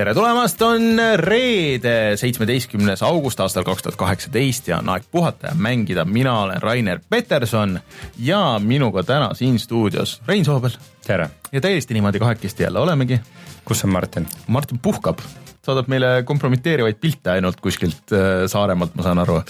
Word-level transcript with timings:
tere 0.00 0.14
tulemast, 0.16 0.62
on 0.64 0.96
reede, 1.20 2.16
seitsmeteistkümnes 2.16 3.02
august 3.04 3.40
aastal 3.44 3.66
kaks 3.68 3.82
tuhat 3.84 3.98
kaheksateist 4.00 4.70
ja 4.70 4.78
on 4.80 4.88
aeg 4.94 5.04
puhata 5.12 5.50
ja 5.50 5.54
mängida. 5.54 6.04
mina 6.04 6.38
olen 6.40 6.62
Rainer 6.62 7.00
Peterson 7.08 7.80
ja 8.18 8.60
minuga 8.64 9.02
täna 9.02 9.34
siin 9.34 9.58
stuudios 9.58 10.22
Rein 10.28 10.44
Soobel. 10.44 10.70
tere! 11.06 11.30
ja 11.52 11.60
täiesti 11.60 11.94
niimoodi 11.94 12.18
kahekesti 12.18 12.62
jälle 12.62 12.78
olemegi. 12.78 13.20
kus 13.64 13.84
on 13.84 13.90
Martin? 13.90 14.26
Martin 14.46 14.78
puhkab 14.78 15.18
saadab 15.66 15.90
meile 15.92 16.10
kompromiteerivaid 16.28 17.00
pilte 17.00 17.34
ainult 17.34 17.60
kuskilt 17.64 18.14
äh, 18.16 18.46
Saaremaalt, 18.50 18.94
ma 18.96 19.06
saan 19.06 19.20
aru. 19.22 19.40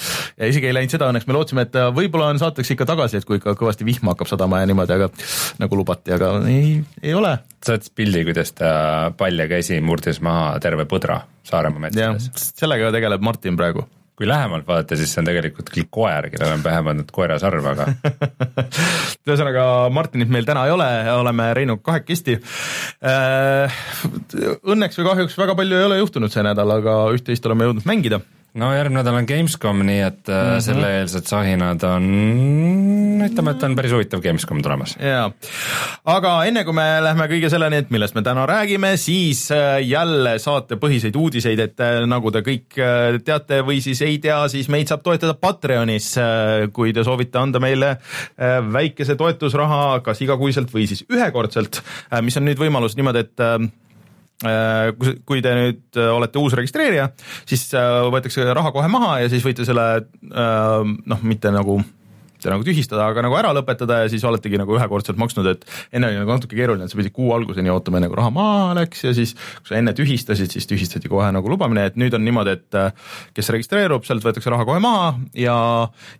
ja 0.40 0.50
isegi 0.50 0.70
ei 0.70 0.76
läinud 0.76 0.94
seda 0.94 1.10
õnneks, 1.10 1.28
me 1.28 1.36
lootsime, 1.36 1.66
et 1.68 1.78
võib-olla 1.96 2.32
on 2.32 2.40
saateks 2.42 2.74
ikka 2.74 2.88
tagasi, 2.90 3.20
et 3.20 3.28
kui 3.28 3.40
ikka 3.40 3.54
kõvasti 3.58 3.86
vihma 3.86 4.14
hakkab 4.14 4.30
sadama 4.32 4.62
ja 4.62 4.70
niimoodi, 4.70 4.96
aga 4.96 5.10
nagu 5.62 5.80
lubati, 5.80 6.16
aga 6.16 6.32
ei, 6.50 6.80
ei 7.02 7.14
ole. 7.16 7.36
saatis 7.66 7.94
pildi, 7.94 8.24
kuidas 8.28 8.54
ta 8.58 8.72
palja 9.16 9.46
käsi 9.50 9.80
murdis 9.84 10.22
maha 10.24 10.58
terve 10.62 10.88
põdra 10.90 11.22
Saaremaa 11.50 11.86
metsades. 11.88 12.52
sellega 12.58 12.92
tegeleb 12.94 13.22
Martin 13.24 13.56
praegu 13.58 13.86
kui 14.20 14.28
lähemalt 14.28 14.66
vaadata, 14.68 14.98
siis 15.00 15.14
see 15.14 15.22
on 15.22 15.28
tegelikult 15.30 15.70
küll 15.72 15.86
koer, 15.88 16.26
kellele 16.28 16.58
on 16.58 16.64
pähe 16.64 16.82
pandud 16.84 17.08
koerasarv, 17.16 17.68
aga 17.70 17.86
ühesõnaga 19.30 19.62
Martinit 19.96 20.28
meil 20.28 20.44
täna 20.48 20.66
ei 20.68 20.74
ole, 20.74 20.88
oleme 21.14 21.46
Reinuga 21.56 21.80
kahekesti. 21.88 22.36
Äh, 23.00 23.80
õnneks 24.60 25.00
või 25.00 25.08
kahjuks 25.08 25.38
väga 25.40 25.56
palju 25.56 25.78
ei 25.78 25.88
ole 25.88 26.02
juhtunud 26.02 26.34
see 26.34 26.44
nädal, 26.44 26.76
aga 26.76 26.98
üht-teist 27.16 27.48
oleme 27.48 27.70
jõudnud 27.70 27.88
mängida 27.88 28.20
no 28.58 28.70
järgmine 28.74 29.00
nädal 29.00 29.18
on 29.20 29.26
Gamescom, 29.28 29.82
nii 29.86 30.00
et 30.02 30.28
mm 30.28 30.34
-hmm. 30.34 30.60
selle-eelsed 30.64 31.26
sahinad 31.30 31.82
on, 31.86 32.06
ütleme, 33.26 33.50
et 33.50 33.62
on 33.62 33.76
päris 33.76 33.92
huvitav 33.92 34.22
Gamescom 34.22 34.62
tulemas. 34.62 34.96
jaa, 35.00 35.30
aga 36.04 36.32
enne 36.44 36.64
kui 36.64 36.74
me 36.74 36.86
lähme 37.02 37.28
kõige 37.30 37.50
selleni, 37.50 37.76
et 37.76 37.90
millest 37.90 38.14
me 38.14 38.22
täna 38.22 38.46
räägime, 38.46 38.96
siis 38.96 39.50
äh, 39.52 39.78
jälle 39.86 40.38
saatepõhiseid 40.38 41.16
uudiseid, 41.16 41.58
et 41.58 41.80
äh, 41.80 42.06
nagu 42.06 42.30
te 42.30 42.40
kõik 42.40 42.80
teate 43.24 43.60
või 43.62 43.80
siis 43.80 44.02
ei 44.02 44.18
tea, 44.18 44.48
siis 44.48 44.68
meid 44.68 44.88
saab 44.88 45.02
toetada 45.02 45.34
Patreonis, 45.34 46.14
kui 46.72 46.92
te 46.92 47.04
soovite 47.04 47.38
anda 47.38 47.60
meile 47.60 47.96
väikese 48.72 49.16
toetusraha, 49.16 50.00
kas 50.00 50.20
igakuiselt 50.22 50.74
või 50.74 50.86
siis 50.86 51.04
ühekordselt, 51.12 51.82
mis 52.22 52.36
on 52.36 52.44
nüüd 52.44 52.58
võimalus 52.58 52.96
niimoodi, 52.96 53.18
et 53.18 53.70
kui 55.28 55.42
te 55.44 55.54
nüüd 55.56 56.00
äh, 56.00 56.10
olete 56.14 56.40
uus 56.40 56.56
registreerija, 56.56 57.10
siis 57.48 57.66
äh, 57.76 58.00
võetakse 58.12 58.46
raha 58.56 58.72
kohe 58.72 58.88
maha 58.88 59.18
ja 59.24 59.32
siis 59.32 59.44
võite 59.44 59.66
selle 59.68 59.86
noh, 60.30 61.26
mitte 61.26 61.52
nagu 61.52 61.80
mitte 62.40 62.54
nagu 62.54 62.64
tühistada, 62.64 63.04
aga 63.12 63.22
nagu 63.26 63.36
ära 63.36 63.52
lõpetada 63.52 64.00
ja 64.04 64.10
siis 64.10 64.24
oletegi 64.24 64.58
nagu 64.60 64.72
ühekordselt 64.72 65.18
maksnud, 65.20 65.46
et 65.50 65.66
enne 65.92 66.08
oli 66.08 66.20
nagu 66.22 66.32
natuke 66.32 66.56
keeruline, 66.56 66.86
et 66.86 66.92
sa 66.92 66.96
pidid 66.96 67.12
kuu 67.12 67.34
alguseni 67.36 67.70
ootama, 67.72 68.00
enne 68.00 68.08
kui 68.08 68.16
raha 68.16 68.32
maha 68.32 68.76
läks 68.80 69.04
ja 69.04 69.12
siis 69.16 69.34
kui 69.36 69.68
sa 69.68 69.76
enne 69.76 69.92
tühistasid, 69.96 70.48
siis 70.54 70.68
tühistati 70.70 71.10
kohe 71.12 71.28
nagu 71.36 71.52
lubamine, 71.52 71.84
et 71.90 71.98
nüüd 72.00 72.16
on 72.16 72.24
niimoodi, 72.24 72.54
et 72.56 72.78
äh, 72.80 72.94
kes 73.36 73.52
registreerub, 73.52 74.06
sealt 74.08 74.24
võetakse 74.24 74.52
raha 74.52 74.64
kohe 74.68 74.80
maha 74.80 75.10
ja, 75.36 75.56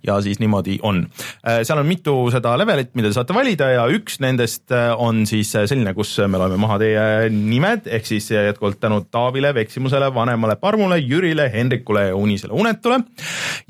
ja 0.04 0.18
siis 0.24 0.42
niimoodi 0.42 0.76
on. 0.86 1.06
Äh, 1.40 1.62
seal 1.64 1.80
on 1.80 1.88
mitu 1.88 2.16
seda 2.34 2.52
levelit, 2.60 2.92
mida 2.98 3.08
te 3.08 3.16
saate 3.16 3.36
valida 3.36 3.70
ja 3.72 3.88
üks 3.88 4.20
nendest 4.20 4.74
äh, 4.76 4.90
on 5.00 5.24
siis 5.30 5.54
selline, 5.56 5.96
kus 5.96 6.12
me 6.28 6.40
loeme 6.42 6.60
maha 6.60 6.76
teie 6.82 7.30
nimed, 7.32 7.88
ehk 7.88 8.08
siis 8.08 8.28
jätkuvalt 8.34 8.80
tänu 8.82 9.00
Taavile, 9.08 9.54
Veksimusele, 9.56 10.12
vanemale 10.14 10.58
Parmule, 10.60 11.00
Jürile, 11.00 11.48
Hendrikule 11.52 12.10
ja 12.10 12.18
Unisele 12.18 12.52
Unetule. 12.52 13.00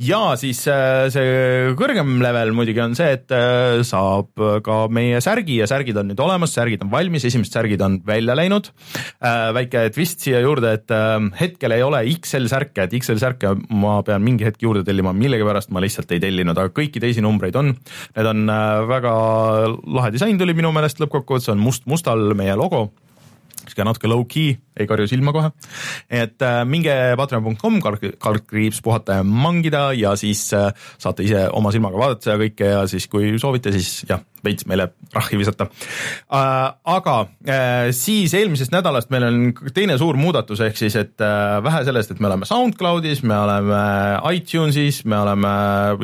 ja 0.02 0.24
siis 0.40 0.64
see 0.64 1.72
kõrgem 1.78 2.18
level 2.22 2.39
level 2.41 2.56
muidugi 2.56 2.83
on 2.83 2.94
see, 2.98 3.14
et 3.16 3.32
äh, 3.34 3.81
saab 3.87 4.41
ka 4.64 4.76
meie 4.92 5.20
särgi 5.25 5.60
ja 5.60 5.69
särgid 5.70 5.98
on 6.00 6.10
nüüd 6.10 6.22
olemas, 6.22 6.54
särgid 6.56 6.84
on 6.84 6.92
valmis, 6.92 7.26
esimesed 7.28 7.54
särgid 7.54 7.82
on 7.84 7.98
välja 8.06 8.37
läinud. 8.38 8.70
Äh, 9.20 9.50
väike 9.56 9.87
twist 9.94 10.25
siia 10.25 10.41
juurde, 10.44 10.75
et 10.78 10.94
äh, 10.94 11.19
hetkel 11.41 11.76
ei 11.76 11.84
ole 11.87 12.03
XL 12.16 12.48
särke, 12.50 12.87
et 12.87 12.97
XL 13.00 13.20
särke 13.22 13.54
ma 13.70 13.98
pean 14.06 14.25
mingi 14.25 14.48
hetk 14.48 14.62
juurde 14.64 14.84
tellima, 14.87 15.14
millegipärast 15.16 15.75
ma 15.75 15.82
lihtsalt 15.84 16.10
ei 16.16 16.22
tellinud, 16.22 16.59
aga 16.59 16.75
kõiki 16.76 17.03
teisi 17.03 17.25
numbreid 17.25 17.59
on. 17.60 17.75
Need 18.16 18.32
on 18.32 18.56
väga 18.91 19.14
lahe 19.98 20.10
disain 20.14 20.41
tuli 20.41 20.56
minu 20.56 20.72
meelest 20.75 21.03
lõppkokkuvõttes, 21.03 21.53
on 21.53 21.62
must-mustal 21.62 22.32
meie 22.38 22.56
logo 22.59 22.88
sihuke 23.70 23.86
natuke 23.86 24.10
low-key, 24.10 24.56
ei 24.81 24.88
karju 24.91 25.08
silma 25.10 25.34
kohe. 25.36 25.53
et 26.10 26.42
äh, 26.42 26.62
minge 26.69 26.94
patreon.com, 27.20 27.81
kaldkriips 27.82 28.82
puhata 28.84 29.20
ja 29.20 29.26
mangida 29.26 29.91
ja 29.97 30.16
siis 30.19 30.48
äh, 30.56 30.70
saate 30.98 31.26
ise 31.26 31.47
oma 31.56 31.72
silmaga 31.75 32.00
vaadata 32.00 32.31
seda 32.31 32.41
kõike 32.44 32.75
ja 32.75 32.84
siis, 32.91 33.08
kui 33.10 33.34
soovite, 33.41 33.72
siis 33.75 34.04
jah, 34.08 34.22
veits 34.44 34.66
meile 34.69 34.91
rahhi 35.14 35.38
visata 35.41 35.66
äh,. 35.66 36.72
aga 36.94 37.16
äh, 37.44 37.91
siis 37.97 38.34
eelmisest 38.36 38.72
nädalast 38.75 39.10
meil 39.12 39.26
on 39.28 39.41
teine 39.75 39.98
suur 40.00 40.19
muudatus, 40.20 40.62
ehk 40.64 40.78
siis, 40.81 40.97
et 41.00 41.25
äh, 41.25 41.58
vähe 41.64 41.82
sellest, 41.87 42.14
et 42.14 42.22
me 42.22 42.31
oleme 42.31 42.48
SoundCloudis, 42.48 43.22
me 43.28 43.37
oleme 43.37 43.81
iTunesis, 44.37 45.02
me 45.10 45.19
oleme 45.20 45.52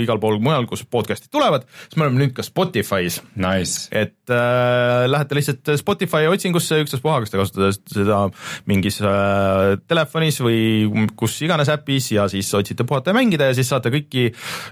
igal 0.03 0.21
pool 0.23 0.39
mujal, 0.43 0.69
kus 0.69 0.85
podcast'id 0.91 1.33
tulevad, 1.33 1.67
siis 1.87 1.97
me 1.97 2.07
oleme 2.07 2.25
nüüd 2.25 2.37
ka 2.37 2.45
Spotify's 2.47 3.21
nice.. 3.41 3.89
et 3.91 4.33
äh, 4.33 5.07
lähete 5.09 5.39
lihtsalt 5.39 5.75
Spotify 5.81 6.29
otsingusse, 6.31 6.83
ükstaspuha, 6.85 7.23
kas 7.25 7.33
te 7.33 7.41
kasutate 7.41 7.56
seda 7.91 8.27
mingis 8.71 8.99
äh, 9.05 9.77
telefonis 9.89 10.41
või 10.43 11.07
kus 11.19 11.37
iganes 11.45 11.71
äpis 11.73 12.11
ja 12.15 12.27
siis 12.31 12.49
otsite 12.57 12.87
puhata 12.89 13.13
ja 13.13 13.17
mängida 13.17 13.51
ja 13.51 13.57
siis 13.57 13.71
saate 13.71 13.93
kõiki, 13.95 14.29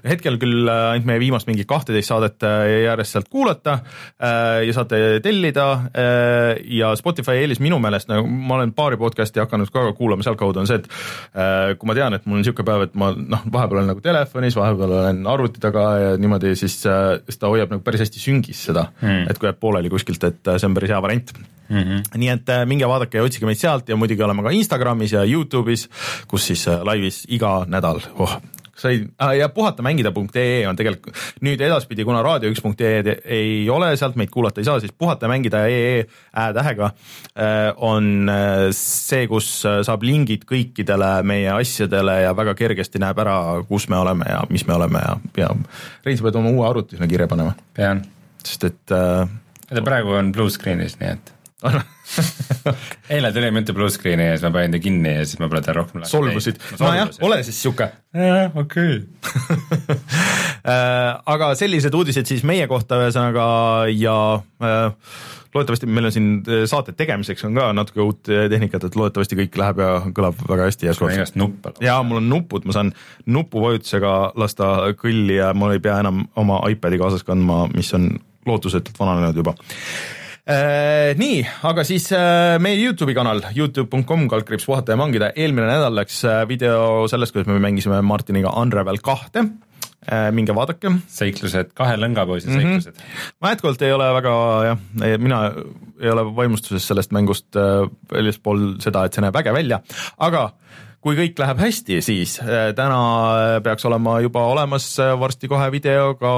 hetkel 0.06 0.39
küll 0.43 0.69
äh, 0.69 0.91
ainult 0.93 1.09
meie 1.09 1.23
viimast 1.23 1.49
mingi 1.50 1.67
kahteteist 1.69 2.11
saadet 2.11 2.47
äh, 2.47 2.65
järjest 2.84 3.17
sealt 3.17 3.31
kuulata, 3.31 3.78
ja 4.65 4.73
saate 4.75 4.99
tellida 5.23 5.65
ja 6.71 6.91
Spotify 6.99 7.39
eelis 7.43 7.61
minu 7.62 7.78
meelest, 7.83 8.09
nagu 8.11 8.27
ma 8.27 8.56
olen 8.59 8.73
paari 8.77 8.99
podcast'i 9.00 9.41
hakanud 9.43 9.71
ka 9.73 9.84
kuulama 9.97 10.25
sealtkaudu, 10.27 10.62
on 10.62 10.69
see, 10.69 10.81
et 10.81 11.78
kui 11.78 11.89
ma 11.89 11.97
tean, 11.97 12.17
et 12.17 12.27
mul 12.27 12.39
on 12.39 12.43
niisugune 12.43 12.67
päev, 12.69 12.87
et 12.89 12.97
ma 12.99 13.11
noh, 13.15 13.44
vahepeal 13.55 13.81
olen 13.81 13.91
nagu 13.93 14.05
telefonis, 14.05 14.56
vahepeal 14.59 14.97
olen 15.00 15.23
arvuti 15.31 15.62
taga 15.62 15.87
ja 16.00 16.15
niimoodi, 16.21 16.55
siis, 16.59 16.78
siis 16.84 17.41
ta 17.41 17.53
hoiab 17.53 17.75
nagu 17.75 17.84
päris 17.87 18.05
hästi 18.06 18.23
süngis 18.23 18.65
seda 18.71 18.89
mm., 19.00 19.28
et 19.31 19.41
kui 19.41 19.50
jääb 19.50 19.61
pooleli 19.62 19.93
kuskilt, 19.93 20.25
et 20.31 20.55
see 20.56 20.71
on 20.71 20.78
päris 20.78 20.94
hea 20.94 21.03
variant 21.05 21.34
Mm 21.69 21.76
-hmm. 21.76 22.19
nii 22.19 22.28
et 22.28 22.50
minge 22.66 22.88
vaadake 22.88 23.19
ja 23.19 23.25
otsige 23.25 23.47
meid 23.47 23.58
sealt 23.58 23.88
ja 23.88 23.97
muidugi 23.97 24.22
oleme 24.22 24.42
ka 24.42 24.50
Instagramis 24.50 25.12
ja 25.12 25.25
Youtube'is, 25.25 25.88
kus 26.28 26.47
siis 26.47 26.66
laivis 26.66 27.25
iga 27.28 27.64
nädal 27.69 28.00
oh, 28.19 28.41
sai 28.76 29.06
äh, 29.22 29.36
ja 29.38 29.48
puhatamängida.ee 29.48 30.66
on 30.69 30.76
tegelikult 30.76 31.16
nüüd 31.44 31.60
edaspidi, 31.62 32.04
kuna 32.04 32.22
raadio1.ee 32.25 33.16
ei 33.25 33.70
ole, 33.70 33.92
sealt 33.97 34.16
meid 34.20 34.32
kuulata 34.34 34.60
ei 34.60 34.69
saa, 34.69 34.80
siis 34.82 34.92
puhata 34.98 35.28
mängida 35.30 35.64
ee 35.70 36.06
ä-tähega 36.36 36.91
äh, 36.91 37.70
on 37.76 38.28
äh, 38.28 38.69
see, 38.76 39.26
kus 39.31 39.50
saab 39.64 40.02
lingid 40.06 40.46
kõikidele 40.50 41.12
meie 41.26 41.52
asjadele 41.54 42.20
ja 42.25 42.34
väga 42.36 42.56
kergesti 42.58 43.02
näeb 43.02 43.22
ära, 43.22 43.38
kus 43.69 43.88
me 43.88 44.00
oleme 44.00 44.28
ja 44.31 44.42
mis 44.50 44.66
me 44.66 44.76
oleme 44.78 45.04
ja, 45.04 45.16
ja 45.44 45.52
Rein, 46.04 46.19
sa 46.19 46.26
pead 46.26 46.41
oma 46.41 46.52
uue 46.52 46.66
arvuti 46.69 46.98
sinna 46.98 47.08
kirja 47.10 47.28
panema. 47.31 47.54
pean. 47.75 48.02
sest 48.44 48.70
et 48.70 48.94
äh, 48.94 49.84
praegu 49.84 50.19
on 50.19 50.32
blue 50.32 50.52
screen'is, 50.52 50.98
nii 51.00 51.14
et 51.14 51.34
eile 53.14 53.32
tuli 53.32 53.50
mitu 53.54 53.75
blue 53.75 53.91
screen'i 53.91 54.26
ja 54.28 54.36
siis 54.36 54.44
ma 54.47 54.52
panin 54.54 54.75
ta 54.75 54.80
kinni 54.82 55.14
ja 55.19 55.26
siis 55.26 55.41
ma 55.41 55.48
pole 55.48 55.62
teda 55.64 55.76
rohkem 55.80 56.04
solvusid, 56.08 56.60
nojah, 56.80 57.12
ole 57.25 57.41
siis 57.47 57.62
sihuke. 57.62 57.91
okei. 58.54 58.98
Äh, 60.64 61.10
aga 61.28 61.50
sellised 61.60 61.92
uudised 61.92 62.25
siis 62.25 62.41
meie 62.48 62.64
kohta 62.64 62.97
ühesõnaga 62.97 63.42
ja 63.92 64.14
äh, 64.64 65.10
loodetavasti 65.52 65.84
meil 65.92 66.08
on 66.08 66.14
siin 66.14 66.30
äh, 66.41 66.62
saate 66.70 66.94
tegemiseks 66.97 67.44
on 67.44 67.58
ka 67.58 67.66
natuke 67.76 68.00
uut 68.00 68.22
tehnikat, 68.25 68.86
et 68.88 68.96
loodetavasti 68.96 69.36
kõik 69.42 69.58
läheb 69.60 69.82
ja 69.84 69.91
kõlab 70.16 70.41
väga 70.49 70.70
hästi. 70.70 70.88
igast 70.88 71.37
nuppe. 71.37 71.75
ja 71.84 71.99
mul 72.00 72.22
on 72.22 72.32
nupud, 72.32 72.64
ma 72.64 72.78
saan 72.78 72.94
nupuvajutusega 73.28 74.14
lasta 74.40 74.72
kõlli 74.96 75.37
ja 75.37 75.52
mul 75.52 75.76
ei 75.76 75.84
pea 75.84 76.00
enam 76.00 76.25
oma 76.32 76.62
iPad'i 76.72 77.02
kaasas 77.02 77.28
kandma, 77.28 77.67
mis 77.76 77.93
on 78.00 78.14
lootusetult 78.49 78.96
vananenud 79.05 79.44
juba 79.44 79.58
Äh, 79.58 80.24
nii, 81.17 81.38
aga 81.64 81.85
siis 81.88 82.11
äh, 82.12 82.58
meie 82.61 82.76
Youtube'i 82.76 83.14
kanal, 83.17 83.41
Youtube.com 83.56 84.26
kaldkriips 84.29 84.67
puhata 84.69 84.93
ja 84.93 85.00
mangida, 85.00 85.31
eelmine 85.32 85.70
nädal 85.70 85.94
läks 85.96 86.19
äh, 86.29 86.43
video 86.49 87.06
sellest, 87.08 87.32
kuidas 87.32 87.49
me 87.49 87.56
mängisime 87.64 88.02
Martiniga 88.05 88.52
Unravel 88.61 89.00
kahte 89.05 89.49
minge 90.37 90.52
vaadake. 90.52 90.91
seiklused, 91.08 91.70
kahe 91.73 91.94
lõngapoisi 91.96 92.50
mm 92.50 92.58
-hmm. 92.58 92.82
seiklused. 92.82 92.99
ma 93.41 93.55
jätkuvalt 93.55 93.82
ei 93.87 93.93
ole 93.93 94.08
väga 94.12 94.35
jah, 94.67 94.82
mina 95.17 95.38
ei 96.02 96.11
ole 96.12 96.26
vaimustuses 96.37 96.85
sellest 96.91 97.14
mängust 97.17 97.56
väljaspool 98.12 98.75
seda, 98.85 99.06
et 99.06 99.17
see 99.17 99.25
näeb 99.25 99.38
äge 99.41 99.55
välja, 99.56 99.81
aga 100.19 100.50
kui 101.05 101.17
kõik 101.19 101.41
läheb 101.41 101.61
hästi, 101.61 101.99
siis 102.05 102.39
äh, 102.41 102.71
täna 102.77 102.99
äh, 103.37 103.55
peaks 103.65 103.85
olema 103.85 104.17
juba 104.25 104.47
olemas 104.49 104.87
äh, 105.03 105.12
varsti 105.21 105.51
kohe 105.53 105.67
video 105.75 106.15
ka 106.17 106.33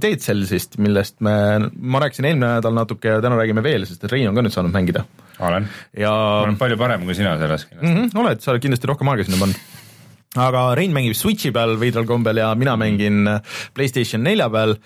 Dead 0.00 0.20
Cellsist, 0.20 0.76
millest 0.82 1.16
me, 1.24 1.32
ma 1.80 2.02
rääkisin 2.04 2.28
eelmine 2.28 2.58
nädal 2.58 2.76
natuke 2.76 3.14
ja 3.14 3.22
täna 3.24 3.38
räägime 3.40 3.64
veel, 3.64 3.86
sest 3.88 4.04
et 4.04 4.12
Rein 4.12 4.28
on 4.28 4.36
ka 4.36 4.44
nüüd 4.44 4.52
saanud 4.52 4.76
mängida. 4.76 5.06
olen 5.40 5.68
ja 5.96 6.10
ma 6.12 6.42
olen 6.44 6.58
palju 6.60 6.76
parem 6.80 7.06
kui 7.08 7.16
sina 7.16 7.38
selles 7.40 7.64
kindlasti 7.70 7.86
mm. 7.86 7.94
-hmm, 7.96 8.20
oled, 8.20 8.42
sa 8.44 8.52
oled 8.52 8.64
kindlasti 8.66 8.90
rohkem 8.90 9.08
aega 9.08 9.24
sinna 9.24 9.40
pannud 9.40 10.44
aga 10.44 10.66
Rein 10.76 10.92
mängib 10.92 11.16
Switchi 11.16 11.54
peal 11.56 11.78
veidral 11.80 12.04
kombel 12.04 12.42
ja 12.42 12.52
mina 12.54 12.76
mängin 12.76 13.24
Playstation 13.72 14.22
nelja 14.22 14.50
peal 14.52 14.76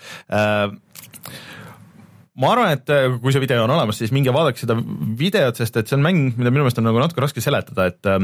ma 2.39 2.53
arvan, 2.53 2.71
et 2.71 3.19
kui 3.19 3.35
see 3.35 3.43
video 3.43 3.67
on 3.67 3.75
olemas, 3.75 3.99
siis 3.99 4.15
minge 4.15 4.31
vaadake 4.31 4.59
seda 4.59 4.79
videot, 5.19 5.59
sest 5.59 5.75
et 5.75 5.87
see 5.87 5.99
on 5.99 6.07
mäng, 6.07 6.33
mida 6.39 6.51
minu 6.51 6.63
meelest 6.63 6.79
on 6.79 6.87
nagu 6.87 7.03
natuke 7.03 7.23
raske 7.23 7.43
seletada, 7.43 7.91
et 7.91 8.15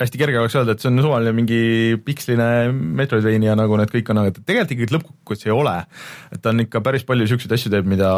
hästi 0.00 0.20
kerge 0.20 0.40
oleks 0.40 0.56
öelda, 0.58 0.74
et 0.74 0.82
see 0.82 0.90
on 0.90 1.02
suvaline 1.04 1.34
mingi 1.36 1.60
piksline 2.04 2.48
Metroidvania, 2.72 3.54
nagu 3.58 3.78
need 3.78 3.92
kõik 3.92 4.10
on, 4.12 4.24
aga 4.24 4.34
tegelikult 4.40 4.74
ikkagi 4.74 4.96
lõppkokkuvõttes 4.96 5.48
ei 5.48 5.54
ole. 5.54 5.76
et 6.34 6.42
ta 6.42 6.50
on 6.50 6.64
ikka 6.64 6.82
päris 6.84 7.06
palju 7.06 7.26
niisuguseid 7.26 7.54
asju 7.58 7.72
teeb, 7.74 7.88
mida 7.90 8.10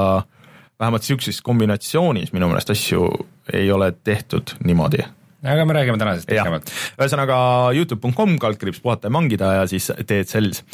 vähemalt 0.80 1.04
niisuguses 1.04 1.42
kombinatsioonis 1.44 2.32
minu 2.36 2.48
meelest 2.50 2.72
asju 2.72 3.04
ei 3.52 3.70
ole 3.72 3.92
tehtud 4.04 4.56
niimoodi 4.64 5.04
aga 5.46 5.64
me 5.68 5.76
räägime 5.76 6.00
tänasest 6.00 6.28
pikemalt. 6.30 6.72
ühesõnaga 6.96 7.36
Youtube.com, 7.76 8.36
kaldkriips 8.42 8.80
puhata 8.82 9.10
ja 9.10 9.14
mangida 9.14 9.52
ja 9.60 9.70
siis 9.70 9.90
teed 10.08 10.28
sells 10.30 10.64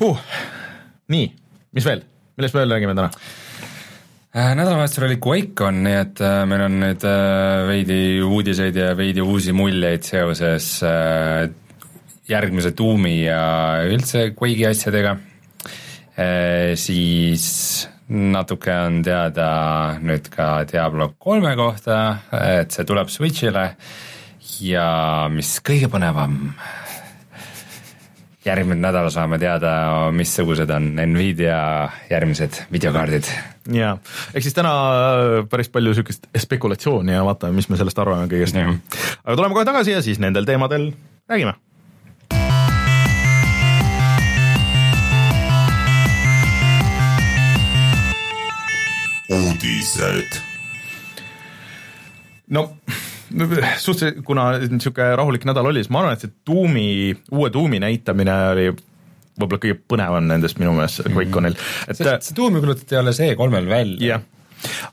huh.. 0.00 0.20
nii, 1.08 1.28
mis 1.76 1.88
veel, 1.88 2.04
millest 2.36 2.56
me 2.56 2.64
veel 2.64 2.76
räägime 2.76 2.96
täna? 2.98 3.10
Äh, 4.36 4.50
nädalavahetusel 4.52 5.06
oli 5.06 5.16
QuakeCon, 5.24 5.78
nii 5.86 5.94
et 6.02 6.18
äh, 6.20 6.42
meil 6.44 6.60
on 6.66 6.74
nüüd 6.82 7.04
äh, 7.08 7.62
veidi 7.64 8.00
uudiseid 8.20 8.76
ja 8.76 8.90
veidi 8.96 9.22
uusi 9.24 9.54
muljeid 9.56 10.04
seoses 10.04 10.66
järgmise 12.28 12.74
Doomi 12.76 13.14
ja 13.22 13.40
üldse 13.88 14.34
Quake'i 14.36 14.66
asjadega. 14.68 15.16
siis 16.76 17.46
natuke 18.08 18.74
on 18.74 19.00
teada 19.06 19.48
nüüd 20.02 20.28
ka 20.34 20.64
Diablo 20.68 21.12
kolme 21.18 21.54
kohta, 21.56 22.18
et 22.58 22.74
see 22.74 22.84
tuleb 22.84 23.08
Switch'ile 23.08 23.68
ja 24.60 24.88
mis 25.32 25.54
kõige 25.64 25.88
põnevam, 25.88 26.50
järgmine 28.48 28.80
nädal 28.82 29.10
saame 29.12 29.38
teada, 29.40 29.72
missugused 30.14 30.70
on 30.74 30.90
Nvidia 30.96 31.60
järgmised 32.10 32.62
videokaardid. 32.72 33.30
jaa, 33.72 33.94
ehk 34.34 34.46
siis 34.46 34.56
täna 34.56 34.72
äh, 34.72 35.38
päris 35.50 35.68
palju 35.72 35.92
niisugust 35.92 36.28
spekulatsiooni 36.36 37.12
ja 37.12 37.24
vaatame, 37.24 37.60
mis 37.60 37.68
me 37.68 37.80
sellest 37.80 37.98
arvame 37.98 38.28
kõigest. 38.30 38.58
aga 38.58 39.36
tuleme 39.36 39.54
kohe 39.54 39.68
tagasi 39.68 39.96
ja 39.96 40.02
siis 40.02 40.20
nendel 40.22 40.48
teemadel 40.48 40.92
räägime 41.28 41.54
uudised. 49.28 50.40
no 52.48 52.70
suhteliselt, 53.30 54.22
kuna 54.26 54.50
niisugune 54.62 55.10
rahulik 55.20 55.44
nädal 55.48 55.68
oli, 55.70 55.82
siis 55.84 55.92
ma 55.94 56.02
arvan, 56.04 56.16
et 56.18 56.24
see 56.24 56.34
tuumi, 56.48 56.88
uue 57.34 57.50
tuumi 57.54 57.80
näitamine 57.82 58.38
oli 58.54 58.70
võib-olla 59.38 59.60
kõige 59.62 59.78
põnevam 59.90 60.26
nendest 60.26 60.58
minu 60.58 60.72
meelest 60.76 61.04
QuakeConil, 61.06 61.54
et 61.86 62.00
see, 62.00 62.16
see 62.26 62.36
tuumi 62.36 62.62
kuulutati 62.64 62.98
alles 62.98 63.22
E3-l 63.22 63.70
välja. 63.70 64.02
Yeah 64.02 64.26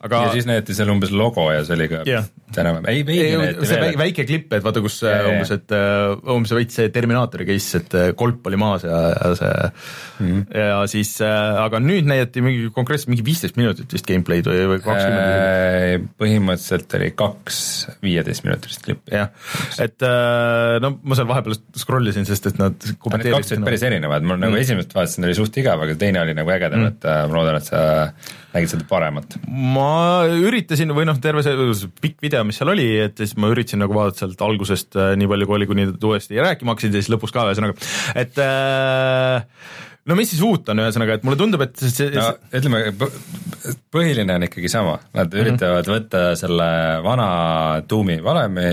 aga 0.05 0.19
ja 0.25 0.31
siis 0.35 0.45
näidati 0.45 0.75
seal 0.77 0.91
umbes 0.93 1.09
logo 1.09 1.47
ja 1.49 1.63
see 1.65 1.73
oli 1.77 1.87
ka 1.89 2.03
yeah. 2.05 2.27
Enam-vähem, 2.53 2.87
ei 2.91 3.01
veidi 3.05 3.37
näidati 3.39 3.67
see 3.67 3.79
veel. 3.81 3.97
väike 3.99 4.25
klipp, 4.27 4.53
et 4.53 4.63
vaata, 4.65 4.81
kus 4.83 4.99
yeah, 5.03 5.25
umbes, 5.31 5.51
et 5.55 5.73
äh, 5.75 6.13
umbes 6.35 6.53
veits 6.55 6.77
see 6.79 6.91
Terminaatori 6.93 7.47
case, 7.49 7.81
et 7.81 7.95
äh, 7.97 8.11
kolp 8.17 8.45
oli 8.49 8.59
maas 8.61 8.85
ja, 8.85 8.99
ja 9.13 9.31
see 9.39 9.53
mm 9.55 10.27
-hmm. 10.27 10.43
ja 10.61 10.77
siis, 10.91 11.15
äh, 11.25 11.61
aga 11.63 11.81
nüüd 11.81 12.05
näidati 12.09 12.43
mingi 12.45 12.69
konkreetselt 12.75 13.09
mingi 13.13 13.25
viisteist 13.25 13.57
minutit 13.57 13.93
vist 13.93 14.07
gameplay'd 14.07 14.49
või, 14.51 14.61
või 14.73 14.83
kakskümmend. 14.85 16.07
põhimõtteliselt 16.21 16.97
oli 16.99 17.11
kaks 17.17 17.59
viieteistminutilist 18.05 18.85
klippi. 18.85 19.15
jah, 19.17 19.29
et 19.81 20.07
no 20.81 20.95
ma 21.01 21.17
seal 21.17 21.27
vahepeal 21.27 21.57
scroll 21.77 22.13
isin, 22.13 22.29
sest 22.29 22.51
et 22.51 22.61
nad 22.61 22.77
kommenteerisid. 22.77 23.41
kaks 23.41 23.57
olid 23.57 23.69
päris 23.71 23.83
erinevad, 23.89 24.23
mul 24.23 24.37
nagu 24.37 24.53
mm. 24.53 24.61
esimest 24.61 24.95
vaatasin, 24.95 25.25
oli 25.25 25.35
suht 25.35 25.57
igav, 25.57 25.81
aga 25.81 25.97
teine 25.99 26.21
oli 26.21 26.37
nagu 26.37 26.49
ägedam 26.51 26.85
mm., 26.85 26.93
et 26.93 27.09
ma 27.09 27.39
loodan, 27.39 27.57
et 27.57 27.73
sa 27.73 27.83
nägid 28.55 28.71
seda 28.71 28.87
paremat? 28.89 29.37
ma 29.49 30.25
üritasin 30.29 30.93
või 30.95 31.07
noh, 31.09 31.19
terve 31.21 31.43
see 31.45 31.89
pikk 32.01 32.23
video, 32.23 32.44
mis 32.47 32.59
seal 32.59 32.71
oli, 32.73 32.87
et 33.05 33.17
siis 33.21 33.35
ma 33.41 33.49
üritasin 33.53 33.83
nagu 33.83 33.95
vaadata 33.97 34.23
sealt 34.23 34.45
algusest 34.45 34.99
äh, 34.99 35.15
nii 35.19 35.31
palju, 35.31 35.49
kui 35.49 35.59
oli, 35.59 35.69
kuni 35.69 35.89
nad 35.91 36.07
uuesti 36.09 36.39
rääkima 36.41 36.75
hakkasid 36.75 36.95
ja 36.95 37.03
siis 37.03 37.11
lõpus 37.13 37.33
ka 37.35 37.47
ühesõnaga, 37.49 37.77
et 38.21 38.39
äh, 38.43 39.45
no 40.05 40.17
mis 40.17 40.31
siis 40.33 40.43
uut 40.45 40.69
on, 40.71 40.83
ühesõnaga, 40.83 41.17
et 41.17 41.25
mulle 41.27 41.39
tundub, 41.39 41.63
et 41.65 41.79
see 41.81 42.11
no 42.13 42.27
ütleme, 42.55 42.83
põhiline 43.93 44.37
on 44.37 44.47
ikkagi 44.47 44.71
sama, 44.71 44.99
nad 45.13 45.27
mm 45.27 45.31
-hmm. 45.31 45.41
üritavad 45.45 45.89
võtta 45.89 46.27
selle 46.39 46.69
vana 47.05 47.29
tuumi 47.87 48.21
valemi 48.23 48.69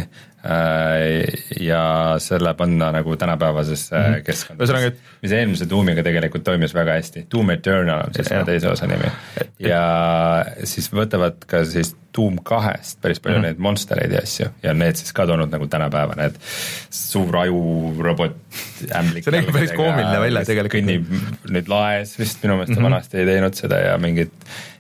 ja 1.60 1.82
selle 2.18 2.54
panna 2.58 2.90
nagu 2.92 3.16
tänapäevasesse 3.16 3.96
mm 3.96 4.14
-hmm. 4.14 4.22
keskkonda. 4.26 4.64
ühesõnaga, 4.64 4.86
et 4.90 4.98
mis 5.22 5.32
eelmise 5.32 5.68
Doomiga 5.70 6.02
tegelikult 6.02 6.44
toimis 6.44 6.74
väga 6.74 6.96
hästi, 6.98 7.26
Doom 7.34 7.50
Eternal 7.50 8.06
on 8.06 8.14
siis 8.14 8.28
selle 8.28 8.44
teise 8.44 8.68
osa 8.68 8.86
nimi. 8.86 9.10
ja 9.58 9.82
siis 10.64 10.90
võtavad 10.92 11.46
ka 11.46 11.64
siis 11.64 11.94
Doom 12.16 12.38
kahest 12.42 13.00
päris 13.00 13.20
palju 13.20 13.38
mm 13.38 13.44
-hmm. 13.44 13.46
neid 13.46 13.58
monstereid 13.58 14.12
ja 14.12 14.18
asju 14.22 14.48
ja 14.62 14.74
need 14.74 14.96
siis 14.96 15.12
ka 15.12 15.26
toonud 15.26 15.50
nagu 15.50 15.66
tänapäeva, 15.66 16.14
need 16.16 16.34
suur 16.90 17.36
ajurobot 17.36 18.36
ämblik. 18.94 19.24
see 19.24 19.32
näeb 19.32 19.52
päris 19.52 19.72
koomiline 19.72 20.20
välja 20.20 20.44
tegelikult. 20.44 20.74
kõnnib 20.82 21.06
nüüd 21.50 21.68
laes 21.68 22.18
vist 22.18 22.42
minu 22.42 22.56
meelest 22.56 22.70
mm 22.70 22.76
-hmm. 22.76 22.90
vanasti 22.90 23.18
ei 23.18 23.26
teinud 23.26 23.54
seda 23.54 23.78
ja 23.78 23.98
mingeid 23.98 24.30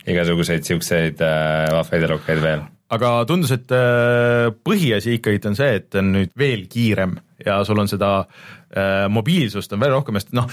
igasuguseid 0.06 0.64
siukseid 0.64 1.20
äh, 1.20 1.72
vahvaid 1.72 2.02
elukaid 2.02 2.42
veel 2.42 2.60
aga 2.92 3.12
tundus, 3.28 3.52
et 3.54 3.72
äh, 3.72 4.50
põhiasi 4.64 5.16
ikkagi 5.18 5.40
on 5.48 5.56
see, 5.58 5.78
et 5.80 6.00
on 6.00 6.12
nüüd 6.16 6.34
veel 6.38 6.66
kiirem 6.70 7.16
ja 7.42 7.58
sul 7.66 7.80
on 7.82 7.88
seda 7.90 8.10
äh, 8.22 9.06
mobiilsust 9.12 9.72
on 9.74 9.82
veel 9.82 9.94
rohkem, 9.94 10.18
sest 10.20 10.34
noh, 10.36 10.48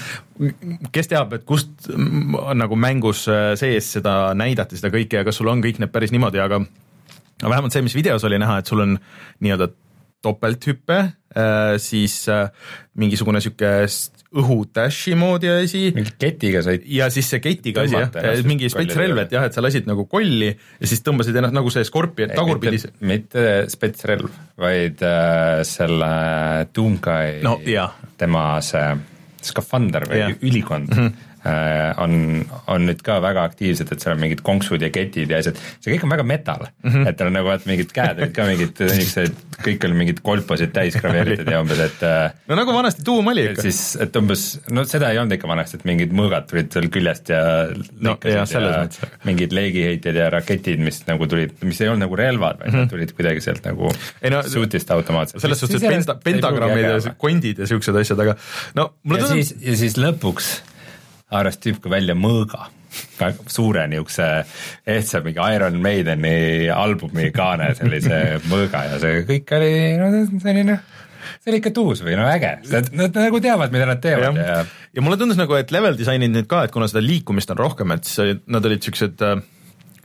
kes 0.92 1.10
teab, 1.10 1.34
et 1.36 1.44
kust 1.48 1.90
on 1.92 2.58
nagu 2.60 2.78
mängus 2.80 3.26
äh, 3.30 3.52
sees 3.60 3.92
seda 3.98 4.32
näidati, 4.38 4.80
seda 4.80 4.92
kõike 4.94 5.20
ja 5.20 5.26
kas 5.26 5.40
sul 5.40 5.52
on 5.52 5.62
kõik 5.64 5.82
need 5.82 5.92
päris 5.92 6.14
niimoodi, 6.14 6.40
aga 6.42 6.62
no 6.64 7.52
vähemalt 7.52 7.76
see, 7.76 7.84
mis 7.84 7.96
videos 7.96 8.24
oli 8.28 8.40
näha, 8.40 8.60
et 8.60 8.72
sul 8.72 8.84
on 8.86 8.96
nii-öelda 9.44 9.70
topelthüpe, 10.22 10.98
äh, 11.34 11.74
siis 11.80 12.22
mingisugune 13.00 13.40
sihuke 13.40 13.70
õhu-dash'i 14.30 15.16
moodi 15.18 15.50
asi. 15.50 15.82
mingi 15.94 16.12
ketiga 16.20 16.62
said. 16.62 16.84
ja 16.86 17.08
siis 17.10 17.30
see 17.32 17.42
ketiga 17.42 17.82
asi 17.86 17.96
jah, 17.98 18.42
mingi 18.46 18.70
spetsrelv, 18.70 19.24
et 19.24 19.34
jah, 19.34 19.46
et 19.48 19.56
sa 19.56 19.64
lasid 19.64 19.88
nagu 19.90 20.04
kolli 20.10 20.52
ja 20.52 20.90
siis 20.90 21.02
tõmbasid 21.06 21.40
ennast 21.40 21.56
nagu 21.56 21.72
see 21.74 21.86
skorpion 21.88 22.34
tagurpidi. 22.36 22.82
mitte 23.10 23.46
spetsrelv, 23.72 24.30
vaid 24.60 25.02
äh, 25.06 25.62
selle 25.66 26.12
Doomguy 26.74 27.40
no,, 27.46 27.58
tema 28.20 28.44
see 28.64 28.92
skafander 29.50 30.04
või 30.06 30.20
ja. 30.20 30.30
ülikond 30.44 30.92
mm. 30.92 31.00
-hmm 31.00 31.29
Äh, 31.29 31.29
on, 32.04 32.44
on 32.68 32.84
nüüd 32.84 33.00
ka 33.04 33.16
väga 33.24 33.44
aktiivsed, 33.48 33.88
et 33.92 34.02
seal 34.02 34.16
on 34.16 34.20
mingid 34.20 34.42
konksud 34.44 34.82
ja 34.84 34.90
ketid 34.92 35.30
ja 35.32 35.40
asjad, 35.40 35.58
see 35.80 35.94
kõik 35.94 36.04
on 36.04 36.12
väga 36.12 36.26
metal 36.28 36.66
mm, 36.66 36.90
-hmm. 36.90 37.08
et 37.08 37.16
tal 37.16 37.30
on 37.30 37.36
nagu 37.38 37.48
vaat 37.48 37.64
mingid 37.68 37.94
käed 37.96 38.20
olid 38.20 38.34
ka 38.36 38.44
mingid 38.48 38.82
niisugused, 38.84 39.38
kõik 39.64 39.86
oli 39.88 39.98
mingid 40.02 40.20
kolpasid 40.24 40.74
täis 40.76 40.98
graveeritud 41.00 41.48
ja 41.48 41.62
umbes, 41.62 41.80
et 41.86 42.04
äh, 42.06 42.36
no 42.50 42.58
nagu 42.58 42.74
vanasti 42.76 43.04
tuum 43.06 43.32
oli 43.32 43.46
ikka. 43.50 43.64
siis, 43.64 43.80
et 44.04 44.16
umbes, 44.20 44.44
no 44.70 44.84
seda 44.88 45.12
ei 45.14 45.20
olnud 45.22 45.38
ikka 45.38 45.48
vanasti, 45.48 45.80
et 45.80 45.86
mingid 45.88 46.12
mõõgad 46.16 46.48
tulid 46.50 46.72
seal 46.76 46.90
küljest 46.92 47.32
ja 47.32 47.42
no, 48.04 48.16
ja, 48.24 48.44
ja 48.44 48.84
mingid 49.28 49.56
leegiheitjad 49.56 50.20
ja 50.20 50.28
raketid, 50.32 50.82
mis 50.84 51.02
nagu 51.08 51.28
tulid, 51.30 51.56
mis 51.64 51.80
ei 51.80 51.88
olnud 51.88 52.04
nagu 52.04 52.20
relvad, 52.20 52.60
vaid 52.60 52.68
mm 52.68 52.76
-hmm. 52.76 52.88
nad 52.88 52.94
tulid 52.94 53.14
kuidagi 53.16 53.44
sealt 53.44 53.64
nagu 53.64 53.88
no, 53.90 54.42
suutist 54.42 54.90
automaatselt. 54.90 55.40
selles 55.42 55.60
suhtes, 55.60 55.82
et 55.82 55.88
penta, 55.88 56.18
pentagrammid 56.24 56.88
ja 56.90 57.14
kondid 57.16 57.64
ja 57.64 57.66
siuksed 57.70 57.96
asjad, 57.96 58.20
aga 58.26 58.36
no 58.74 58.92
mulle 59.02 59.24
tundub. 59.24 59.64
ja 59.64 59.76
siis 59.76 59.96
lõpuks 60.00 60.50
haaras 61.30 61.60
tüüp 61.62 61.80
ka 61.84 61.92
välja 61.92 62.16
mõõga, 62.18 62.68
suure 63.46 63.86
niisuguse 63.90 64.28
ehtsa 64.86 65.20
mingi 65.24 65.42
Iron 65.54 65.78
Maideni 65.82 66.68
albumi 66.74 67.30
kaane 67.34 67.70
sellise 67.78 68.40
mõõga 68.50 68.86
ja 68.88 68.98
see 69.02 69.22
kõik 69.28 69.54
oli 69.58 69.72
no 70.00 70.10
selline 70.42 70.80
see 71.40 71.52
oli 71.52 71.60
ikka 71.60 71.72
tuus 71.76 72.02
või 72.02 72.16
no 72.18 72.26
äge, 72.26 72.56
nad, 72.72 72.90
nad 72.96 73.14
nagu 73.14 73.40
teavad, 73.42 73.72
mida 73.74 73.86
nad 73.88 74.02
teevad 74.02 74.34
ja, 74.34 74.46
ja 74.56 74.60
ja 74.96 75.04
mulle 75.04 75.18
tundus 75.20 75.38
nagu, 75.38 75.54
et 75.58 75.70
level 75.74 75.96
disainid 75.98 76.32
nüüd 76.34 76.48
ka, 76.50 76.64
et 76.66 76.74
kuna 76.74 76.88
seda 76.90 77.02
liikumist 77.04 77.52
on 77.54 77.60
rohkem, 77.60 77.94
et 77.94 78.08
siis 78.08 78.40
nad 78.50 78.66
olid 78.66 78.82
niisugused 78.82 79.22
äh, 79.26 79.42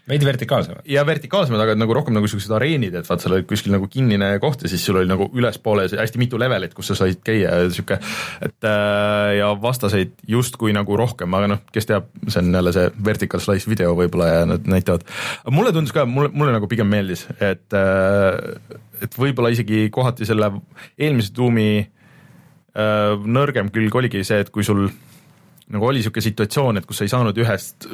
veidi 0.10 0.26
vertikaalsemad. 0.26 0.86
ja 0.90 1.06
vertikaalsemad, 1.06 1.62
aga 1.62 1.76
nagu 1.78 1.94
rohkem 1.98 2.14
nagu 2.16 2.28
siuksed 2.30 2.54
areenid, 2.56 2.94
et 2.98 3.08
vaat 3.10 3.24
seal 3.24 3.38
oli 3.38 3.46
kuskil 3.50 3.74
nagu 3.74 3.88
kinnine 3.92 4.36
koht 4.44 4.66
ja 4.66 4.70
siis 4.72 4.86
sul 4.86 5.00
oli 5.02 5.10
nagu 5.10 5.28
ülespoole 5.34 5.88
hästi 5.90 6.22
mitu 6.22 6.40
levelit, 6.42 6.76
kus 6.78 6.92
sa 6.92 7.00
said 7.00 7.24
käia 7.26 7.56
ja 7.64 7.70
sihuke, 7.74 7.98
et 8.46 8.70
äh, 8.70 9.32
ja 9.40 9.50
vastaseid 9.62 10.14
justkui 10.30 10.76
nagu 10.78 10.98
rohkem, 11.00 11.34
aga 11.38 11.50
noh, 11.56 11.64
kes 11.74 11.90
teab, 11.90 12.12
see 12.28 12.44
on 12.44 12.54
jälle 12.60 12.76
see 12.76 12.92
vertical 13.10 13.44
slice 13.44 13.70
video 13.72 13.96
võib-olla 13.98 14.30
ja 14.32 14.46
nad 14.54 14.70
näitavad. 14.70 15.08
mulle 15.50 15.74
tundus 15.76 15.96
ka, 15.96 16.06
mulle, 16.10 16.30
mulle 16.34 16.54
nagu 16.56 16.70
pigem 16.72 16.90
meeldis, 16.92 17.26
et 17.40 17.74
äh, 17.74 18.80
et 19.04 19.18
võib-olla 19.20 19.52
isegi 19.52 19.90
kohati 19.94 20.28
selle 20.28 20.52
eelmise 20.98 21.34
tuumi 21.36 21.70
äh, 21.82 23.26
nõrgem 23.26 23.74
külg 23.74 23.98
oligi 23.98 24.24
see, 24.28 24.44
et 24.46 24.54
kui 24.54 24.64
sul 24.68 24.88
nagu 25.74 25.88
oli 25.88 25.98
niisugune 25.98 26.22
situatsioon, 26.22 26.78
et 26.78 26.86
kus 26.86 27.00
sa 27.00 27.06
ei 27.08 27.10
saanud 27.10 27.38
ühest 27.42 27.88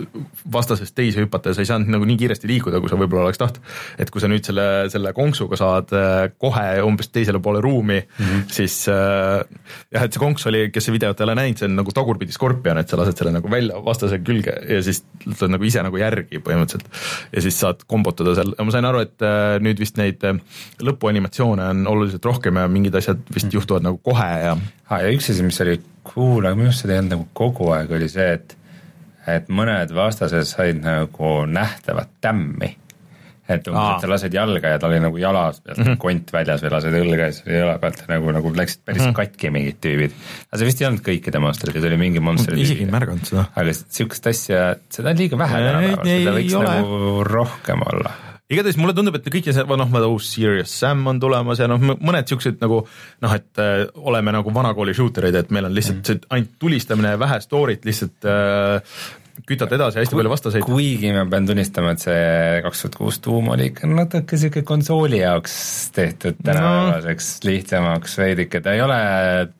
vastasest 0.51 0.91
teise 0.95 1.23
hüpata 1.23 1.51
ja 1.51 1.55
sa 1.55 1.63
ei 1.63 1.69
saanud 1.69 1.91
nagu 1.93 2.07
nii 2.07 2.17
kiiresti 2.19 2.49
liikuda, 2.49 2.81
kui 2.83 2.91
sa 2.91 2.97
võib-olla 2.99 3.29
oleks 3.29 3.39
tahtnud. 3.39 3.69
et 4.03 4.09
kui 4.11 4.23
sa 4.23 4.27
nüüd 4.27 4.43
selle, 4.43 4.65
selle 4.91 5.13
konksuga 5.15 5.59
saad 5.59 5.93
äh, 5.95 6.25
kohe 6.41 6.65
umbes 6.83 7.07
teisele 7.15 7.39
poole 7.39 7.61
ruumi 7.63 8.01
mm, 8.01 8.25
-hmm. 8.25 8.41
siis 8.51 8.75
äh, 8.91 9.45
jah, 9.87 10.03
et 10.03 10.11
see 10.11 10.19
konks 10.19 10.45
oli, 10.51 10.65
kes 10.71 10.89
see 10.89 10.95
videot 10.97 11.19
ei 11.21 11.27
ole 11.29 11.35
näinud, 11.39 11.61
see 11.61 11.69
on 11.69 11.79
nagu 11.79 11.95
tagurpidi 11.95 12.35
skorpion, 12.35 12.81
et 12.81 12.91
sa 12.91 12.99
lased 12.99 13.15
selle 13.15 13.31
nagu 13.37 13.51
välja 13.51 13.79
vastase 13.85 14.19
külge 14.19 14.57
ja 14.67 14.81
siis 14.83 15.05
tuled 15.23 15.55
nagu 15.55 15.63
ise 15.63 15.85
nagu 15.87 16.01
järgi 16.01 16.43
põhimõtteliselt. 16.43 16.91
ja 17.31 17.45
siis 17.47 17.59
saad 17.63 17.87
kombotada 17.87 18.35
seal, 18.35 18.51
ma 18.59 18.75
sain 18.75 18.89
aru, 18.89 19.05
et 19.07 19.23
äh, 19.23 19.55
nüüd 19.63 19.79
vist 19.79 19.95
neid 20.01 20.19
lõpuanimatsioone 20.83 21.71
on 21.71 21.87
oluliselt 21.87 22.25
rohkem 22.25 22.59
ja 22.59 22.67
mingid 22.67 22.99
asjad 22.99 23.23
vist 23.31 23.45
mm 23.45 23.49
-hmm. 23.49 23.55
juhtuvad 23.61 23.87
nagu 23.87 23.97
kohe 24.03 24.29
ja 24.43 24.57
ah,. 24.89 24.99
ja 24.99 25.15
üks 25.15 25.31
asi, 25.31 25.43
mis 25.43 25.61
oli 25.63 25.79
cool, 26.07 26.45
aga 26.45 26.57
minu 26.57 26.71
arust 26.71 26.85
seda 26.85 26.95
ei 26.95 27.03
olnud 27.03 27.15
nagu 27.15 27.27
kogu 27.37 27.71
aeg, 27.75 27.91
oli 27.97 28.09
see, 28.11 28.27
et 28.39 28.57
et 29.29 29.49
mõned 29.53 29.91
vastased 29.93 30.47
said 30.49 30.79
nagu 30.81 31.41
nähtavat 31.45 32.09
tämmi. 32.23 32.77
et 33.51 33.65
umbes, 33.67 33.97
et 33.97 34.03
sa 34.05 34.07
lased 34.07 34.33
jalga 34.33 34.69
ja 34.71 34.79
tal 34.79 34.93
oli 34.93 35.01
nagu 35.03 35.17
jala 35.19 35.41
pealt 35.51 35.77
mm 35.77 35.83
-hmm. 35.83 35.97
kont 35.99 36.29
väljas 36.31 36.61
või 36.63 36.71
lased 36.71 36.95
õlga 36.95 37.25
ja 37.27 37.33
siis 37.35 37.47
jala 37.51 37.73
pealt 37.81 38.05
nagu, 38.07 38.31
nagu 38.31 38.53
läksid 38.55 38.81
päris 38.85 39.01
mm 39.01 39.07
-hmm. 39.09 39.17
katki 39.17 39.49
mingid 39.49 39.77
tüübid. 39.83 40.15
aga 40.47 40.57
see 40.57 40.69
vist 40.69 40.81
ei 40.81 40.87
olnud 40.87 41.03
kõikide 41.05 41.39
monsterite, 41.39 41.81
see 41.81 41.91
oli 41.91 41.97
mingi 41.97 42.19
monstri 42.19 42.55
tüüp. 42.55 42.63
isegi 42.63 42.85
ei 42.85 42.91
märganud 42.91 43.25
seda. 43.27 43.45
aga 43.55 43.73
sihukest 43.73 44.27
asja, 44.27 44.75
seda 44.89 45.09
on 45.09 45.17
liiga 45.17 45.37
vähe 45.37 45.63
tänapäeval, 45.67 46.05
seda 46.05 46.35
võiks 46.39 46.55
ole. 46.55 46.75
nagu 46.75 47.23
rohkem 47.23 47.87
olla 47.93 48.30
igatahes 48.51 48.77
mulle 48.79 48.95
tundub, 48.97 49.15
et 49.17 49.29
kõik 49.31 49.47
see, 49.47 49.63
noh, 49.63 49.89
ma 49.91 50.03
uus 50.07 50.27
Serious 50.33 50.73
Sam 50.81 51.05
on 51.07 51.19
tulemas 51.21 51.61
ja 51.61 51.69
noh, 51.71 51.81
mõned 51.81 52.27
siuksed 52.29 52.59
nagu 52.63 52.81
noh, 52.85 53.37
et 53.37 53.61
äh, 53.63 53.85
oleme 54.01 54.33
nagu 54.35 54.53
vanakooli 54.53 54.95
shooter'id, 54.97 55.37
et 55.39 55.53
meil 55.55 55.69
on 55.69 55.75
lihtsalt 55.75 56.03
mm. 56.03 56.29
ainult 56.35 56.53
tulistamine 56.61 57.15
ja 57.15 57.21
vähe 57.21 57.39
story't 57.43 57.87
lihtsalt 57.87 58.29
äh, 58.29 58.97
kütad 59.47 59.71
edasi 59.75 60.01
hästi 60.01 60.17
palju 60.17 60.31
vastaseid. 60.31 60.65
kuigi 60.65 61.11
ma 61.15 61.23
pean 61.29 61.47
tunnistama, 61.47 61.93
et 61.95 62.03
see 62.03 62.61
kaks 62.65 62.83
tuhat 62.83 62.97
kuus 62.99 63.19
tuum 63.23 63.49
oli 63.53 63.69
ikka 63.71 63.89
natuke 63.89 64.39
sihuke 64.39 64.63
konsooli 64.67 65.21
jaoks 65.21 65.55
tehtud 65.95 66.39
tänapäevaseks 66.43 67.31
no. 67.33 67.49
lihtsamaks 67.49 68.17
veidike, 68.21 68.61
ta 68.63 68.75
ei 68.77 68.83
ole, 68.85 68.99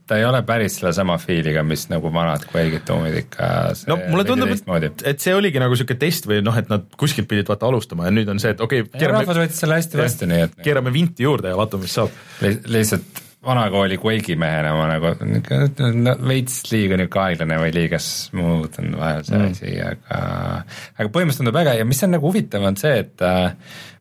ta 0.08 0.20
ei 0.20 0.28
ole 0.28 0.44
päris 0.48 0.78
sellesama 0.80 1.18
feel'iga, 1.22 1.63
mis 1.68 1.88
nagu 1.92 2.13
vanad 2.13 2.46
Quake'id 2.51 2.86
tuumid 2.88 3.18
ikka. 3.24 3.50
no 3.92 4.00
mulle 4.04 4.28
tundub, 4.28 4.54
et, 4.54 5.08
et 5.13 5.24
see 5.24 5.36
oligi 5.38 5.63
nagu 5.63 5.80
sihuke 5.80 5.98
test 6.01 6.30
või 6.30 6.44
noh, 6.46 6.58
et 6.58 6.70
nad 6.72 6.86
kuskilt 7.00 7.30
pidid 7.32 7.50
vaata 7.51 7.70
alustama 7.72 8.10
ja 8.10 8.16
nüüd 8.16 8.30
on 8.32 8.42
see, 8.44 8.54
et 8.56 8.63
okei 8.63 8.86
okay,. 8.86 9.10
rahvas 9.12 9.44
võttis 9.46 9.66
selle 9.66 9.82
hästi 9.82 10.01
vastu, 10.04 10.30
nii 10.30 10.48
et. 10.48 10.62
keerame 10.66 10.94
vinti 10.94 11.28
juurde 11.28 11.54
ja 11.54 11.60
vaatame, 11.60 11.88
mis 11.88 12.00
saab 12.00 12.16
Li. 12.44 12.56
lihtsalt 12.78 13.28
vanakooli 13.46 13.98
Quake'i 13.98 14.36
mehena 14.38 14.74
ma 14.78 14.86
nagu 14.92 15.14
no, 15.18 16.14
veits 16.30 16.60
liiga 16.70 16.98
niisugune 17.00 17.24
aeglane 17.26 17.58
või 17.64 17.72
liiga 17.74 18.00
smooth 18.02 18.78
on 18.84 18.94
vahel 19.00 19.24
see 19.26 19.40
mm. 19.40 19.56
asi, 19.56 19.72
aga 19.82 20.20
aga 21.00 21.08
põhimõtteliselt 21.08 21.42
tundub 21.42 21.58
äge 21.64 21.74
ja 21.80 21.88
mis 21.90 22.04
on 22.06 22.14
nagu 22.14 22.30
huvitav, 22.30 22.68
on 22.70 22.78
see, 22.78 22.94
et 23.02 23.26
äh, 23.26 23.50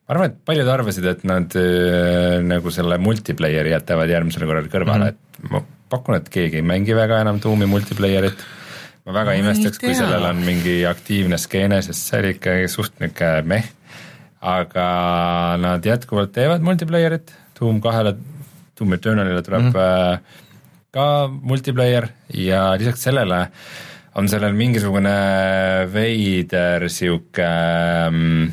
ma 0.05 0.15
arvan, 0.15 0.29
et 0.29 0.39
paljud 0.45 0.69
arvasid, 0.75 1.09
et 1.09 1.25
nad 1.29 1.57
äh, 1.57 2.37
nagu 2.45 2.73
selle 2.73 2.99
multiplayer'i 3.01 3.73
jätavad 3.73 4.13
järgmisel 4.13 4.45
korral 4.45 4.69
kõrvale 4.69 5.09
mm, 5.09 5.19
-hmm. 5.19 5.45
et 5.45 5.53
ma 5.55 5.63
pakun, 5.91 6.19
et 6.21 6.29
keegi 6.31 6.61
ei 6.61 6.65
mängi 6.65 6.95
väga 6.95 7.23
enam 7.25 7.41
tuumi 7.41 7.65
multiplayer'it 7.71 8.45
ma 9.07 9.15
väga 9.17 9.33
ma 9.33 9.41
imestaks, 9.41 9.81
kui 9.81 9.97
sellel 9.97 10.27
on 10.29 10.43
mingi 10.45 10.83
aktiivne 10.85 11.41
skeene, 11.41 11.81
sest 11.81 12.11
see 12.11 12.21
oli 12.21 12.35
ikka 12.37 12.59
suht 12.69 13.01
niisugune 13.01 13.41
meh, 13.55 13.71
aga 14.53 14.85
nad 15.61 15.85
jätkuvalt 15.85 16.33
teevad 16.37 16.61
multiplayer'it, 16.65 17.33
Doom 17.61 17.77
kahele 17.77 18.15
Doom 18.81 18.97
Eternalile 18.97 19.43
tuleb 19.45 19.67
mm 19.67 19.71
-hmm. 19.71 20.19
ka 20.91 21.05
multiplayer 21.29 22.09
ja 22.33 22.71
lisaks 22.79 23.03
sellele 23.07 23.45
on 24.15 24.27
sellel 24.27 24.53
mingisugune 24.57 25.13
veider 25.93 26.89
sihuke 26.89 27.47
mm, 28.09 28.51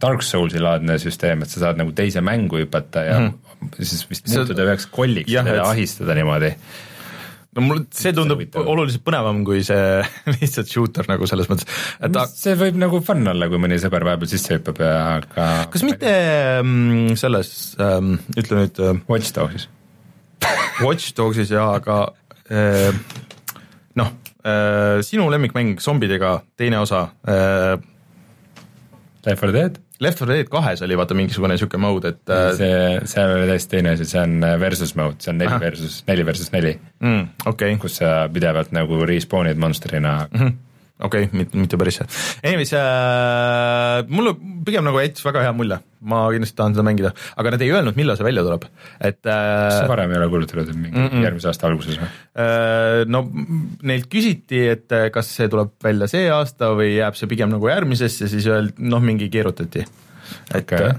Dark 0.00 0.22
Soulsi 0.22 0.62
laadne 0.62 0.96
süsteem, 1.02 1.42
et 1.42 1.50
sa 1.50 1.60
saad 1.66 1.80
nagu 1.80 1.92
teise 1.92 2.22
mängu 2.24 2.62
hüpata 2.62 3.04
ja 3.04 3.18
mm 3.18 3.32
-hmm. 3.32 3.82
siis 3.82 4.06
vist 4.10 4.28
muutuda 4.30 4.64
üheks 4.64 4.86
kolliks 4.86 5.32
ja 5.32 5.44
ahistada 5.64 6.14
niimoodi 6.14 6.54
no 7.58 7.64
mul 7.66 7.82
see 7.94 8.14
tundub 8.14 8.40
oluliselt 8.62 9.02
põnevam 9.06 9.42
kui 9.46 9.64
see 9.66 10.02
lihtsalt 10.38 10.70
shooter 10.70 11.08
nagu 11.10 11.26
selles 11.30 11.50
mõttes, 11.50 11.66
et 11.98 12.14
ta 12.14 12.24
see 12.30 12.54
võib 12.58 12.78
nagu 12.78 13.02
fun 13.04 13.26
olla, 13.34 13.50
kui 13.50 13.60
mõni 13.62 13.80
sõber 13.82 14.06
vahepeal 14.06 14.30
sisse 14.30 14.54
hüppab 14.54 14.80
ja 14.84 14.94
aga 15.16 15.48
kas 15.72 15.84
mitte 15.86 16.14
ähm, 16.60 17.10
selles 17.18 17.52
ähm,, 17.82 18.16
ütle 18.38 18.62
nüüd 18.62 18.80
äh, 18.84 19.02
Watch 19.10 19.34
Dogsis. 19.34 19.68
Watch 20.86 21.12
Dogsis 21.18 21.50
jaa, 21.52 21.72
aga 21.80 22.00
äh, 22.46 22.94
noh 23.98 24.14
äh,, 24.46 25.02
sinu 25.06 25.26
lemmikmäng 25.34 25.80
zombidega, 25.82 26.38
teine 26.60 26.84
osa 26.84 27.08
äh, 27.26 27.74
Left 29.26 29.42
4 29.42 29.52
Dead 29.52 29.78
Left 30.00 30.20
4 30.20 30.34
Dead 30.34 30.50
kahes 30.52 30.82
oli 30.86 30.96
vaata 30.98 31.16
mingisugune 31.18 31.56
niisugune 31.56 31.82
mode, 31.82 32.14
et 32.14 32.30
äh, 32.30 32.52
see, 32.56 33.00
seal 33.10 33.34
oli 33.34 33.48
täiesti 33.50 33.76
teine 33.76 33.96
asi, 33.96 34.06
see 34.06 34.22
on 34.22 34.38
äh, 34.46 34.54
versus 34.60 34.94
mode, 34.98 35.18
see 35.24 35.32
on 35.32 35.42
neli 35.42 35.50
Aha. 35.50 35.60
versus, 35.64 36.00
neli 36.06 36.26
versus 36.26 36.52
neli 36.54 36.76
mm,. 37.00 37.28
Okay. 37.52 37.76
kus 37.82 37.98
sa 38.02 38.14
pidevalt 38.32 38.72
nagu 38.76 39.02
respawn'id 39.08 39.58
monsterina 39.58 40.20
mm. 40.30 40.40
-hmm 40.40 40.67
okei 40.98 41.26
okay,, 41.28 41.38
mitte, 41.38 41.58
mitte 41.58 41.78
päris 41.80 42.00
see. 42.00 42.06
Anyways 42.42 42.72
äh,, 42.76 44.02
mulle 44.10 44.34
pigem 44.66 44.86
nagu 44.86 45.00
jättis 45.02 45.24
väga 45.26 45.44
hea 45.46 45.54
mulje, 45.56 45.78
ma 46.10 46.24
kindlasti 46.34 46.58
tahan 46.58 46.76
seda 46.76 46.84
mängida, 46.86 47.12
aga 47.38 47.54
nad 47.54 47.64
ei 47.64 47.72
öelnud, 47.74 47.98
millal 47.98 48.18
see 48.18 48.26
välja 48.26 48.44
tuleb, 48.46 48.66
et 48.98 49.20
äh,. 49.22 49.42
kas 49.68 49.78
see 49.80 49.90
varem 49.92 50.14
ei 50.14 50.20
ole 50.20 50.30
kuulutatud, 50.32 50.64
et 50.64 50.78
mingi 50.78 50.96
mm 50.96 51.10
-mm. 51.10 51.26
järgmise 51.28 51.50
aasta 51.52 51.70
alguses 51.70 52.00
või 52.00 52.08
äh,? 52.08 53.04
no 53.10 53.24
neilt 53.82 54.08
küsiti, 54.12 54.64
et 54.74 54.96
äh, 54.96 55.08
kas 55.14 55.30
see 55.38 55.50
tuleb 55.52 55.76
välja 55.84 56.10
see 56.10 56.26
aasta 56.34 56.72
või 56.78 56.96
jääb 56.96 57.18
see 57.18 57.30
pigem 57.30 57.54
nagu 57.54 57.70
järgmisesse, 57.70 58.30
siis 58.30 58.50
öeldi, 58.50 58.74
noh, 58.90 59.02
mingi 59.04 59.30
keerutati, 59.32 59.86
et 60.54 60.66
okay. 60.66 60.98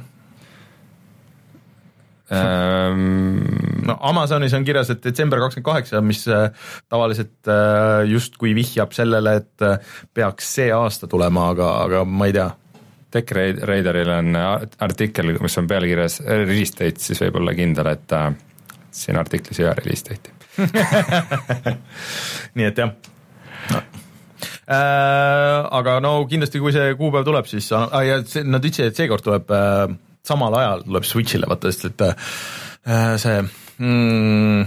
No 2.30 3.96
Amazonis 4.10 4.54
on 4.54 4.66
kirjas, 4.68 4.92
et 4.94 5.04
detsember 5.04 5.42
kakskümmend 5.42 5.66
kaheksa, 5.66 6.02
mis 6.06 6.24
äh, 6.30 6.50
tavaliselt 6.92 7.50
äh, 7.50 8.06
justkui 8.10 8.54
vihjab 8.58 8.94
sellele, 8.96 9.36
et 9.42 9.66
äh, 9.66 9.94
peaks 10.14 10.56
see 10.60 10.70
aasta 10.76 11.10
tulema, 11.10 11.50
aga, 11.56 11.72
aga 11.86 12.04
ma 12.06 12.30
ei 12.30 12.36
tea. 12.38 12.50
Tech 13.10 13.32
Raideril 13.34 14.12
on 14.14 14.36
artikkel, 14.38 15.32
mis 15.42 15.58
on 15.58 15.66
pealkirjas 15.70 16.20
release 16.28 16.76
date, 16.78 17.02
siis 17.02 17.18
võib 17.24 17.40
olla 17.42 17.56
kindel, 17.58 17.90
et 17.90 18.14
siin 18.94 19.18
artiklis 19.18 19.58
ei 19.58 19.66
ole 19.66 19.80
release 19.80 20.06
date'i 20.06 20.36
nii 22.60 22.68
et 22.68 22.78
jah 22.78 22.92
no. 23.72 23.82
Äh, 24.70 25.66
aga 25.80 25.98
no 26.04 26.12
kindlasti, 26.30 26.62
kui 26.62 26.74
see 26.76 26.94
kuupäev 27.00 27.26
tuleb, 27.26 27.48
siis 27.50 27.72
äh, 27.74 27.96
ja 28.06 28.20
see, 28.22 28.46
nad 28.46 28.62
ütlesid, 28.62 28.92
et 28.92 29.00
seekord 29.02 29.26
tuleb 29.26 29.50
äh, 29.56 29.88
samal 30.26 30.56
ajal 30.60 30.86
tuleb 30.86 31.08
Switch'ile 31.08 31.50
vaata, 31.50 31.72
sest 31.72 31.90
et 31.92 32.06
äh, 32.06 33.16
see 33.22 33.42
mm, 33.42 34.64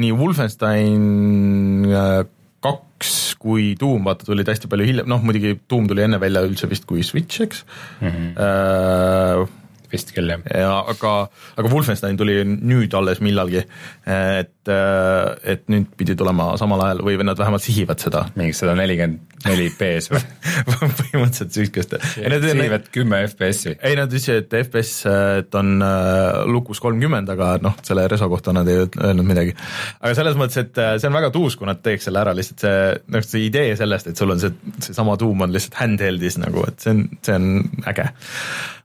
nii 0.00 0.14
Wolfenstein 0.18 1.90
äh, 1.90 2.22
kaks 2.64 3.12
kui 3.40 3.74
Doom 3.80 4.06
vaata 4.08 4.26
tulid 4.28 4.48
hästi 4.48 4.70
palju 4.70 4.88
hiljem, 4.88 5.10
noh 5.10 5.22
muidugi 5.24 5.58
Doom 5.70 5.88
tuli 5.90 6.06
enne 6.06 6.20
välja 6.22 6.44
üldse 6.46 6.70
vist 6.70 6.88
kui 6.88 7.04
Switch, 7.06 7.42
eks 7.44 7.64
mm. 8.00 8.08
-hmm. 8.08 8.32
Äh, 8.46 9.60
vist 9.92 10.10
küll 10.14 10.30
jah. 10.30 10.42
ja 10.50 10.72
aga, 10.90 11.14
aga 11.56 11.70
Wolfenstein 11.70 12.16
tuli 12.18 12.40
nüüd 12.44 12.94
alles 12.98 13.20
millalgi, 13.24 13.64
et, 14.06 14.53
et 14.70 15.66
nüüd 15.72 15.90
pidi 15.98 16.16
tulema 16.18 16.52
samal 16.60 16.82
ajal 16.86 17.02
või 17.06 17.18
nad 17.26 17.38
vähemalt 17.38 17.64
sihivad 17.64 18.02
seda. 18.02 18.24
mingi 18.38 18.56
sada 18.56 18.74
nelikümmend 18.78 19.34
neli 19.44 19.68
B-s 19.76 20.10
või 20.12 20.22
põhimõtteliselt 20.70 21.52
siukest. 21.56 21.96
sihivad 22.14 22.88
kümme 22.94 23.20
FPS-i. 23.28 23.74
ei, 23.80 23.96
nad 23.98 24.12
ütlesid, 24.12 24.44
et 24.44 24.56
FPS, 24.64 25.08
et 25.40 25.58
on 25.58 25.74
äh, 25.84 26.42
lukus 26.50 26.80
kolmkümmend, 26.84 27.30
aga 27.34 27.54
noh, 27.64 27.76
selle 27.86 28.06
reso 28.10 28.28
kohta 28.32 28.54
nad 28.56 28.68
ei 28.70 28.84
öelnud 28.84 29.28
midagi. 29.28 29.56
aga 30.00 30.14
selles 30.16 30.38
mõttes, 30.40 30.60
et 30.64 30.80
äh, 30.80 30.94
see 31.00 31.10
on 31.10 31.18
väga 31.18 31.32
tuus, 31.34 31.58
kui 31.60 31.68
nad 31.68 31.82
teeks 31.84 32.08
selle 32.08 32.22
ära, 32.24 32.36
lihtsalt 32.36 32.64
see, 32.64 32.78
noh, 33.14 33.26
see 33.26 33.48
idee 33.48 33.74
sellest, 33.80 34.12
et 34.12 34.20
sul 34.20 34.34
on 34.34 34.40
see, 34.42 34.54
seesama 34.78 35.18
tuum 35.20 35.44
on 35.44 35.52
lihtsalt 35.54 35.80
handheld'is 35.82 36.40
nagu, 36.42 36.64
et 36.70 36.80
see 36.80 36.96
on, 36.96 37.04
see 37.24 37.36
on 37.36 37.50
äge 37.90 38.08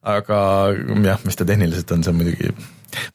aga 0.07 0.41
jah, 1.03 1.23
mis 1.25 1.39
ta 1.39 1.47
tehniliselt 1.47 1.91
on, 1.95 2.03
see 2.03 2.13
on 2.13 2.19
muidugi, 2.19 2.53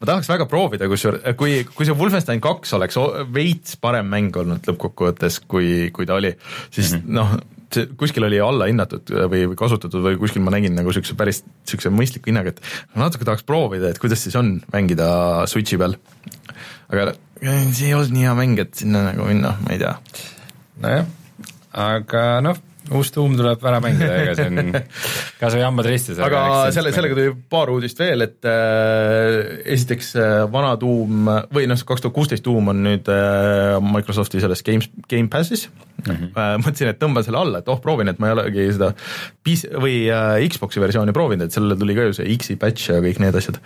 ma 0.00 0.08
tahaks 0.10 0.30
väga 0.30 0.46
proovida, 0.50 0.88
kusjuures, 0.90 1.24
kui, 1.40 1.62
kui 1.74 1.88
see 1.88 1.96
Wolfenstein 1.98 2.42
kaks 2.44 2.74
oleks 2.78 2.98
veits 3.34 3.78
parem 3.80 4.08
mäng 4.12 4.36
olnud 4.40 4.66
lõppkokkuvõttes, 4.70 5.40
kui, 5.50 5.90
kui 5.94 6.08
ta 6.08 6.18
oli, 6.20 6.34
siis 6.74 6.94
mm 6.94 7.00
-hmm. 7.00 7.14
noh, 7.18 7.36
see 7.74 7.88
kuskil 7.98 8.26
oli 8.28 8.40
allahinnatud 8.42 9.10
või, 9.30 9.44
või 9.50 9.58
kasutatud 9.58 10.04
või 10.04 10.18
kuskil 10.20 10.44
ma 10.44 10.54
nägin 10.54 10.76
nagu 10.78 10.92
siukse 10.94 11.16
päris 11.18 11.42
siukse 11.68 11.90
mõistliku 11.90 12.30
hinnaga, 12.30 12.54
et 12.54 12.60
natuke 12.94 13.26
tahaks 13.26 13.46
proovida, 13.46 13.90
et 13.90 13.98
kuidas 14.02 14.22
siis 14.22 14.36
on 14.36 14.60
mängida 14.72 15.08
Switchi 15.50 15.78
peal. 15.80 15.96
aga 16.88 17.14
see 17.72 17.88
ei 17.88 17.94
olnud 17.94 18.14
nii 18.14 18.28
hea 18.28 18.36
mäng, 18.38 18.58
et 18.58 18.74
sinna 18.74 19.04
nagu 19.10 19.26
minna, 19.26 19.56
ma 19.64 19.74
ei 19.74 19.82
tea. 19.82 19.96
nojah, 20.84 21.06
aga 21.72 22.40
noh 22.44 22.62
uus 22.92 23.12
Doom 23.14 23.36
tuleb 23.38 23.62
ära 23.64 23.80
mängida, 23.80 24.16
ega 24.20 24.34
see 24.36 24.50
on 24.50 24.74
kas 25.40 25.56
või 25.56 25.64
hambad 25.64 25.88
ristis. 25.88 26.20
aga 26.20 26.42
selle, 26.74 26.92
sellega 26.92 27.16
tuli 27.16 27.32
paar 27.50 27.72
uudist 27.72 28.00
veel, 28.00 28.26
et 28.26 28.48
äh, 28.48 29.38
esiteks 29.76 30.12
äh, 30.20 30.34
vana 30.52 30.74
Doom 30.80 31.30
või 31.54 31.68
noh, 31.70 31.80
kaks 31.88 32.04
tuhat 32.04 32.16
kuusteist 32.16 32.44
Doom 32.44 32.72
on 32.74 32.84
nüüd 32.84 33.08
äh, 33.12 33.78
Microsofti 33.84 34.42
selles 34.44 34.64
Games, 34.66 34.90
Gamepassis 35.10 35.68
mm. 35.68 36.12
-hmm. 36.12 36.28
Äh, 36.36 36.52
mõtlesin, 36.60 36.92
et 36.92 37.00
tõmban 37.00 37.24
selle 37.24 37.40
alla, 37.40 37.62
et 37.62 37.72
oh, 37.72 37.80
proovin, 37.80 38.12
et 38.12 38.20
ma 38.20 38.30
ei 38.30 38.36
olegi 38.36 38.68
seda 38.76 38.92
PC 39.44 39.72
või 39.80 40.04
äh, 40.12 40.44
Xbox'i 40.52 40.82
versiooni 40.82 41.16
proovinud, 41.16 41.48
et 41.48 41.56
sellele 41.56 41.78
tuli 41.80 41.96
ka 41.96 42.08
ju 42.08 42.18
see 42.18 42.36
X-i 42.36 42.58
patch 42.60 42.92
ja 42.92 43.00
kõik 43.04 43.22
need 43.22 43.40
asjad. 43.40 43.60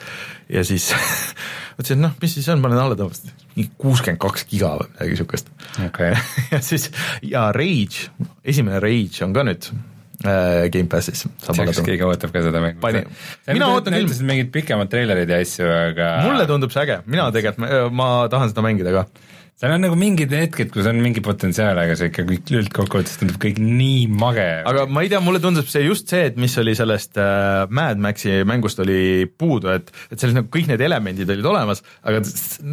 ja 0.49 0.65
siis 0.65 0.93
mõtlesin, 1.77 1.99
et 1.99 2.05
noh, 2.07 2.15
mis 2.23 2.39
siis 2.39 2.49
on, 2.55 2.63
panen 2.63 2.79
alla, 2.79 2.99
tõmbasin 2.99 3.35
mingi 3.59 3.71
kuuskümmend 3.81 4.21
kaks 4.23 4.47
giga 4.51 4.75
või 4.79 4.89
midagi 4.93 5.17
siukest 5.19 5.49
okay. 5.87 6.15
ja 6.53 6.61
siis 6.63 6.91
ja 7.27 7.49
Rage, 7.55 8.11
esimene 8.45 8.81
Rage 8.83 9.08
on 9.27 9.37
ka 9.37 9.47
nüüd 9.49 9.71
äh, 9.71 10.69
Gamepassis. 10.75 11.27
kas 11.47 11.83
keegi 11.87 12.07
ootab 12.07 12.35
ka 12.35 12.45
seda 12.45 12.63
mängu? 12.65 12.83
mina 12.83 13.73
ootan 13.73 13.95
küll. 13.95 14.05
näitasid 14.05 14.29
mingid 14.29 14.53
pikemad 14.55 14.93
treilerid 14.93 15.31
ja 15.31 15.41
asju, 15.45 15.69
aga 15.89 16.13
mulle 16.27 16.47
tundub 16.51 16.75
see 16.75 16.85
äge, 16.87 17.03
mina 17.07 17.31
tegelikult, 17.35 17.93
ma 17.95 18.13
tahan 18.33 18.55
seda 18.55 18.65
mängida 18.67 18.95
ka 18.95 19.09
seal 19.59 19.75
on 19.75 19.83
nagu 19.83 19.97
mingid 19.99 20.31
hetked, 20.31 20.71
kus 20.71 20.87
on 20.87 21.01
mingi 21.03 21.23
potentsiaal, 21.25 21.79
aga 21.83 21.97
see 21.99 22.13
ikka 22.13 22.25
kõik 22.29 22.51
üldkokkuvõttes 22.61 23.19
tundub 23.19 23.41
kõik 23.43 23.59
nii 23.59 24.05
mage. 24.15 24.47
aga 24.71 24.85
ma 24.87 25.03
ei 25.03 25.11
tea, 25.11 25.19
mulle 25.25 25.43
tundub 25.43 25.67
see 25.67 25.83
just 25.83 26.11
see, 26.13 26.29
et 26.31 26.39
mis 26.39 26.55
oli 26.63 26.77
sellest 26.79 27.19
äh, 27.19 27.65
Mad 27.75 27.99
Maxi 28.03 28.45
mängust 28.47 28.79
oli 28.85 29.27
puudu, 29.27 29.73
et, 29.75 29.91
et 30.13 30.19
selles 30.19 30.37
nagu 30.39 30.51
kõik 30.55 30.71
need 30.71 30.85
elemendid 30.87 31.35
olid 31.35 31.51
olemas, 31.51 31.83
aga 32.07 32.23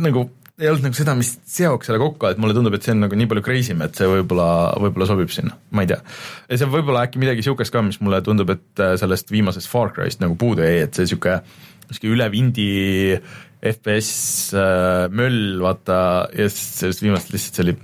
nagu 0.06 0.28
ei 0.62 0.70
olnud 0.72 0.88
nagu 0.88 0.96
seda, 0.96 1.16
mis 1.20 1.34
seoks 1.52 1.90
selle 1.90 2.00
kokku, 2.00 2.30
et 2.30 2.40
mulle 2.40 2.56
tundub, 2.56 2.76
et 2.78 2.86
see 2.86 2.94
on 2.96 3.02
nagu 3.04 3.18
nii 3.20 3.28
palju 3.32 3.44
crazy 3.44 3.74
im, 3.74 3.84
et 3.84 3.98
see 4.00 4.08
võib-olla, 4.08 4.48
võib-olla 4.80 5.08
sobib 5.10 5.34
sinna, 5.34 5.58
ma 5.76 5.84
ei 5.84 5.90
tea. 5.92 6.00
ja 6.48 6.60
see 6.62 6.70
võib 6.72 6.92
olla 6.94 7.04
äkki 7.08 7.20
midagi 7.22 7.44
niisugust 7.44 7.76
ka, 7.76 7.84
mis 7.84 8.00
mulle 8.04 8.22
tundub, 8.24 8.54
et 8.56 8.84
äh, 8.84 8.96
sellest 9.02 9.34
viimasest 9.36 9.72
Far 9.72 9.92
Cry'st 9.96 10.24
nagu 10.24 10.38
puudu 10.40 10.64
jäi, 10.64 10.86
et 10.86 10.96
see 10.96 11.10
niisugune 11.10 11.42
niisugune 11.90 12.16
üle 12.16 12.30
vindi 12.34 12.70
FPS 13.66 14.56
äh, 14.56 15.06
möll, 15.12 15.60
vaata, 15.64 16.00
ja 16.38 16.48
sellest 16.54 17.04
viimast 17.04 17.36
lihtsalt 17.36 17.60
see 17.60 17.68
oli, 17.68 17.76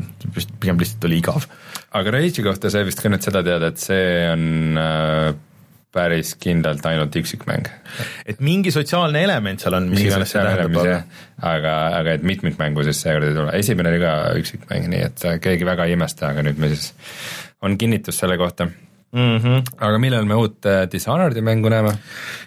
pigem 0.62 0.80
lihtsalt 0.80 1.10
oli 1.10 1.20
igav. 1.20 1.48
aga 1.98 2.16
Rage'i 2.16 2.46
kohta 2.46 2.72
sai 2.72 2.88
vist 2.88 3.04
ka 3.04 3.12
nüüd 3.12 3.26
seda 3.26 3.44
teada, 3.46 3.74
et 3.74 3.84
see 3.84 4.06
on 4.32 4.80
äh, 4.80 5.32
päris 5.92 6.36
kindlalt 6.40 6.86
ainult 6.88 7.16
üksikmäng. 7.20 7.68
et 8.26 8.40
mingi 8.44 8.72
sotsiaalne 8.72 9.24
element 9.26 9.64
seal 9.64 9.76
on, 9.78 9.90
mis 9.92 10.06
iganes 10.06 10.32
see 10.34 10.44
tähendab, 10.44 10.78
aga 10.82 11.00
aga, 11.54 11.74
aga 12.02 12.14
et 12.18 12.28
mitmikmängu 12.28 12.86
siis 12.88 13.02
seekord 13.04 13.28
ei 13.28 13.36
tule, 13.38 13.58
esimene 13.60 13.92
oli 13.92 14.04
ka 14.04 14.14
üksikmäng, 14.40 14.88
nii 14.94 15.04
et 15.10 15.26
keegi 15.44 15.68
väga 15.68 15.90
ei 15.90 15.98
imesta, 15.98 16.32
aga 16.32 16.46
nüüd 16.48 16.62
me 16.62 16.72
siis, 16.74 16.94
on 17.66 17.78
kinnitus 17.82 18.22
selle 18.24 18.40
kohta 18.42 18.68
mm. 18.68 19.38
-hmm. 19.38 19.64
aga 19.78 20.02
millal 20.02 20.26
me 20.26 20.40
uut 20.40 20.66
äh, 20.66 20.84
Dishonored'i 20.92 21.44
mängu 21.44 21.70
näeme? 21.70 21.96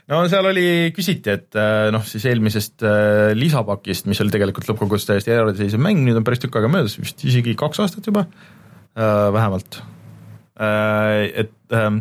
no 0.08 0.24
seal 0.28 0.50
oli, 0.52 0.92
küsiti, 0.96 1.38
et 1.38 1.60
äh, 1.60 1.90
noh, 1.94 2.04
siis 2.08 2.24
eelmisest 2.30 2.82
äh, 2.82 3.32
lisapakist, 3.36 4.08
mis 4.10 4.20
oli 4.24 4.34
tegelikult 4.34 4.68
lõppkokkuvõttes 4.72 5.10
täiesti 5.10 5.36
eraldiseisev 5.36 5.82
mäng, 5.84 6.04
nüüd 6.06 6.20
on 6.20 6.26
päris 6.26 6.42
tükk 6.44 6.60
aega 6.60 6.72
möödas, 6.72 6.96
vist 7.00 7.24
isegi 7.24 7.56
kaks 7.58 7.84
aastat 7.84 8.12
juba 8.12 8.28
vähemalt 8.94 9.82
Äh, 9.82 10.03
et 10.54 11.74
ähm, 11.74 11.96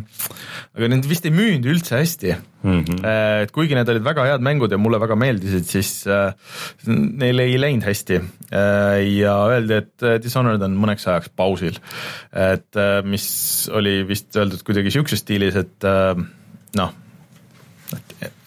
aga 0.76 0.88
need 0.92 1.08
vist 1.10 1.24
ei 1.26 1.32
müünud 1.34 1.66
üldse 1.72 1.96
hästi 1.98 2.34
mm. 2.36 2.84
-hmm. 2.84 3.00
et 3.42 3.54
kuigi 3.54 3.74
need 3.74 3.90
olid 3.90 4.06
väga 4.06 4.26
head 4.28 4.44
mängud 4.46 4.70
ja 4.70 4.78
mulle 4.78 5.00
väga 5.02 5.16
meeldisid, 5.18 5.66
siis 5.66 6.06
äh, 6.06 6.36
neil 6.86 7.42
ei 7.42 7.58
läinud 7.58 7.86
hästi 7.88 8.20
ja 9.18 9.34
öeldi, 9.50 9.80
et 9.82 10.08
Dishonored 10.22 10.62
on 10.62 10.78
mõneks 10.78 11.08
ajaks 11.10 11.32
pausil. 11.34 11.80
et 12.30 12.82
mis 13.04 13.26
oli 13.74 14.02
vist 14.06 14.36
öeldud 14.36 14.62
kuidagi 14.62 14.94
sihukeses 14.94 15.24
stiilis, 15.26 15.58
et 15.58 15.90
noh 16.78 16.94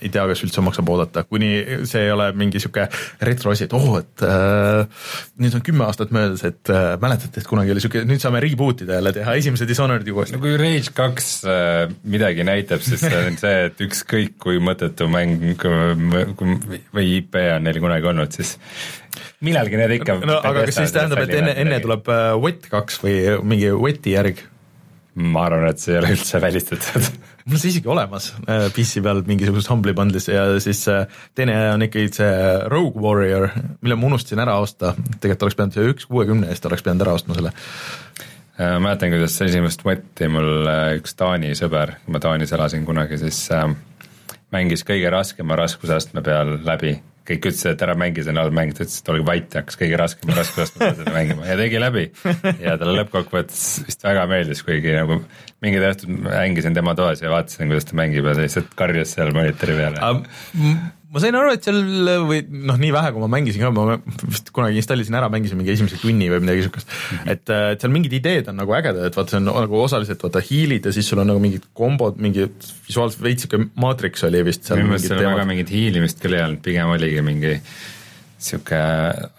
ei 0.02 0.10
tea, 0.14 0.24
kas 0.30 0.44
üldse 0.46 0.62
maksab 0.66 0.90
oodata, 0.94 1.24
kuni 1.28 1.50
see 1.90 2.06
ei 2.08 2.12
ole 2.14 2.30
mingi 2.38 2.62
sihuke 2.62 2.86
retro 3.28 3.54
asi, 3.54 3.66
et 3.68 3.74
oh, 3.78 3.98
et 4.00 4.24
äh, 4.26 5.08
nüüd 5.42 5.58
on 5.58 5.64
kümme 5.66 5.88
aastat 5.88 6.14
möödas, 6.16 6.44
et 6.48 6.72
äh, 6.74 6.94
mäletate, 7.02 7.42
et 7.42 7.50
kunagi 7.50 7.74
oli 7.74 7.84
sihuke, 7.84 8.04
nüüd 8.10 8.22
saame 8.24 8.42
reboot 8.44 8.86
ida 8.86 9.00
jälle 9.00 9.14
teha 9.16 9.38
esimese 9.42 9.68
Dishonored'i 9.70 10.14
uuesti. 10.14 10.38
no 10.38 10.44
kui 10.44 10.58
Rage 10.60 10.94
kaks 10.98 11.32
äh, 11.50 11.88
midagi 12.08 12.46
näitab, 12.48 12.84
siis 12.86 13.02
see 13.04 13.24
on 13.24 13.40
see, 13.42 13.56
et 13.72 13.82
ükskõik 13.88 14.38
kui 14.44 14.62
mõttetu 14.64 15.10
mäng 15.12 15.66
või 16.94 17.10
IP 17.18 17.40
on 17.56 17.68
neil 17.68 17.82
kunagi 17.84 18.12
olnud, 18.14 18.38
siis 18.38 18.58
millalgi 19.46 19.80
need 19.80 19.98
ikka 20.00 20.20
no 20.26 20.42
aga 20.46 20.68
kas 20.68 20.82
siis 20.82 20.94
tähendab, 20.96 21.24
et 21.26 21.34
enne, 21.40 21.56
enne 21.64 21.82
tuleb 21.84 22.12
äh, 22.14 22.30
Wet 22.42 22.70
kaks 22.72 23.02
või 23.04 23.18
mingi 23.46 23.74
Weti 23.74 24.14
järg? 24.18 24.44
ma 25.18 25.48
arvan, 25.48 25.72
et 25.72 25.82
see 25.82 25.96
ei 25.96 26.02
ole 26.02 26.14
üldse 26.14 26.42
välistatud 26.42 27.08
mul 27.48 27.62
see 27.62 27.72
isegi 27.72 27.90
olemas 27.92 28.32
äh, 28.46 28.68
PC 28.76 29.02
peal 29.06 29.22
mingisuguses 29.28 29.70
Humble'i 29.72 29.96
bundle'is 29.98 30.28
ja 30.32 30.46
siis 30.64 30.84
äh, 30.92 31.06
teine 31.36 31.56
on 31.74 31.86
ikkagi 31.86 32.12
see 32.20 32.32
Rogue 32.72 33.02
Warrior, 33.04 33.50
mille 33.82 33.98
ma 33.98 34.10
unustasin 34.12 34.44
ära 34.44 34.58
osta, 34.64 34.94
tegelikult 35.18 35.48
oleks 35.48 35.60
pidanud 35.60 35.94
üks 35.94 36.10
kuuekümne 36.12 36.52
eest 36.52 36.68
oleks 36.70 36.86
pidanud 36.86 37.06
ära 37.08 37.16
ostma 37.18 37.38
selle. 37.38 37.54
Äh, 38.58 38.78
mäletan, 38.84 39.14
kuidas 39.16 39.40
esimest 39.46 39.86
võtti 39.88 40.32
mul 40.32 40.68
üks 41.00 41.16
Taani 41.18 41.54
sõber, 41.58 41.98
kui 42.06 42.16
ma 42.16 42.24
Taanis 42.24 42.56
elasin 42.58 42.88
kunagi, 42.88 43.20
siis 43.22 43.46
mängis 44.54 44.84
kõige 44.88 45.12
raskema 45.14 45.60
raskusastme 45.60 46.24
peal 46.26 46.58
läbi 46.68 46.98
kõik 47.28 47.50
ütlesid, 47.50 47.72
et 47.74 47.84
ära 47.84 47.96
mängi, 48.00 48.24
halb 48.28 48.56
mäng, 48.56 48.74
ta 48.76 48.86
ütles, 48.86 49.00
et 49.02 49.12
olge 49.14 49.26
vait 49.28 49.58
hakkas 49.60 49.80
kõige 49.80 50.00
raskema 50.00 50.38
raskusastme 50.38 50.84
peal 50.84 50.98
seda 51.00 51.16
mängima 51.16 51.48
ja 51.50 51.58
tegi 51.60 51.82
läbi. 51.82 52.06
ja 52.64 52.78
talle 52.80 52.98
lõppkokkuvõttes 53.02 53.64
vist 53.88 54.06
väga 54.08 54.28
meeldis, 54.32 54.64
kuigi 54.68 54.96
nagu 54.96 55.20
mingid 55.66 55.88
õhtud 55.90 56.14
mängisin 56.28 56.78
tema 56.78 56.96
toas 56.98 57.24
ja 57.24 57.34
vaatasin, 57.34 57.68
kuidas 57.72 57.90
ta 57.90 58.00
mängib 58.00 58.28
ja 58.28 58.38
ta 58.38 58.46
lihtsalt 58.46 58.78
karjus 58.80 59.18
seal 59.18 59.34
monitori 59.36 59.80
peale 59.80 60.04
ma 61.14 61.22
sain 61.24 61.36
aru, 61.40 61.54
et 61.56 61.64
seal 61.64 61.78
või 62.28 62.42
noh, 62.68 62.78
nii 62.80 62.90
vähe, 62.92 63.12
kui 63.16 63.24
ma 63.24 63.30
mängisin 63.32 63.64
ka, 63.64 63.70
ma 63.72 63.98
vist 64.28 64.52
kunagi 64.56 64.80
installisin 64.82 65.16
ära, 65.16 65.30
mängisin 65.32 65.60
mingi 65.60 65.72
esimese 65.74 66.00
tunni 66.02 66.28
või 66.32 66.42
midagi 66.44 66.66
siukest 66.66 66.90
mm. 66.90 66.98
-hmm. 66.98 67.32
et, 67.34 67.54
äh, 67.54 67.68
et 67.76 67.84
seal 67.84 67.94
mingid 67.94 68.18
ideed 68.18 68.50
on 68.52 68.60
nagu 68.60 68.76
ägedad, 68.76 69.08
et 69.08 69.16
vaata, 69.16 69.36
see 69.36 69.40
on 69.40 69.48
nagu 69.48 69.80
osaliselt 69.80 70.26
vaata 70.26 70.44
hiilid 70.44 70.90
ja 70.90 70.96
siis 70.96 71.08
sul 71.08 71.24
on 71.24 71.32
nagu 71.32 71.44
mingid 71.44 71.70
kombod, 71.78 72.20
mingi 72.24 72.50
visuaalselt 72.90 73.24
veits 73.24 73.48
siuke 73.48 73.62
maatriks 73.80 74.28
oli 74.28 74.44
vist 74.48 74.68
seal. 74.68 74.82
minu 74.82 74.94
meelest 74.94 75.12
seal 75.14 75.24
väga 75.24 75.48
mingit 75.48 75.72
hiilimist 75.72 76.22
küll 76.24 76.36
ei 76.36 76.44
olnud, 76.44 76.62
pigem 76.66 76.92
oligi 76.98 77.24
mingi 77.26 77.56
sihuke 78.38 78.84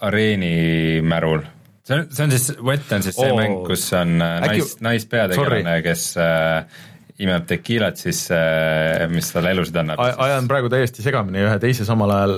areenimärul 0.09 1.45
see 1.89 1.99
on, 1.99 2.07
see 2.13 2.25
on 2.25 2.33
siis, 2.33 2.53
Wet 2.65 2.93
on 2.93 3.05
siis 3.05 3.17
see 3.17 3.33
oh. 3.33 3.39
mäng, 3.39 3.61
kus 3.69 3.87
on 3.97 4.17
äh, 4.25 4.39
nais, 4.45 4.77
naispeategelane, 4.85 5.81
kes 5.85 6.11
äh, 6.21 6.87
imeb 7.23 7.47
tekiilat, 7.51 7.99
siis 7.99 8.27
äh, 8.35 9.05
mis 9.11 9.31
talle 9.35 9.53
elusid 9.55 9.77
annab. 9.81 10.01
ajan 10.01 10.49
praegu 10.51 10.71
täiesti 10.73 11.03
segamini 11.03 11.43
ühe 11.47 11.57
teise 11.63 11.87
samal 11.89 12.13
ajal 12.15 12.37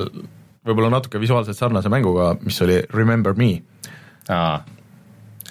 võib-olla 0.67 0.93
natuke 0.97 1.21
visuaalselt 1.21 1.59
sarnase 1.59 1.93
mänguga, 1.93 2.33
mis 2.45 2.61
oli 2.65 2.81
Remember 2.95 3.37
Me. 3.37 3.53
aa, 4.33 4.61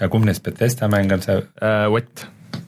kumb 0.10 0.26
neist 0.30 0.46
Bethesda 0.46 0.90
mäng 0.92 1.14
on 1.14 1.26
see 1.26 1.38
uh,? 1.40 1.88
Wet. 1.94 2.26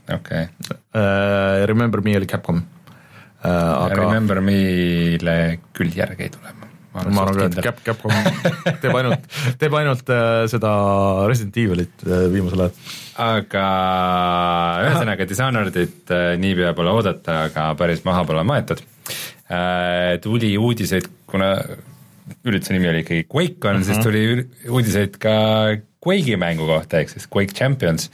okei 0.08 0.18
okay. 0.18 0.78
uh,. 0.94 1.66
Remember 1.70 2.04
Me 2.06 2.18
oli 2.22 2.30
Capcom 2.30 2.62
uh,. 2.62 3.46
aga 3.46 4.04
Remember 4.04 4.42
Me'le 4.46 5.38
küll 5.78 5.98
järge 5.98 6.30
ei 6.30 6.34
tule 6.34 6.62
ma 6.92 7.24
arvan 7.24 7.38
ka, 7.38 7.48
et 7.48 7.60
Cap, 7.64 7.78
Capcom 7.86 8.12
teeb 8.84 8.96
ainult, 9.00 9.28
teeb 9.60 9.76
ainult 9.80 10.10
äh, 10.12 10.44
seda 10.52 10.72
Resident 11.30 11.58
Evilit 11.62 12.04
äh, 12.04 12.26
viimasel 12.34 12.66
ajal. 12.68 12.82
Aga 13.22 13.66
ühesõnaga 14.88 15.28
Dishonoredit 15.30 16.14
äh, 16.14 16.26
niipea 16.42 16.74
pole 16.78 16.94
oodata, 16.94 17.44
aga 17.50 17.70
päris 17.80 18.04
maha 18.08 18.26
pole 18.28 18.44
maetud 18.48 18.82
äh,. 18.82 20.18
tuli 20.24 20.56
uudiseid, 20.58 21.08
kuna 21.30 21.54
ürituse 22.48 22.76
nimi 22.76 22.90
oli 22.92 23.04
ikkagi 23.06 23.28
QuakeCon 23.28 23.76
mm, 23.76 23.82
-hmm. 23.82 23.86
siis 23.86 24.04
tuli 24.04 24.70
uudiseid 24.70 25.20
ka 25.22 25.36
Quake'i 26.02 26.38
mängu 26.38 26.66
kohta, 26.66 27.00
ehk 27.00 27.14
siis 27.14 27.28
Quake 27.30 27.54
Champions 27.54 28.10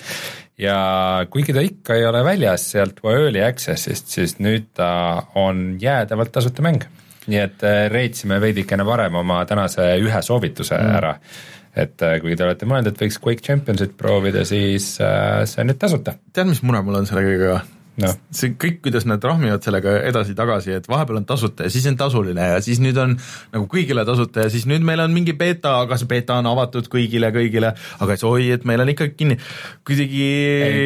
ja 0.59 1.25
kuigi 1.29 1.53
ta 1.53 1.61
ikka 1.63 1.95
ei 1.95 2.05
ole 2.05 2.23
väljas 2.25 2.71
sealt 2.71 2.99
Early 3.05 3.43
Access'ist, 3.45 4.09
siis 4.11 4.39
nüüd 4.39 4.73
ta 4.73 5.23
on 5.35 5.77
jäädavalt 5.81 6.31
tasuta 6.31 6.65
mäng 6.65 6.83
nii 7.27 7.39
et 7.43 7.63
äh, 7.67 7.85
reitsime 7.91 8.39
veidikene 8.41 8.85
varem 8.87 9.15
oma 9.19 9.41
tänase 9.45 9.89
ühe 10.01 10.21
soovituse 10.23 10.77
mm. 10.77 10.97
ära. 10.99 11.13
Et 11.77 12.05
äh, 12.05 12.17
kui 12.23 12.35
te 12.37 12.45
olete 12.45 12.67
mõelnud, 12.69 12.91
et 12.91 13.01
võiks 13.05 13.19
Quake 13.23 13.45
Championsit 13.45 13.97
proovida, 13.99 14.45
siis 14.47 14.95
äh, 15.03 15.43
see 15.49 15.63
on 15.63 15.71
nüüd 15.71 15.81
tasuta. 15.81 16.17
tead, 16.33 16.49
mis 16.49 16.63
mure 16.65 16.81
mul 16.85 17.01
on 17.01 17.09
selle 17.09 17.25
kõigega? 17.25 17.59
no. 18.03 18.11
see 18.33 18.53
kõik, 18.61 18.79
kuidas 18.85 19.07
nad 19.09 19.23
rahmivad 19.23 19.63
sellega 19.65 19.97
edasi-tagasi, 20.09 20.75
et 20.79 20.89
vahepeal 20.89 21.21
on 21.21 21.27
tasuta 21.29 21.67
ja 21.67 21.73
siis 21.73 21.87
on 21.89 21.97
tasuline 21.99 22.49
ja 22.51 22.59
siis 22.63 22.81
nüüd 22.83 22.97
on 23.01 23.15
nagu 23.53 23.69
kõigile 23.71 24.05
tasuta 24.07 24.45
ja 24.45 24.53
siis 24.53 24.67
nüüd 24.69 24.85
meil 24.85 25.01
on 25.03 25.13
mingi 25.13 25.33
beeta, 25.37 25.77
aga 25.83 25.97
see 25.99 26.09
beeta 26.09 26.37
on 26.41 26.49
avatud 26.51 26.89
kõigile, 26.93 27.31
kõigile, 27.35 27.73
aga 27.73 28.17
siis 28.17 28.27
oi, 28.29 28.51
et 28.57 28.67
meil 28.69 28.83
on 28.83 28.93
ikkagi 28.93 29.15
kinni, 29.17 29.39
kuidagi. 29.87 30.29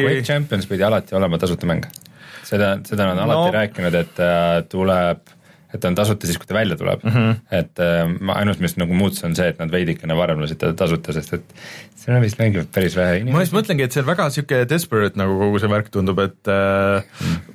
Quake 0.06 0.24
Champions 0.28 0.68
pidi 0.70 0.88
alati 0.88 1.18
olema 1.18 1.40
tasuta 1.42 1.68
mäng. 1.68 1.86
seda, 2.48 2.74
seda 2.84 3.06
nad 3.08 3.20
on 3.20 3.28
no. 3.28 3.38
alati 3.38 3.56
rääkinud, 3.58 4.00
et 4.02 4.24
äh, 4.24 4.58
tuleb 4.72 5.38
et 5.72 5.80
ta 5.80 5.88
on 5.88 5.96
tasuta 5.96 6.28
siis, 6.28 6.38
kui 6.40 6.48
ta 6.48 6.56
välja 6.56 6.76
tuleb 6.76 7.04
mm. 7.04 7.14
-hmm. 7.14 7.36
et 7.58 7.80
äh, 7.80 8.02
ma 8.20 8.36
ainus, 8.40 8.60
mis 8.60 8.76
nagu 8.76 8.94
muutus, 8.94 9.24
on 9.24 9.36
see, 9.36 9.48
et 9.48 9.58
nad 9.58 9.72
veidikene 9.72 10.16
varem 10.16 10.42
lasid 10.42 10.60
teda 10.60 10.76
tasuta, 10.76 11.12
sest 11.16 11.32
et 11.38 11.54
seda 11.96 12.20
vist 12.20 12.38
mängivad 12.40 12.68
päris 12.74 12.96
vähe 12.96 13.20
inimesi. 13.20 13.36
ma 13.36 13.44
just 13.44 13.56
mõtlengi, 13.56 13.86
et 13.86 13.96
see 13.96 14.02
on 14.02 14.10
väga 14.10 14.28
sihuke 14.34 14.62
desperate 14.68 15.18
nagu 15.20 15.38
kogu 15.38 15.62
see 15.62 15.72
värk 15.72 15.88
tundub, 15.94 16.20
et 16.24 16.52
äh, 16.52 17.04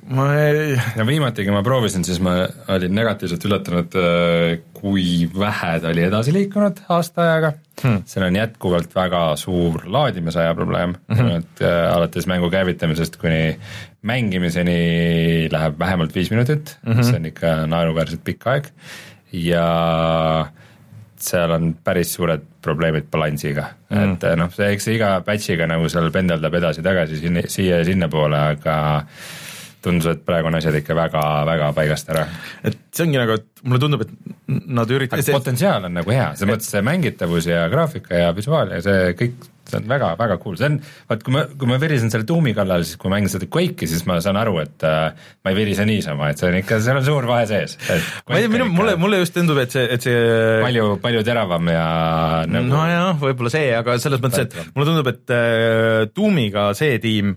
ma 0.08 0.28
ei. 0.40 0.74
no 0.96 1.06
viimati, 1.06 1.46
kui 1.46 1.54
ma 1.54 1.62
proovisin, 1.66 2.04
siis 2.04 2.20
ma 2.24 2.40
olin 2.74 2.94
negatiivselt 2.94 3.44
üllatunud, 3.48 3.98
äh, 4.02 4.58
kui 4.78 5.28
vähe 5.38 5.72
ta 5.82 5.90
oli 5.92 6.06
edasi 6.06 6.34
liikunud 6.34 6.84
aasta 6.94 7.24
ajaga 7.24 7.52
hmm.. 7.82 8.02
seal 8.06 8.26
on 8.28 8.36
jätkuvalt 8.38 8.94
väga 8.94 9.22
suur 9.40 9.82
laadimisaja 9.86 10.54
probleem 10.54 10.94
mm, 10.94 11.16
-hmm. 11.16 11.38
et 11.38 11.62
äh, 11.62 11.96
alates 11.96 12.26
mängu 12.26 12.50
käivitamisest 12.50 13.16
kuni 13.16 13.58
mängimiseni 14.06 15.48
läheb 15.52 15.78
vähemalt 15.78 16.14
viis 16.14 16.30
minutit. 16.30 16.78
Mm, 16.86 16.92
-hmm. 16.92 17.02
see 17.02 17.16
on 17.16 17.26
ikka 17.26 17.54
naeruväärselt 17.66 18.24
pikk 18.24 18.46
aeg. 18.46 18.70
Ja 19.32 20.50
seal 21.18 21.50
on 21.50 21.74
päris 21.84 22.14
suured 22.14 22.44
probleemid 22.62 23.10
balansiga. 23.10 23.68
Mm, 23.90 24.14
et 24.14 24.26
noh, 24.38 24.50
see, 24.54 24.70
eks 24.74 24.88
iga 24.94 25.20
batch'iga 25.26 25.66
nagu 25.66 25.88
seal 25.88 26.10
pendeldab 26.14 26.54
edasi-tagasi 26.54 27.20
sinna, 27.22 27.42
siia 27.50 27.80
ja 27.82 27.84
sinnapoole, 27.88 28.38
aga 28.54 28.76
tundus, 29.84 30.08
et 30.12 30.24
praegu 30.26 30.50
on 30.50 30.58
asjad 30.58 30.78
ikka 30.80 30.96
väga-väga 30.98 31.68
paigast 31.76 32.10
ära. 32.14 32.24
et 32.66 32.78
see 32.94 33.06
ongi 33.06 33.20
nagu, 33.20 33.38
et 33.38 33.62
mulle 33.64 33.82
tundub, 33.82 34.06
et 34.06 34.64
nad 34.78 34.96
üritavad 34.98 35.24
see... 35.24 35.36
potentsiaal 35.36 35.88
on 35.88 35.96
nagu 36.00 36.14
hea, 36.14 36.32
selles 36.38 36.54
mõttes 36.54 36.72
see 36.74 36.82
mängitavus 36.86 37.48
ja 37.50 37.68
graafika 37.72 38.24
ja 38.24 38.34
visuaal 38.36 38.74
ja 38.76 38.82
see 38.84 39.14
kõik 39.18 39.48
see 39.68 39.78
on 39.82 39.88
väga-väga 39.90 40.38
cool, 40.42 40.56
see 40.58 40.68
on, 40.70 40.78
vaat 41.10 41.24
kui 41.24 41.34
ma, 41.34 41.42
kui 41.60 41.68
ma 41.68 41.78
verisen 41.80 42.12
selle 42.12 42.26
tuumi 42.28 42.54
kallal, 42.56 42.84
siis 42.86 42.98
kui 43.00 43.10
ma 43.10 43.18
mängin 43.18 43.32
seda 43.32 43.48
Quake'i, 43.52 43.88
siis 43.90 44.06
ma 44.08 44.18
saan 44.24 44.38
aru, 44.40 44.56
et 44.62 44.86
äh, 44.88 45.26
ma 45.44 45.52
ei 45.52 45.58
verise 45.58 45.84
niisama, 45.88 46.30
et 46.32 46.40
see 46.40 46.48
on 46.50 46.56
ikka, 46.60 46.80
seal 46.84 47.00
on 47.00 47.06
suur 47.06 47.28
vahe 47.28 47.44
sees. 47.50 47.76
ma 48.28 48.38
ei 48.38 48.46
tea, 48.46 48.52
minu, 48.54 48.70
mulle, 48.72 48.96
mulle 49.00 49.20
just 49.20 49.36
tundub, 49.36 49.60
et 49.62 49.74
see, 49.74 49.84
et 49.94 50.08
see 50.08 50.24
palju, 50.64 50.88
palju 51.04 51.22
teravam 51.26 51.72
ja 51.72 51.84
nagu 52.48 52.72
nojah, 52.72 53.12
võib-olla 53.20 53.52
see, 53.52 53.68
aga 53.76 53.98
selles 54.00 54.24
mõttes, 54.24 54.48
et 54.48 54.72
mulle 54.72 54.88
tundub, 54.88 55.12
et 55.12 55.36
äh, 55.36 56.08
tuumiga 56.16 56.70
see 56.78 56.96
tiim 57.04 57.36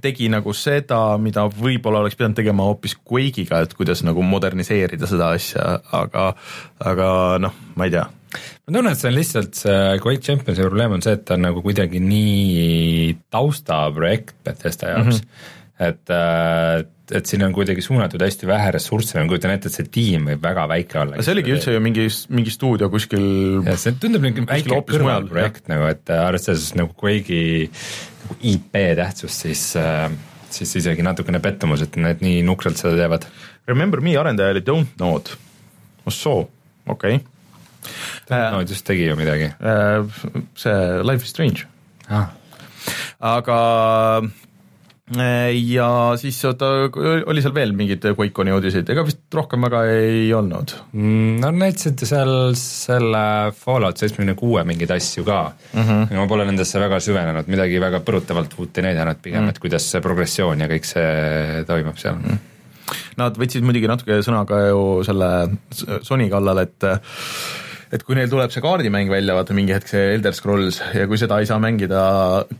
tegi 0.00 0.28
nagu 0.32 0.54
seda, 0.56 1.18
mida 1.20 1.44
võib-olla 1.52 2.00
oleks 2.00 2.16
pidanud 2.16 2.38
tegema 2.38 2.64
hoopis 2.68 2.96
Quake'iga, 2.96 3.62
et 3.64 3.74
kuidas 3.76 4.04
nagu 4.06 4.24
moderniseerida 4.24 5.08
seda 5.10 5.32
asja, 5.36 5.78
aga, 5.92 6.32
aga 6.80 7.08
noh, 7.42 7.56
ma 7.76 7.88
ei 7.88 7.96
tea 7.96 8.08
ma 8.32 8.72
tunnen, 8.72 8.92
et 8.92 9.00
see 9.00 9.10
on 9.10 9.16
lihtsalt 9.16 9.58
see 9.58 9.80
Quake 10.00 10.24
Championsi 10.24 10.64
probleem 10.64 10.94
on 10.96 11.02
see, 11.04 11.16
et 11.18 11.24
ta 11.28 11.36
on 11.36 11.44
nagu 11.44 11.64
kuidagi 11.64 12.00
nii 12.00 13.16
taustaprojekt 13.32 14.38
Bethesda 14.46 14.94
jaoks 14.94 15.20
mm, 15.20 15.26
-hmm. 15.26 15.58
Et 15.82 16.12
äh, 16.12 16.82
et 17.12 17.28
siin 17.28 17.42
on 17.44 17.52
kuidagi 17.52 17.82
suunatud 17.84 18.22
hästi 18.24 18.48
vähe 18.48 18.70
ressursse, 18.72 19.18
ma 19.18 19.28
kujutan 19.28 19.52
ette, 19.52 19.68
et 19.68 19.76
see 19.76 19.88
tiim 19.92 20.30
võib 20.30 20.44
väga 20.44 20.64
väike 20.70 21.00
olla. 21.02 21.22
see 21.24 21.34
oligi 21.34 21.54
üldse 21.56 21.74
ju 21.74 21.82
mingi, 21.84 22.06
mingi 22.32 22.54
stuudio 22.54 22.88
kuskil 22.92 23.24
see 23.68 23.96
tundub 24.00 24.24
niisugune 24.24 24.48
väike 24.48 24.78
kõrvalprojekt 24.88 25.68
nagu, 25.72 25.88
et 25.92 26.12
äh, 26.12 26.22
arvestades 26.24 26.70
nagu 26.78 26.96
Quake'i 26.98 27.68
nagu 27.68 28.38
IP 28.54 28.78
tähtsust, 29.00 29.44
siis 29.44 29.66
äh, 29.80 30.06
siis 30.52 30.72
isegi 30.80 31.04
natukene 31.04 31.40
pettumus, 31.44 31.84
et 31.84 31.96
need 32.00 32.24
nii 32.24 32.42
nukralt 32.44 32.80
seda 32.80 32.96
teevad. 32.98 33.28
Remember 33.68 34.02
me 34.04 34.16
arendaja 34.20 34.52
oli 34.56 34.64
Don't 34.64 34.96
Know'd, 34.96 35.34
oh 36.06 36.12
soo, 36.12 36.46
okei 36.86 37.18
okay 37.18 37.28
no 38.30 38.60
just 38.60 38.86
tegi 38.86 39.06
ju 39.06 39.16
midagi. 39.16 39.50
Äh, 39.60 40.04
see 40.54 41.02
Life 41.02 41.24
is 41.24 41.30
Strange 41.30 41.66
ah.. 42.08 42.30
aga 43.18 43.58
äh, 44.22 44.30
ja 45.10 45.86
siis 46.16 46.36
oota, 46.46 46.68
oli 47.26 47.42
seal 47.42 47.54
veel 47.54 47.72
mingeid 47.74 48.04
QuakeConi 48.14 48.52
uudiseid, 48.54 48.88
ega 48.94 49.02
vist 49.04 49.34
rohkem 49.34 49.66
väga 49.66 49.80
ei 49.90 50.28
olnud 50.34 50.74
mm,? 50.92 51.40
no 51.42 51.50
näitasid 51.56 52.04
seal 52.06 52.54
selle 52.58 53.24
Fallout 53.58 53.98
seitsmekümne 53.98 54.36
kuue 54.38 54.62
mingeid 54.68 54.94
asju 54.94 55.26
ka 55.26 55.40
mm, 55.50 55.82
-hmm. 55.82 56.20
ma 56.20 56.28
pole 56.30 56.46
nendesse 56.46 56.80
väga 56.80 57.00
süvenenud, 57.02 57.50
midagi 57.50 57.80
väga 57.82 58.00
põrutavalt 58.06 58.54
uut 58.58 58.78
ei 58.78 58.86
näidanud, 58.88 59.18
pigem 59.22 59.40
mm 59.40 59.46
-hmm. 59.48 59.56
et 59.56 59.58
kuidas 59.58 59.90
see 59.90 60.00
progressioon 60.00 60.62
ja 60.62 60.70
kõik 60.70 60.86
see 60.86 61.64
toimub 61.66 61.98
seal 61.98 62.14
mm. 62.14 62.30
-hmm. 62.30 62.48
Nad 63.16 63.36
võtsid 63.38 63.64
muidugi 63.64 63.88
natuke 63.88 64.20
sõna 64.22 64.44
ka 64.46 64.58
ju 64.68 65.02
selle 65.04 65.28
Sony 66.02 66.28
kallal, 66.30 66.58
et 66.58 66.84
et 67.92 68.04
kui 68.06 68.16
neil 68.16 68.30
tuleb 68.32 68.52
see 68.54 68.62
kaardimäng 68.64 69.10
välja, 69.12 69.34
vaata 69.36 69.56
mingi 69.56 69.74
hetk 69.76 69.90
see 69.90 70.14
Elder 70.14 70.36
Scrolls 70.36 70.80
ja 70.96 71.08
kui 71.10 71.20
seda 71.20 71.40
ei 71.42 71.48
saa 71.48 71.60
mängida 71.62 72.04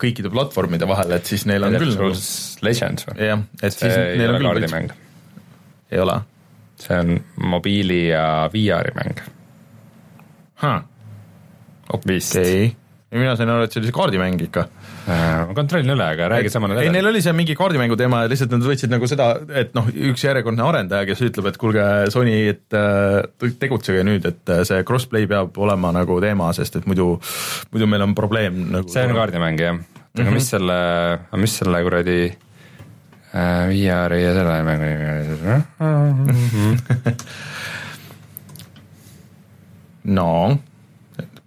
kõikide 0.00 0.32
platvormide 0.32 0.88
vahel, 0.90 1.14
et 1.16 1.28
siis 1.28 1.46
neil 1.48 1.64
on 1.64 1.72
Elder 1.72 1.86
küll 1.86 1.96
Scrolls 1.96 2.26
nagu... 2.28 2.66
Legends 2.68 3.08
või? 3.08 3.16
jah, 3.30 3.46
et 3.62 3.76
see 3.76 3.88
siis 3.88 4.20
neil 4.20 4.34
on 4.34 4.40
küll 4.40 4.50
kaardimäng. 4.50 4.94
ei 5.92 6.04
ole? 6.04 6.20
see 6.82 6.98
on 6.98 7.16
mobiili 7.52 8.04
ja 8.10 8.26
VR-i 8.52 8.94
mäng 8.98 9.24
huh.. 10.62 10.80
vist 12.08 12.36
okay.. 12.36 12.72
Mina 13.12 13.36
sain 13.36 13.50
aru, 13.52 13.66
et 13.66 13.72
see 13.72 13.82
oli 13.82 13.90
see 13.90 13.98
kaardimäng 13.98 14.40
ikka 14.48 14.66
Äh, 15.02 15.48
ma 15.48 15.54
kontrollin 15.56 15.90
üle, 15.96 16.04
aga 16.14 16.28
räägi 16.30 16.50
samal 16.52 16.76
ajal. 16.76 16.84
ei, 16.86 16.92
neil 16.94 17.08
oli 17.10 17.18
seal 17.24 17.34
mingi 17.34 17.56
kaardimängu 17.58 17.96
teema 17.98 18.20
ja 18.22 18.28
lihtsalt 18.30 18.52
nad 18.54 18.62
võtsid 18.62 18.92
nagu 18.92 19.08
seda, 19.10 19.32
et 19.58 19.72
noh, 19.74 19.88
üks 20.12 20.22
järjekordne 20.22 20.62
arendaja, 20.62 21.08
kes 21.08 21.24
ütleb, 21.26 21.48
et 21.50 21.58
kuulge, 21.58 21.86
Sony, 22.14 22.36
et 22.52 22.76
äh, 22.78 23.50
tegutsege 23.58 24.04
nüüd, 24.06 24.28
et 24.30 24.52
äh, 24.54 24.62
see 24.68 24.84
crossplay 24.86 25.26
peab 25.30 25.58
olema 25.58 25.90
nagu 25.96 26.20
teema, 26.22 26.52
sest 26.54 26.78
et 26.78 26.86
muidu, 26.86 27.16
muidu 27.74 27.88
meil 27.90 28.06
on 28.06 28.14
probleem 28.14 28.60
nagu. 28.76 28.86
see 28.92 29.02
on 29.08 29.16
kaardimäng 29.18 29.58
jah, 29.58 29.74
aga 29.74 30.22
mm 30.22 30.28
-hmm. 30.28 30.38
mis 30.38 30.50
selle, 30.54 30.78
mis 31.42 31.56
selle 31.58 31.82
kuradi 31.82 32.20
äh, 32.30 33.66
VR-i 33.72 34.22
ja 34.22 34.34
selle 34.38 34.62
mängu 34.62 34.84
nimi 34.86 35.06
oli? 35.10 35.24
no. 40.18 40.58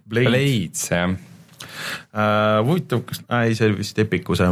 Blades, 0.06 0.28
Blades 0.28 0.90
jah 0.92 1.16
uh,. 2.12 2.66
huvitav, 2.66 3.04
kas 3.08 3.22
äh,, 3.28 3.48
ei 3.48 3.56
see 3.58 3.70
oli 3.70 3.80
vist 3.80 3.98
Epicuse, 4.02 4.50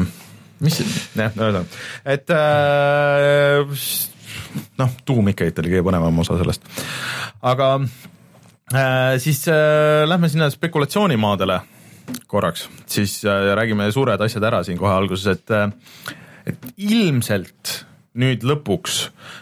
mis, 0.65 0.81
jah, 1.17 1.35
no 1.37 1.49
ühesõnaga, 1.49 1.85
et 2.15 2.35
uh, 2.35 3.77
noh, 4.81 4.97
tuum 5.07 5.31
ikka 5.33 5.49
oli 5.51 5.75
kõige 5.77 5.87
põnevam 5.87 6.25
osa 6.25 6.39
sellest, 6.41 6.67
aga 7.43 7.71
uh, 7.81 9.15
siis 9.23 9.45
uh, 9.51 10.03
lähme 10.09 10.31
sinna 10.33 10.51
spekulatsioonimaadele 10.53 11.61
korraks, 12.31 12.69
siis 12.91 13.21
uh, 13.29 13.55
räägime 13.57 13.89
suured 13.95 14.21
asjad 14.21 14.51
ära 14.51 14.63
siin 14.67 14.79
kohe 14.81 14.93
alguses, 14.95 15.39
et 15.39 15.57
uh, 15.57 16.15
et 16.45 16.67
ilmselt 16.77 17.81
nüüd 18.21 18.45
lõpuks, 18.47 18.99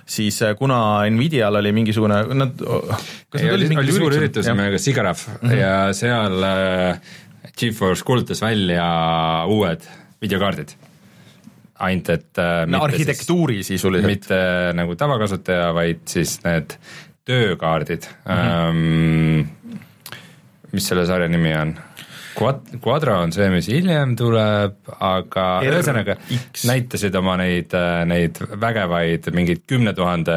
siis 0.09 0.39
kuna 0.57 0.79
Nvidial 1.13 1.59
oli 1.61 1.75
mingisugune, 1.77 2.23
nad 2.33 2.55
kas 2.57 3.43
nad 3.45 3.57
oli, 3.59 3.69
oli 3.83 3.97
suur 3.97 4.17
üritus 4.17 4.49
nimega 4.49 4.81
Sigaraf 4.81 5.27
mm 5.29 5.35
-hmm. 5.43 5.59
ja 5.59 5.75
seal 5.97 6.47
äh, 6.49 7.13
GeForce 7.59 8.05
kuulutas 8.07 8.43
välja 8.43 8.87
uued 9.51 9.87
videokaardid. 10.23 10.75
ainult 11.83 12.09
et 12.15 12.39
äh, 12.39 12.67
no 12.71 12.83
arhitektuuri 12.87 13.63
sisuliselt. 13.67 14.07
mitte 14.07 14.37
nagu 14.79 14.95
tavakasutaja, 14.97 15.73
vaid 15.75 16.05
siis 16.07 16.37
need 16.45 16.77
töökaardid 17.25 18.07
mm, 18.29 19.43
-hmm. 19.43 19.79
mis 20.73 20.89
selle 20.89 21.07
sarja 21.07 21.29
nimi 21.29 21.55
on? 21.57 21.75
Quad-, 22.39 22.79
Quadro 22.85 23.19
on 23.21 23.33
see, 23.33 23.49
mis 23.51 23.69
hiljem 23.69 24.15
tuleb, 24.17 24.79
aga 25.01 25.47
ühesõnaga 25.67 26.17
näitasid 26.69 27.15
oma 27.19 27.37
neid, 27.43 27.75
äh, 27.75 28.05
neid 28.09 28.39
vägevaid 28.61 29.29
mingeid 29.35 29.67
kümne 29.67 29.93
tuhande 29.93 30.37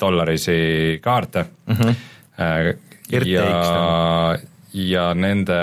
dollarisi 0.00 1.00
kaarte 1.02 1.44
mm. 1.66 1.74
-hmm. 1.74 1.94
ja, 3.28 3.44
ja 4.78 5.10
nende, 5.16 5.58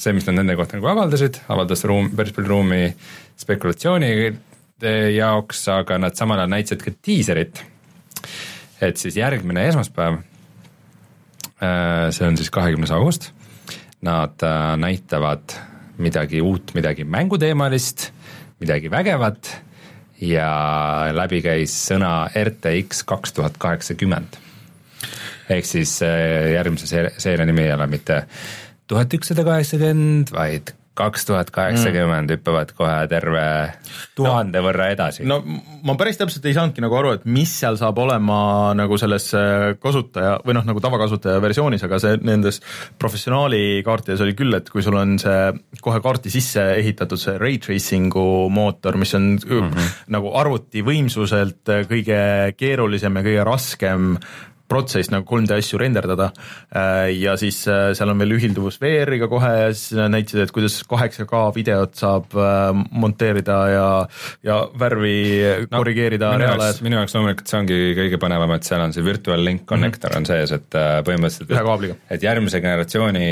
see, 0.00 0.14
mis 0.14 0.26
nad 0.28 0.38
nende 0.38 0.56
kohta 0.58 0.78
nagu 0.78 0.90
avaldasid, 0.92 1.40
avaldas 1.50 1.84
ruum, 1.88 2.10
päris 2.16 2.34
palju 2.36 2.50
ruumi 2.50 2.82
spekulatsiooni 3.40 4.10
jaoks, 5.14 5.62
aga 5.72 5.98
nad 6.02 6.16
samal 6.18 6.42
ajal 6.42 6.52
näitasid 6.52 6.84
ka 6.84 6.92
diiserit. 7.06 7.64
et 8.80 8.96
siis 9.00 9.16
järgmine 9.16 9.62
esmaspäev, 9.68 10.18
äh, 11.62 12.10
see 12.12 12.26
on 12.26 12.36
siis 12.36 12.50
kahekümnes 12.52 12.90
august, 12.92 13.30
nad 14.02 14.42
äh, 14.42 14.76
näitavad 14.76 15.54
midagi 15.98 16.42
uut, 16.42 16.74
midagi 16.74 17.04
mänguteemalist, 17.04 18.10
midagi 18.60 18.90
vägevat 18.90 19.54
ja 20.20 21.10
läbi 21.14 21.40
käis 21.42 21.74
sõna 21.88 22.26
RTX 22.28 23.04
kaks 23.08 23.32
tuhat 23.32 23.56
kaheksakümmend 23.58 24.43
ehk 25.48 25.68
siis 25.68 25.98
äh, 26.02 26.54
järgmise 26.54 27.10
seeria 27.18 27.46
nimi 27.46 27.66
ei 27.66 27.74
ole 27.74 27.86
mitte 27.90 28.24
tuhat 28.86 29.14
ükssada 29.16 29.44
kaheksakümmend, 29.46 30.32
vaid 30.34 30.74
kaks 30.94 31.26
tuhat 31.26 31.50
kaheksakümmend 31.50 32.28
mm. 32.28 32.36
hüppavad 32.36 32.70
kohe 32.78 33.06
terve 33.10 33.42
tuhande 34.14 34.60
no, 34.60 34.66
võrra 34.68 34.86
edasi. 34.94 35.24
no 35.26 35.40
ma 35.42 35.96
päris 35.98 36.20
täpselt 36.20 36.46
ei 36.46 36.54
saanudki 36.54 36.84
nagu 36.84 36.94
aru, 36.98 37.16
et 37.18 37.26
mis 37.26 37.50
seal 37.50 37.78
saab 37.80 37.98
olema 38.04 38.36
nagu 38.78 38.98
selles 39.00 39.26
äh, 39.38 39.72
kasutaja 39.82 40.36
või 40.46 40.54
noh, 40.58 40.66
nagu 40.68 40.82
tavakasutaja 40.84 41.42
versioonis, 41.42 41.82
aga 41.86 41.98
see 42.02 42.20
nendes 42.22 42.60
professionaali 43.02 43.82
kaartides 43.86 44.22
oli 44.22 44.36
küll, 44.38 44.54
et 44.54 44.70
kui 44.70 44.86
sul 44.86 44.98
on 45.00 45.18
see 45.22 45.50
kohe 45.82 45.98
kaarti 46.04 46.32
sisse 46.34 46.62
ehitatud 46.78 47.20
see 47.20 47.36
ray 47.42 47.58
tracing'u 47.62 48.46
mootor, 48.54 48.98
mis 49.00 49.18
on 49.18 49.34
mm 49.34 49.68
-hmm. 49.68 49.92
nagu 50.14 50.34
arvuti 50.38 50.86
võimsuselt 50.86 51.74
kõige 51.90 52.54
keerulisem 52.56 53.18
ja 53.18 53.26
kõige 53.26 53.46
raskem 53.50 54.12
protsess 54.68 55.10
nagu 55.12 55.26
3D 55.28 55.58
asju 55.58 55.78
renderdada 55.80 56.30
äh, 56.74 57.10
ja 57.18 57.34
siis 57.40 57.60
äh, 57.68 57.90
seal 57.96 58.12
on 58.12 58.20
veel 58.22 58.34
ühilduvus 58.38 58.78
VR-iga 58.82 59.28
kohe 59.30 59.50
ja 59.50 59.66
siis 59.74 59.98
näitasid, 60.10 60.46
et 60.46 60.54
kuidas 60.54 60.78
8K 60.88 61.42
videot 61.56 61.98
saab 62.00 62.36
äh, 62.38 62.70
monteerida 62.90 63.58
ja, 63.72 63.88
ja 64.46 64.58
värvi 64.80 65.16
no, 65.66 65.78
korrigeerida 65.78 66.32
reaalajas. 66.40 66.80
minu 66.86 67.00
jaoks 67.00 67.16
loomulikult 67.16 67.52
see 67.52 67.60
ongi 67.60 67.80
kõige 67.98 68.20
põnevam, 68.22 68.54
et 68.56 68.68
seal 68.68 68.84
on 68.84 68.94
see 68.96 69.04
Virtual 69.04 69.44
Link 69.44 69.66
Connector 69.68 70.14
mm 70.14 70.24
-hmm. 70.24 70.24
on 70.24 70.30
sees, 70.32 70.54
et 70.56 70.80
põhimõtteliselt 71.08 71.52
ühe 71.52 71.66
kaabliga. 71.68 71.98
et 72.10 72.24
järgmise 72.24 72.60
generatsiooni 72.64 73.28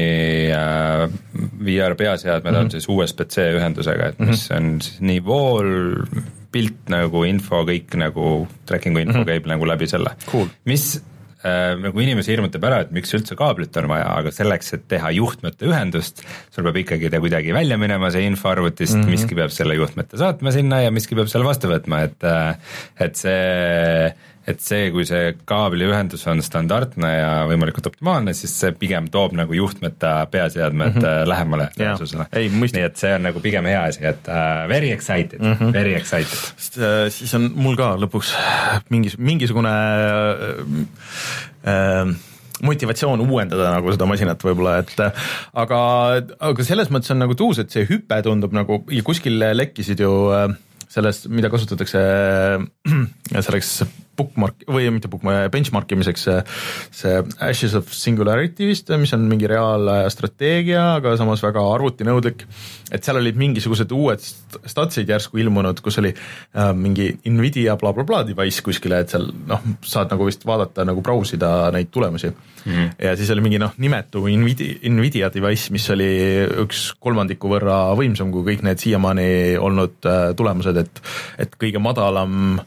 VR 1.65 1.97
peaseadmed 1.97 2.53
mm 2.53 2.57
-hmm. 2.57 2.65
on 2.65 2.71
siis 2.71 2.89
USB-C 2.89 3.49
ühendusega, 3.57 4.13
et 4.13 4.19
mis 4.19 4.51
mm 4.51 4.57
-hmm. 4.57 4.75
on 4.75 4.81
siis 4.81 5.01
nii 5.01 5.25
vool, 5.25 5.73
pilt 6.53 6.93
nagu 6.93 7.25
info, 7.25 7.63
kõik 7.65 7.97
nagu 7.97 8.47
tracking'u 8.67 9.01
info 9.01 9.19
mm 9.19 9.23
-hmm. 9.23 9.31
käib 9.33 9.47
nagu 9.47 9.67
läbi 9.67 9.89
selle 9.89 10.13
cool.. 10.29 10.47
mis 10.65 11.03
nagu 11.43 12.03
inimesi 12.03 12.35
hirmutab 12.35 12.65
ära, 12.69 12.81
et 12.85 12.93
miks 12.95 13.13
üldse 13.17 13.37
kaablit 13.39 13.77
on 13.81 13.89
vaja, 13.91 14.09
aga 14.21 14.33
selleks, 14.35 14.73
et 14.77 14.85
teha 14.91 15.11
juhtmete 15.17 15.67
ühendust, 15.67 16.23
sul 16.55 16.67
peab 16.69 16.79
ikkagi 16.85 17.11
ta 17.13 17.21
kuidagi 17.23 17.55
välja 17.57 17.79
minema, 17.81 18.13
see 18.15 18.27
info 18.29 18.53
arvutist 18.53 18.95
mm, 18.95 19.03
-hmm. 19.03 19.17
miski 19.17 19.39
peab 19.39 19.55
selle 19.55 19.79
juhtmete 19.79 20.21
saatma 20.21 20.55
sinna 20.55 20.83
ja 20.85 20.93
miski 20.95 21.19
peab 21.19 21.31
selle 21.33 21.49
vastu 21.49 21.73
võtma, 21.73 22.05
et 22.09 22.29
äh, 22.29 22.77
et 23.03 23.19
see 23.19 24.13
et 24.49 24.63
see, 24.63 24.89
kui 24.95 25.05
see 25.07 25.33
kaabliühendus 25.49 26.25
on 26.31 26.43
standardne 26.43 27.11
ja 27.13 27.31
võimalikult 27.51 27.87
optimaalne, 27.93 28.35
siis 28.35 28.55
see 28.59 28.73
pigem 28.79 29.07
toob 29.13 29.37
nagu 29.39 29.55
juhtmeta 29.55 30.15
peaseadmed 30.33 30.97
mm 30.97 31.03
-hmm. 31.03 31.29
lähemale 31.29 31.69
reaalsusele. 31.79 32.27
nii 32.33 32.83
et 32.83 32.97
see 32.97 33.15
on 33.15 33.23
nagu 33.23 33.41
pigem 33.41 33.65
hea 33.71 33.85
asi, 33.85 34.05
et 34.05 34.29
uh, 34.29 34.69
very 34.69 34.91
excited 34.91 35.41
mm, 35.41 35.55
-hmm. 35.55 35.73
very 35.73 35.95
excited. 35.95 36.39
sest 36.57 36.77
uh, 36.77 37.07
siis 37.09 37.35
on 37.35 37.53
mul 37.55 37.77
ka 37.77 37.95
lõpuks 37.97 38.35
mingis, 38.91 39.19
mingisugune 39.19 39.71
uh, 39.71 40.83
uh, 41.67 42.15
motivatsioon 42.63 43.21
uuendada 43.21 43.71
nagu 43.71 43.93
seda 43.93 44.07
masinat 44.07 44.43
võib-olla, 44.43 44.79
et 44.79 45.01
aga, 45.55 45.79
aga 46.41 46.65
selles 46.65 46.91
mõttes 46.91 47.11
on 47.11 47.19
nagu 47.19 47.35
tuus, 47.35 47.59
et 47.59 47.71
see 47.71 47.87
hüpe 47.87 48.23
tundub 48.23 48.53
nagu 48.53 48.85
ja 48.91 49.03
kuskil 49.03 49.39
lekkisid 49.55 50.01
ju 50.01 50.13
sellest, 50.93 51.29
mida 51.33 51.51
kasutatakse 51.53 52.01
selleks 53.47 53.83
bookmark 54.23 54.67
või 54.71 54.89
mitte 54.95 55.11
bookmark, 55.13 55.51
benchmark 55.53 55.93
imiseks 55.93 56.27
see, 56.29 56.39
see 56.95 57.19
Ashes 57.43 57.75
of 57.79 57.91
Singularity 57.95 58.69
vist, 58.71 58.91
mis 59.01 59.13
on 59.17 59.27
mingi 59.31 59.51
reaalaja 59.51 60.11
strateegia, 60.13 60.85
aga 61.01 61.17
samas 61.21 61.43
väga 61.45 61.65
arvutinõudlik. 61.75 62.47
et 62.93 63.05
seal 63.05 63.19
olid 63.19 63.39
mingisugused 63.41 63.93
uued 63.97 64.23
statsid 64.69 65.09
järsku 65.09 65.41
ilmunud, 65.41 65.81
kus 65.85 65.99
oli 66.03 66.13
äh, 66.13 66.73
mingi 66.77 67.09
Nvidia 67.25 67.77
blablabla 67.81 68.23
bla, 68.23 68.23
bla 68.25 68.29
device 68.29 68.65
kuskile, 68.65 69.03
et 69.03 69.13
seal 69.13 69.31
noh, 69.49 69.63
saad 69.87 70.13
nagu 70.13 70.27
vist 70.29 70.47
vaadata 70.47 70.87
nagu 70.89 71.03
brausida 71.05 71.71
neid 71.75 71.91
tulemusi 71.93 72.29
mm. 72.29 72.73
-hmm. 72.73 72.91
ja 73.07 73.17
siis 73.17 73.31
oli 73.31 73.45
mingi 73.45 73.59
noh, 73.63 73.73
nimetu 73.79 74.27
Nvidia, 74.29 74.79
Nvidia 74.91 75.31
device, 75.35 75.73
mis 75.73 75.91
oli 75.91 76.11
üks 76.65 76.93
kolmandiku 77.01 77.51
võrra 77.53 77.81
võimsam 77.99 78.33
kui 78.33 78.45
kõik 78.53 78.63
need 78.67 78.79
siiamaani 78.79 79.57
olnud 79.59 80.05
äh, 80.07 80.35
tulemused, 80.37 80.77
et 80.77 81.03
et 81.39 81.57
kõige 81.59 81.81
madalam 81.83 82.61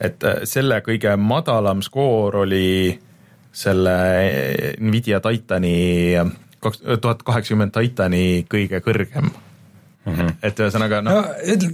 et 0.00 0.24
äh, 0.24 0.42
selle 0.44 0.80
kõige 0.84 1.16
madalam 1.16 1.82
skoor 1.82 2.42
oli 2.44 2.98
selle 3.56 3.96
Nvidia 4.80 5.20
Titani 5.24 6.16
kaks 6.60 6.82
tuhat 7.00 7.22
kaheksakümmend 7.24 7.72
Titani 7.72 8.44
kõige 8.50 8.82
kõrgem 8.84 9.30
Mm 10.06 10.14
-hmm. 10.14 10.34
et 10.46 10.60
ühesõnaga 10.62 11.00
noh 11.02 11.16
no, 11.16 11.22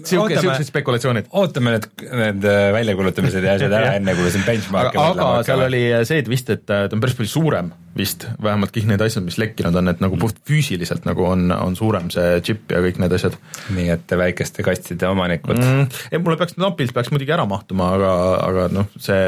sihuke, 0.09 0.38
siuksed 0.40 0.68
spekulatsioonid. 0.71 1.27
ootame 1.37 1.75
need, 1.75 1.88
need 2.01 2.47
äh, 2.49 2.71
väljakuulutamised 2.73 3.45
ja 3.45 3.59
asjad 3.59 3.75
ära 3.77 3.90
enne, 3.99 4.14
kui 4.16 4.31
siin 4.33 4.47
benchmark'e 4.47 4.97
aga, 4.97 5.27
aga 5.35 5.42
seal 5.45 5.64
oli 5.66 5.83
see, 6.09 6.23
et 6.25 6.31
vist, 6.33 6.49
et 6.55 6.64
äh, 6.64 6.87
ta 6.88 6.97
on 6.97 7.05
päris 7.05 7.18
palju 7.18 7.29
suurem 7.29 7.68
vist, 7.97 8.25
vähemalt 8.42 8.73
kõik 8.73 8.88
need 8.88 9.05
asjad, 9.05 9.27
mis 9.27 9.37
lekkinud 9.37 9.77
on, 9.77 9.92
et 9.92 10.01
nagu 10.01 10.16
puht 10.16 10.40
füüsiliselt 10.49 11.05
nagu 11.05 11.27
on, 11.29 11.53
on 11.53 11.77
suurem 11.77 12.09
see 12.14 12.40
džipp 12.40 12.73
ja 12.73 12.81
kõik 12.81 13.03
need 13.05 13.12
asjad. 13.18 13.37
nii 13.77 13.92
et 13.99 14.16
väikeste 14.25 14.64
kastide 14.64 15.12
omanikud 15.12 15.61
mm,. 15.61 16.03
ei, 16.11 16.18
mulle 16.18 16.40
peaks 16.40 16.57
napilt 16.57 16.97
peaks 16.97 17.12
muidugi 17.12 17.37
ära 17.37 17.45
mahtuma, 17.49 17.92
aga, 17.99 18.12
aga 18.49 18.68
noh, 18.73 18.88
see 18.97 19.21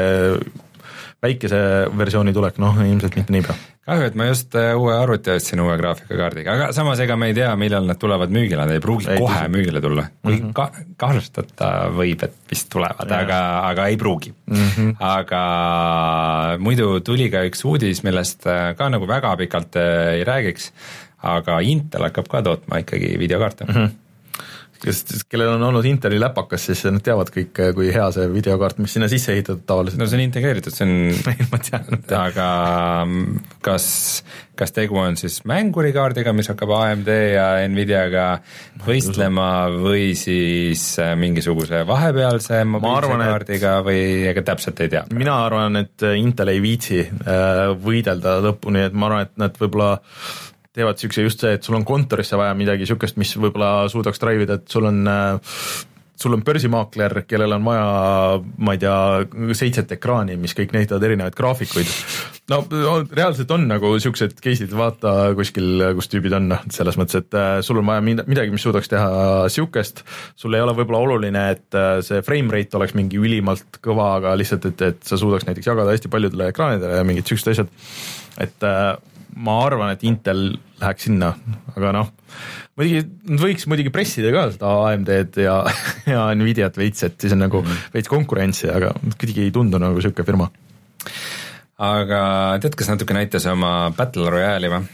väikese 1.25 1.61
versiooni 1.97 2.33
tulek, 2.35 2.59
noh 2.61 2.77
ilmselt 2.85 3.17
mitte 3.19 3.33
niipea. 3.35 3.55
kahju, 3.85 4.07
et 4.09 4.15
ma 4.17 4.27
just 4.29 4.55
äh, 4.57 4.71
uue 4.77 4.95
arvuti 4.97 5.33
ostsin 5.35 5.61
uue 5.61 5.75
graafikakaardiga, 5.77 6.55
aga 6.57 6.69
samas 6.75 7.01
ega 7.03 7.17
me 7.19 7.29
ei 7.31 7.37
tea, 7.37 7.51
millal 7.59 7.85
nad 7.89 7.99
tulevad 8.01 8.33
müügile, 8.33 8.63
nad 8.63 8.73
ei 8.73 8.81
pruugi 8.83 9.09
ei, 9.13 9.19
kohe 9.21 9.37
tõsi. 9.37 9.53
müügile 9.53 9.81
tulla, 9.83 10.07
mm 10.09 10.37
-hmm. 10.37 10.53
ka-, 10.57 10.85
kahtlustada 11.01 11.71
võib, 11.95 12.25
et 12.25 12.37
vist 12.51 12.69
tulevad, 12.73 13.11
aga, 13.19 13.41
aga 13.71 13.89
ei 13.93 13.97
pruugi 14.01 14.33
mm. 14.33 14.69
-hmm. 14.69 14.95
aga 14.99 15.43
muidu 16.59 16.99
tuli 17.05 17.29
ka 17.33 17.45
üks 17.49 17.65
uudis, 17.65 18.03
millest 18.07 18.47
äh, 18.47 18.71
ka 18.77 18.89
nagu 18.89 19.07
väga 19.07 19.35
pikalt 19.37 19.77
äh, 19.81 20.15
ei 20.19 20.23
räägiks, 20.23 20.71
aga 21.25 21.59
Intel 21.59 22.09
hakkab 22.09 22.27
ka 22.29 22.41
tootma 22.41 22.81
ikkagi 22.85 23.15
videokaarte 23.19 23.65
mm. 23.65 23.73
-hmm 23.75 24.04
kes, 24.83 25.25
kellel 25.29 25.55
on 25.55 25.63
olnud 25.69 25.85
Inteli 25.87 26.19
läpakas, 26.21 26.67
siis 26.69 26.83
nad 26.89 27.03
teavad 27.05 27.31
kõik, 27.33 27.53
kui 27.77 27.91
hea 27.93 28.05
see 28.15 28.27
videokaart, 28.31 28.79
mis 28.83 28.95
sinna 28.95 29.09
sisse 29.11 29.33
ehitatud 29.33 29.65
tavaliselt. 29.67 30.01
no 30.01 30.07
see 30.09 30.19
on 30.19 30.25
integreeritud, 30.25 30.75
see 30.75 30.87
on 30.87 30.95
ma 31.51 31.61
tean. 31.63 32.01
aga 32.19 32.47
kas, 33.65 33.87
kas 34.59 34.75
tegu 34.75 34.99
on 35.01 35.17
siis 35.19 35.41
mängurikaardiga, 35.47 36.33
mis 36.35 36.49
hakkab 36.51 36.73
AMD 36.77 37.11
ja 37.35 37.47
Nvidiaga 37.71 38.27
võistlema 38.85 39.49
või 39.73 40.11
siis 40.19 40.87
äh, 41.01 41.13
mingisuguse 41.19 41.83
vahepealse 41.87 42.63
mobiilse 42.69 43.19
kaardiga 43.25 43.77
või 43.85 44.01
ega 44.31 44.45
täpselt 44.53 44.81
ei 44.85 44.91
tea? 44.95 45.05
mina 45.15 45.39
arvan, 45.45 45.81
et 45.83 46.09
Intel 46.15 46.53
ei 46.55 46.63
viitsi 46.63 47.01
äh, 47.05 47.71
võidelda 47.81 48.39
lõpuni, 48.45 48.87
et 48.89 48.97
ma 48.97 49.09
arvan, 49.09 49.29
et 49.29 49.39
nad 49.41 49.57
võib-olla 49.61 49.95
teevad 50.75 51.01
siukse 51.01 51.25
just 51.25 51.43
see, 51.43 51.55
et 51.57 51.65
sul 51.65 51.77
on 51.77 51.87
kontorisse 51.87 52.37
vaja 52.39 52.55
midagi 52.57 52.87
siukest, 52.89 53.19
mis 53.21 53.35
võib-olla 53.39 53.89
suudaks 53.91 54.21
drive 54.21 54.47
ida, 54.47 54.59
et 54.59 54.71
sul 54.71 54.87
on 54.91 55.03
äh, 55.07 55.59
sul 56.15 56.33
on 56.33 56.43
börsimaakler, 56.43 57.21
kellel 57.27 57.55
on 57.57 57.65
vaja, 57.65 57.87
ma 58.57 58.75
ei 58.75 58.79
tea, 58.79 58.95
seitset 59.57 59.91
ekraani, 59.97 60.37
mis 60.39 60.55
kõik 60.55 60.71
näitavad 60.75 61.03
erinevaid 61.03 61.35
graafikuid. 61.35 61.89
no 62.51 62.61
reaalselt 62.71 63.51
on 63.51 63.67
nagu 63.67 63.91
siuksed 63.99 64.37
case'id, 64.43 64.71
vaata 64.77 65.33
kuskil, 65.37 65.83
kus 65.97 66.09
tüübid 66.11 66.35
on, 66.37 66.47
noh, 66.53 66.61
selles 66.73 66.97
mõttes, 66.99 67.19
et 67.19 67.39
äh, 67.39 67.57
sul 67.65 67.81
on 67.81 67.89
vaja 67.89 68.03
midagi, 68.05 68.53
mis 68.53 68.63
suudaks 68.63 68.91
teha 68.91 69.49
siukest, 69.51 70.05
sul 70.39 70.55
ei 70.55 70.63
ole 70.63 70.75
võib-olla 70.77 71.03
oluline, 71.07 71.47
et 71.57 71.79
äh, 71.79 71.97
see 72.05 72.23
frame 72.25 72.53
rate 72.53 72.79
oleks 72.79 72.95
mingi 72.97 73.19
ülimalt 73.19 73.81
kõva, 73.83 74.13
aga 74.21 74.37
lihtsalt, 74.39 74.69
et, 74.71 74.85
et 74.93 75.03
sa 75.03 75.19
suudaks 75.19 75.49
näiteks 75.49 75.67
jagada 75.71 75.95
hästi 75.95 76.11
paljudele 76.11 76.51
ekraanidele 76.53 77.01
ja 77.01 77.07
mingid 77.07 77.27
siuksed 77.27 77.51
asjad, 77.55 77.75
et 78.45 78.69
ma 79.35 79.55
arvan, 79.65 79.91
et 79.91 80.03
Intel 80.07 80.43
läheks 80.79 81.07
sinna, 81.07 81.33
aga 81.75 81.91
noh, 81.95 82.11
muidugi 82.79 83.03
nad 83.31 83.41
võiks 83.43 83.67
muidugi 83.71 83.91
pressida 83.93 84.31
ka 84.35 84.45
seda 84.53 84.73
AMD-d 84.89 85.45
ja, 85.45 85.57
ja 86.13 86.27
Nvidiat 86.37 86.77
veits, 86.79 87.03
et 87.07 87.17
siis 87.19 87.35
on 87.35 87.43
nagu 87.43 87.61
-hmm. 87.63 87.89
veits 87.95 88.11
konkurentsi, 88.11 88.69
aga 88.71 88.93
kuidagi 89.15 89.47
ei 89.47 89.55
tundu 89.55 89.81
nagu 89.81 90.01
sihuke 90.01 90.23
firma. 90.27 90.49
aga 91.77 92.21
tead, 92.61 92.75
kes 92.75 92.89
natuke 92.89 93.13
näitas 93.13 93.45
oma 93.51 93.91
Battle 93.97 94.29
Royale'i 94.29 94.71
või? 94.71 94.85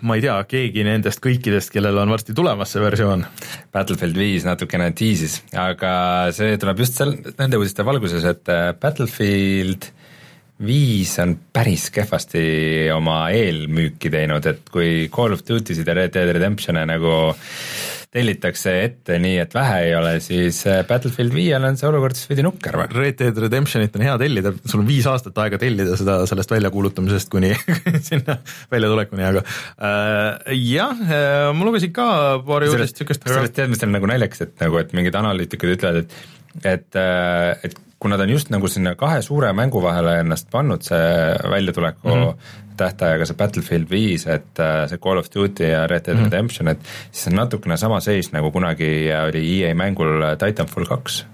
ma 0.00 0.14
ei 0.14 0.22
tea, 0.22 0.36
keegi 0.48 0.84
nendest 0.86 1.20
kõikidest, 1.22 1.72
kellel 1.74 1.98
on 1.98 2.10
varsti 2.10 2.34
tulemas 2.36 2.72
see 2.72 2.82
versioon. 2.82 3.24
Battlefield 3.74 4.16
viis 4.16 4.46
natukene 4.46 4.90
tiisis, 4.96 5.40
aga 5.52 5.92
see 6.34 6.56
tuleb 6.60 6.78
just 6.78 6.98
seal 6.98 7.14
nende 7.38 7.58
uudiste 7.58 7.86
valguses, 7.86 8.24
et 8.24 8.52
Battlefield 8.80 9.90
viis 10.66 11.12
on 11.22 11.36
päris 11.54 11.88
kehvasti 11.94 12.40
oma 12.94 13.28
eelmüüki 13.34 14.10
teinud, 14.10 14.46
et 14.50 14.66
kui 14.72 15.06
Call 15.12 15.36
of 15.36 15.44
Duty 15.46 15.76
sid 15.76 15.88
ja 15.88 15.94
Red 15.98 16.16
Dead 16.16 16.34
Redemption'e 16.34 16.82
nagu 16.88 17.14
tellitakse 18.08 18.72
ette 18.86 19.18
nii, 19.20 19.36
et 19.42 19.52
vähe 19.52 19.80
ei 19.84 19.90
ole, 19.94 20.14
siis 20.24 20.62
äh, 20.66 20.80
Battlefield 20.88 21.34
viiel 21.36 21.64
on 21.68 21.76
see 21.76 21.88
olukord 21.90 22.16
siis 22.16 22.30
veidi 22.30 22.44
nukker 22.46 22.78
või? 22.80 22.86
Red 22.96 23.18
Dead 23.20 23.40
Redemptionit 23.44 23.98
on 23.98 24.04
hea 24.06 24.14
tellida, 24.22 24.52
sul 24.64 24.80
on 24.80 24.88
viis 24.88 25.06
aastat 25.10 25.36
aega 25.44 25.60
tellida 25.60 25.96
seda 26.00 26.16
sellest 26.30 26.54
väljakuulutamisest 26.54 27.28
kuni 27.32 27.52
sinna 28.08 28.38
väljatulekuni, 28.72 29.26
aga 29.28 29.44
äh, 29.44 30.56
jah 30.56 31.04
äh,, 31.04 31.50
ma 31.52 31.68
lugesin 31.68 31.92
ka 31.92 32.08
paari 32.48 32.72
uudist 32.72 33.02
siukest. 33.02 33.28
sellest 33.28 33.58
teadmist 33.60 33.84
on 33.84 33.92
nagu 33.94 34.08
naljakas, 34.08 34.46
et 34.48 34.64
nagu, 34.64 34.80
et 34.80 34.96
mingid 34.96 35.20
analüütikud 35.20 35.76
ütlevad, 35.76 36.08
et 36.08 36.36
et, 36.64 36.96
äh, 36.96 37.58
et 37.62 37.76
kuna 38.00 38.16
ta 38.16 38.22
on 38.22 38.30
just 38.30 38.50
nagu 38.50 38.68
sinna 38.68 38.94
kahe 38.94 39.22
suure 39.22 39.52
mängu 39.52 39.82
vahele 39.82 40.18
ennast 40.22 40.50
pannud, 40.50 40.82
see 40.82 40.98
väljatuleku 41.50 42.08
mm 42.08 42.22
-hmm. 42.22 42.74
tähtajaga, 42.76 43.26
see 43.26 43.36
Battlefield 43.36 43.90
viis, 43.90 44.26
et 44.26 44.60
äh, 44.60 44.88
see 44.88 44.98
Call 44.98 45.18
of 45.18 45.30
Duty 45.34 45.64
ja 45.64 45.86
Red 45.86 46.06
Dead 46.06 46.16
mm 46.16 46.22
-hmm. 46.22 46.30
Redemption, 46.30 46.68
et 46.68 46.78
siis 47.12 47.26
on 47.26 47.34
natukene 47.34 47.76
sama 47.76 48.00
seis, 48.00 48.32
nagu 48.32 48.50
kunagi 48.50 49.10
oli 49.28 49.62
EA 49.62 49.74
mängul 49.74 50.22
Titanfall 50.38 50.86
kaks 50.86 51.26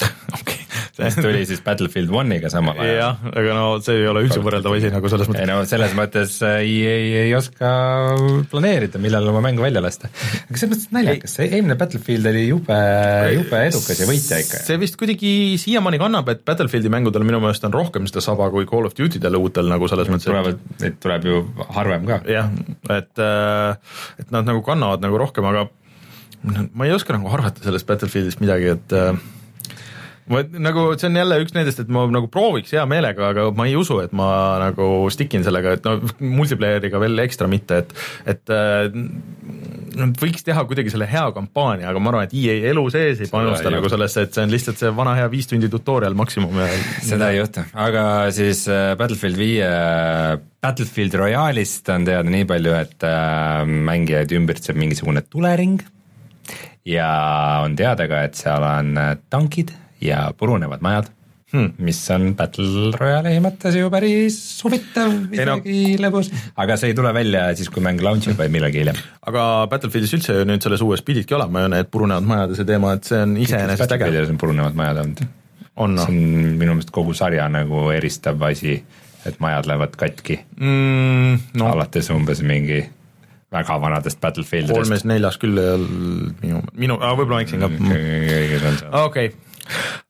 okei 0.40 0.40
okay., 0.40 0.59
mis 1.04 1.16
tuli 1.18 1.42
siis 1.48 1.62
Battlefield 1.64 2.12
One'iga 2.20 2.50
samal 2.52 2.78
ajal. 2.80 2.96
jah, 2.98 3.22
aga 3.30 3.56
no 3.56 3.64
see 3.84 3.98
ei 4.00 4.08
ole 4.10 4.24
üldse 4.26 4.42
võrreldav 4.44 4.76
asi 4.76 4.90
nagu 4.92 5.10
selles 5.12 5.28
ei 5.28 5.32
mõttes. 5.32 5.50
no 5.50 5.58
selles 5.70 5.96
mõttes 5.98 6.36
äh, 6.46 6.58
EA 6.60 6.92
ei, 6.96 7.10
ei 7.24 7.34
oska 7.36 7.70
planeerida, 8.52 9.00
millal 9.02 9.28
oma 9.32 9.42
mängu 9.44 9.64
välja 9.64 9.82
lasta. 9.84 10.10
aga 10.10 10.60
selles 10.60 10.74
mõttes 10.74 10.92
naljakas, 10.96 11.36
see 11.38 11.48
eelmine 11.50 11.76
Battlefield 11.80 12.30
oli 12.32 12.44
jube, 12.48 12.78
jube 13.36 13.62
edukas 13.70 14.02
ja 14.02 14.08
võitja 14.10 14.40
ikka. 14.44 14.62
see 14.68 14.78
vist 14.82 14.98
kuidagi 15.00 15.32
siiamaani 15.62 16.00
kannab, 16.02 16.30
et 16.34 16.44
Battlefieldi 16.46 16.92
mängudel 16.92 17.26
minu 17.26 17.42
meelest 17.42 17.66
on 17.68 17.74
rohkem 17.74 18.08
seda 18.10 18.24
saba 18.24 18.50
kui 18.54 18.68
Call 18.70 18.88
of 18.88 18.96
Duty 18.98 19.22
del 19.22 19.38
uutel 19.40 19.70
nagu 19.70 19.90
selles 19.90 20.10
mõttes, 20.12 20.28
tulevad, 20.28 20.62
neid 20.82 21.00
tuleb 21.02 21.28
ju 21.30 21.42
harvem 21.76 22.08
ka. 22.08 22.22
jah, 22.30 22.50
et, 22.96 23.12
et 24.22 24.32
nad 24.34 24.48
nagu 24.48 24.64
kannavad 24.66 25.04
nagu 25.04 25.20
rohkem, 25.20 25.46
aga 25.50 25.68
ma 26.72 26.86
ei 26.86 26.94
oska 26.94 27.14
nagu 27.16 27.28
arvata 27.32 27.64
sellest 27.64 27.88
Battlefieldist 27.88 28.40
midagi, 28.42 28.72
et 28.76 28.96
äh, 30.30 30.34
ma 30.54 30.62
nagu 30.62 30.86
see 30.94 31.08
on 31.10 31.18
jälle 31.18 31.38
üks 31.44 31.54
nendest, 31.56 31.82
et 31.82 31.90
ma 31.92 32.04
nagu 32.10 32.30
prooviks 32.32 32.72
hea 32.76 32.84
meelega, 32.88 33.32
aga 33.34 33.48
ma 33.56 33.66
ei 33.68 33.76
usu, 33.78 33.98
et 34.04 34.14
ma 34.16 34.30
nagu 34.62 34.86
stick 35.12 35.34
in 35.36 35.46
sellega, 35.46 35.76
et 35.78 35.86
no 35.88 35.98
multiplayer'iga 36.38 37.00
veel 37.02 37.24
ekstra 37.26 37.50
mitte, 37.50 37.82
et, 37.82 37.94
et 38.34 38.54
äh, 38.54 38.88
nad 40.00 40.14
võiks 40.20 40.46
teha 40.46 40.64
kuidagi 40.68 40.92
selle 40.94 41.08
hea 41.10 41.26
kampaania, 41.36 41.90
aga 41.90 42.02
ma 42.02 42.12
arvan, 42.12 42.28
et 42.28 42.36
EA 42.38 42.70
elu 42.72 42.86
sees 42.94 43.24
ei 43.24 43.32
panusta 43.32 43.68
ei 43.68 43.76
nagu 43.76 43.90
sellesse, 43.92 44.26
et 44.26 44.36
see 44.36 44.46
on 44.46 44.54
lihtsalt 44.54 44.80
see 44.80 44.94
vana 44.96 45.16
hea 45.18 45.28
viis 45.32 45.50
tundi 45.50 45.70
tutorial 45.72 46.16
maksimum 46.18 46.62
ja 46.62 46.68
seda 47.06 47.32
ei 47.32 47.40
juhtu, 47.40 47.66
aga 47.86 48.04
siis 48.34 48.64
äh, 48.70 48.94
Battlefield 49.00 49.40
viie, 49.40 49.70
Battlefield 50.62 51.16
Royale'ist 51.18 51.90
on 51.94 52.06
teada 52.08 52.30
nii 52.30 52.46
palju, 52.48 52.76
et 52.78 53.06
äh, 53.08 53.64
mängijaid 53.90 54.38
ümbritseb 54.38 54.78
mingisugune 54.78 55.24
tulering. 55.26 55.80
Ja 56.88 57.10
on 57.64 57.74
teada 57.76 58.06
ka, 58.08 58.22
et 58.24 58.38
seal 58.38 58.64
on 58.64 58.94
äh, 58.98 59.14
tankid 59.32 59.74
ja 60.00 60.30
purunevad 60.38 60.82
majad 60.84 61.10
Hmm. 61.50 61.72
mis 61.82 61.98
on 62.14 62.28
Battle 62.38 62.92
Royale'i 62.94 63.40
mõttes 63.42 63.74
ju 63.74 63.88
päris 63.90 64.36
huvitav, 64.62 65.10
Ei 65.34 65.42
no- 65.48 65.56
lõbus, 65.98 66.28
aga 66.54 66.76
see 66.78 66.92
ei 66.92 66.94
tule 66.94 67.10
välja 67.10 67.48
siis, 67.58 67.66
kui 67.74 67.82
mäng 67.82 67.98
launch 68.06 68.28
ib, 68.30 68.36
vaid 68.38 68.52
millalgi 68.54 68.78
hiljem. 68.84 69.00
aga 69.26 69.66
Battlefieldis 69.72 70.14
üldse 70.14 70.36
ju 70.36 70.44
nüüd 70.46 70.62
selles 70.62 70.84
uues 70.86 71.02
pididki 71.02 71.34
olema 71.34 71.64
ju 71.64 71.72
need 71.72 71.90
purunevad 71.90 72.22
majad 72.22 72.54
ja 72.54 72.60
see 72.60 72.68
teema, 72.68 72.92
et 72.94 73.10
see 73.10 73.18
on 73.18 73.34
iseenesest 73.34 73.82
äge. 73.82 73.98
Battlefieldis 73.98 74.30
on 74.30 74.38
purunevad 74.38 74.78
majad 74.78 75.02
olnud. 75.02 75.24
on 75.76 75.98
noh 75.98 76.06
see 76.06 76.14
on 76.14 76.54
minu 76.62 76.76
meelest 76.76 76.94
kogu 76.94 77.18
sarja 77.18 77.48
nagu 77.50 77.82
eristav 77.98 78.46
asi, 78.46 78.78
et 79.26 79.42
majad 79.42 79.66
lähevad 79.66 79.98
katki 79.98 80.38
mm,, 80.54 81.34
no., 81.58 81.64
no 81.64 81.72
alates 81.74 82.14
umbes 82.14 82.46
mingi 82.46 82.84
väga 83.50 83.80
vanadest 83.82 84.20
Battlefieldidest. 84.22 84.78
kolmes-neljas 84.78 85.42
küll 85.42 85.58
ei 85.58 85.74
olnud 85.74 86.42
minu, 86.46 86.62
minu, 86.78 87.02
võib-olla 87.02 87.40
ma 87.40 87.42
eksin 87.42 87.58
ka. 87.66 89.04
okei, 89.04 89.32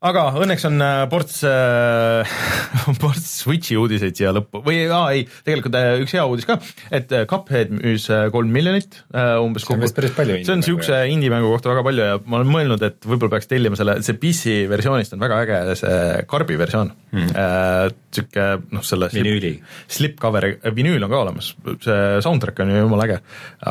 aga 0.07 0.25
õnneks 0.41 0.65
on 0.69 0.81
äh, 0.85 1.03
ports 1.11 1.43
äh, 1.47 2.35
ports 3.03 3.29
Switchi 3.43 3.77
uudiseid 3.81 4.17
siia 4.19 4.33
lõppu 4.37 4.63
või 4.65 4.83
aa, 4.89 5.13
ei, 5.17 5.27
tegelikult 5.47 5.77
äh, 5.79 5.93
üks 6.05 6.15
hea 6.17 6.25
uudis 6.29 6.49
ka, 6.49 6.59
et 6.95 7.13
äh, 7.17 7.27
Cuphead 7.31 7.73
müüs 7.75 8.07
kolm 8.35 8.53
miljonit 8.55 9.01
äh, 9.13 9.37
umbes 9.43 9.67
palju 9.69 10.41
see 10.41 10.55
on 10.55 10.63
niisuguse 10.63 11.03
indie-mängu 11.13 11.53
kohta 11.53 11.73
väga 11.73 11.85
palju 11.87 12.09
ja 12.09 12.19
ma 12.25 12.41
olen 12.41 12.53
mõelnud, 12.55 12.85
et 12.87 13.07
võib-olla 13.07 13.37
peaks 13.37 13.51
tellima 13.51 13.79
selle, 13.79 13.99
see 14.07 14.19
PC 14.21 14.57
versioonist 14.71 15.17
on 15.17 15.23
väga 15.23 15.43
äge 15.45 15.79
see 15.83 16.01
karbi 16.31 16.59
versioon 16.61 16.93
hmm. 17.13 17.33
äh,. 17.35 17.87
sihuke 18.11 18.47
noh, 18.75 18.85
selle 18.87 19.11
Vinüüli. 19.13 19.55
slipcover, 19.91 20.49
vinüül 20.75 21.05
on 21.07 21.13
ka 21.13 21.25
olemas, 21.27 21.53
see 21.85 22.03
soundtrack 22.25 22.65
on 22.65 22.73
ju 22.73 22.85
jumala 22.85 23.07
äge, 23.07 23.21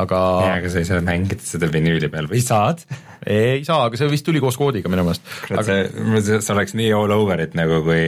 aga 0.00 0.24
jaa, 0.46 0.58
aga 0.60 0.72
sa 0.72 0.82
ei 0.82 0.88
saa 0.88 1.04
mängida 1.04 1.44
seda 1.44 1.68
vinüüli 1.72 2.12
peal 2.12 2.30
või 2.30 2.42
saad? 2.44 2.86
ei 3.26 3.64
saa, 3.66 3.84
aga 3.88 4.00
see 4.00 4.10
vist 4.12 4.26
tuli 4.26 4.42
koos 4.42 4.58
koodiga 4.60 4.92
minu 4.92 5.04
meelest. 5.06 5.24
kurat, 5.46 5.66
see, 5.66 6.38
see 6.40 6.54
oleks 6.54 6.76
nii 6.78 6.92
all 6.96 7.16
over 7.16 7.42
it 7.44 7.56
nagu 7.58 7.82
kui, 7.86 8.04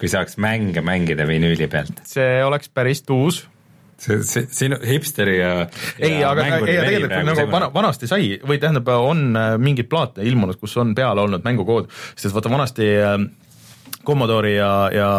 kui 0.00 0.10
saaks 0.12 0.38
mänge 0.42 0.84
mängida 0.84 1.26
vinüüli 1.28 1.70
pealt. 1.70 2.04
see 2.08 2.44
oleks 2.46 2.70
päris 2.74 3.02
tuus 3.06 3.44
see, 4.00 4.20
see, 4.26 4.46
sinu 4.54 4.78
hipsteri 4.86 5.36
ja 5.38 5.52
ei, 5.98 6.20
aga 6.24 6.46
aga 6.46 6.60
tegelikult 6.64 7.28
nagu 7.28 7.46
vana, 7.52 7.70
vanasti 7.74 8.08
sai 8.10 8.32
või 8.46 8.60
tähendab, 8.62 8.88
on 8.96 9.28
äh, 9.38 9.52
mingeid 9.60 9.90
plaate 9.90 10.24
ilmunud, 10.26 10.58
kus 10.60 10.76
on 10.80 10.94
peal 10.98 11.20
olnud 11.20 11.44
mängukood, 11.46 11.90
sest 12.14 12.34
vaata 12.36 12.52
vanasti 12.52 12.90
äh, 12.96 13.16
Commodore'i 14.06 14.54
ja, 14.56 14.70
ja 14.94 15.10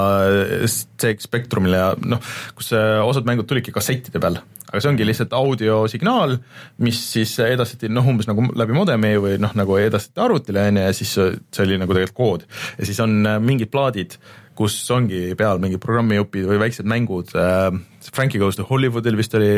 CX 0.66 1.28
Spectrumil 1.28 1.78
ja 1.78 1.92
noh, 2.02 2.22
kus 2.58 2.72
äh, 2.78 2.98
osad 3.06 3.28
mängud 3.30 3.50
tulidki 3.50 3.74
kassettide 3.76 4.22
peal, 4.24 4.42
aga 4.72 4.82
see 4.82 4.90
ongi 4.94 5.06
lihtsalt 5.08 5.34
audiosignaal, 5.36 6.38
mis 6.84 7.00
siis 7.14 7.34
edastati 7.44 7.90
noh, 7.92 8.08
umbes 8.08 8.30
nagu 8.30 8.46
läbi 8.56 8.74
modemi 8.76 9.14
või 9.20 9.38
noh, 9.44 9.52
nagu 9.60 9.78
edastati 9.78 10.24
arvutile 10.24 10.64
on 10.72 10.80
ju 10.80 10.86
ja 10.88 10.94
siis 10.96 11.12
see 11.18 11.66
oli 11.66 11.80
nagu 11.82 11.94
tegelikult 11.94 12.18
kood 12.18 12.46
ja 12.80 12.88
siis 12.88 13.00
on 13.04 13.20
äh, 13.28 13.40
mingid 13.44 13.72
plaadid 13.74 14.16
kus 14.56 14.76
ongi 14.92 15.32
peal 15.40 15.60
mingid 15.64 15.82
programmijupid 15.84 16.48
või 16.50 16.60
väiksed 16.66 16.88
mängud 16.88 17.36
äh,, 17.36 17.70
Frankie 18.12 18.40
Goes 18.42 18.60
to 18.60 18.66
Hollywoodil 18.70 19.20
vist 19.20 19.36
oli 19.40 19.58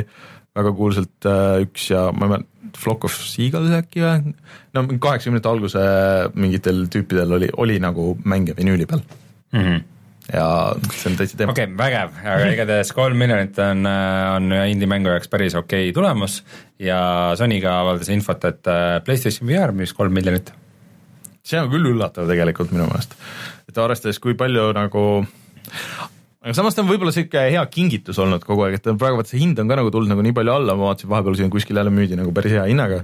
väga 0.54 0.73
kuulsalt 0.78 1.30
äh, 1.30 1.63
üks 1.65 1.88
ja 1.93 2.08
ma 2.13 2.28
ei 2.28 2.34
mäleta, 2.36 2.49
Flock 2.78 3.04
of 3.06 3.13
Seagulls 3.13 3.73
äkki 3.78 4.02
või? 4.02 4.34
no 4.73 4.84
kaheksakümnendate 4.89 5.49
alguse 5.49 5.82
mingitel 6.34 6.86
tüüpidel 6.93 7.36
oli, 7.38 7.49
oli 7.62 7.78
nagu 7.82 8.13
mänge 8.26 8.58
vinüüli 8.58 8.89
peal 8.89 9.06
Mhm. 9.54 9.84
Ja 10.31 10.45
see 10.93 11.12
on 11.12 11.17
täitsa 11.19 11.38
teema. 11.39 11.53
Okei 11.55 11.67
okay,, 11.67 11.77
vägev, 11.79 12.17
aga 12.23 12.49
igatahes 12.53 12.93
kolm 12.95 13.19
miljonit 13.19 13.59
on, 13.63 13.88
on 13.88 14.57
indie-mängu 14.71 15.12
jaoks 15.12 15.31
päris 15.31 15.57
okei 15.59 15.89
okay 15.89 15.95
tulemus. 15.95 16.41
Ja 16.81 16.99
Sony 17.39 17.59
ka 17.63 17.79
avaldas 17.83 18.12
infot, 18.13 18.45
et 18.49 18.71
äh, 18.71 18.97
PlayStation 19.05 19.49
VR 19.49 19.75
müüs 19.75 19.95
kolm 19.95 20.15
miljonit. 20.15 20.53
see 21.43 21.59
on 21.59 21.67
küll 21.71 21.89
üllatav 21.89 22.29
tegelikult 22.29 22.71
minu 22.71 22.86
meelest, 22.88 23.17
et 23.67 23.77
arvestades, 23.77 24.19
kui 24.23 24.36
palju 24.39 24.69
nagu 24.77 25.01
aga 26.43 26.53
samas 26.58 26.75
ta 26.75 26.84
on 26.84 26.89
võib-olla 26.89 27.13
sihuke 27.15 27.39
hea 27.53 27.62
kingitus 27.71 28.19
olnud 28.19 28.43
kogu 28.43 28.65
aeg, 28.65 28.75
et 28.75 28.88
praegu 28.99 29.19
vaata 29.19 29.32
see 29.32 29.41
hind 29.41 29.60
on 29.63 29.69
ka 29.71 29.77
nagu 29.79 29.91
tulnud 29.93 30.12
nagu 30.12 30.25
nii 30.25 30.36
palju 30.36 30.53
alla, 30.53 30.75
ma 30.75 30.89
vaatasin 30.89 31.12
vahepeal 31.13 31.38
siin 31.39 31.51
kuskil 31.53 31.79
jälle 31.79 31.93
müüdi 31.93 32.17
nagu 32.19 32.34
päris 32.36 32.56
hea 32.58 32.65
hinnaga. 32.67 32.99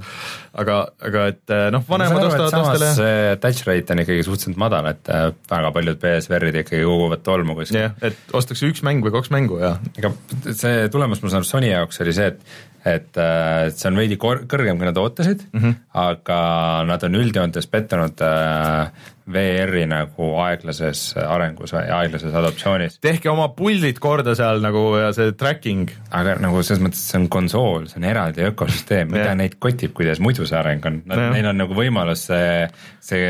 aga, 0.59 0.79
aga 1.07 1.25
et 1.31 1.55
noh, 1.75 1.85
vanemad 1.87 2.27
ostavad 2.27 2.57
lastele. 2.57 2.89
see 2.97 3.35
touch 3.45 3.67
rate 3.69 3.95
on 3.95 4.03
ikkagi 4.03 4.25
suhteliselt 4.27 4.59
madal, 4.59 4.89
et 4.91 5.13
äh, 5.13 5.29
väga 5.51 5.71
paljud 5.77 6.01
PSVR-id 6.03 6.63
ikkagi 6.65 6.87
koguvad 6.89 7.23
tolmu 7.23 7.55
kuskil. 7.59 7.79
jah, 7.85 7.95
et 8.03 8.35
ostakse 8.35 8.67
üks 8.67 8.83
mäng 8.87 9.05
või 9.05 9.15
kaks 9.15 9.31
mängu 9.35 9.61
ja 9.63 9.77
ega 9.95 10.11
see 10.49 10.89
tulemus, 10.91 11.23
ma 11.23 11.31
saan 11.31 11.45
aru, 11.45 11.49
Sony 11.53 11.71
jaoks 11.71 12.03
oli 12.03 12.15
see, 12.19 12.33
et 12.33 12.67
et 12.87 13.17
äh, 13.19 13.69
see 13.75 13.89
on 13.89 13.97
veidi 13.99 14.15
kõrgem, 14.19 14.77
kui 14.79 14.87
nad 14.87 14.99
ootasid 14.99 15.41
mm, 15.51 15.59
-hmm. 15.59 15.79
aga 15.99 16.39
nad 16.87 17.03
on 17.03 17.17
üldjoontes 17.19 17.67
pettunud 17.67 18.23
äh, 18.23 18.91
VR-i 19.33 19.85
nagu 19.89 20.29
aeglases 20.43 21.03
arengus 21.21 21.73
ja 21.75 21.83
aeglases 21.99 22.35
adoptsioonis. 22.35 22.97
tehke 23.03 23.29
oma 23.31 23.49
puldid 23.55 23.99
korda 24.01 24.35
seal 24.37 24.61
nagu 24.63 24.83
ja 24.99 25.11
see 25.15 25.33
tracking. 25.37 25.91
aga 26.15 26.37
nagu 26.41 26.63
selles 26.65 26.83
mõttes, 26.83 27.03
see 27.11 27.19
on 27.21 27.29
konsool, 27.31 27.87
see 27.91 28.01
on 28.01 28.09
eraldi 28.09 28.45
ökosüsteem, 28.49 29.13
mida 29.13 29.35
neid 29.37 29.59
kotib, 29.61 29.93
kuidas 29.97 30.21
muidu 30.23 30.47
see 30.49 30.57
areng 30.59 30.85
on, 30.89 31.01
neil 31.07 31.51
on 31.51 31.61
nagu 31.61 31.77
võimalus 31.77 32.25
see, 32.29 32.67
see 33.03 33.29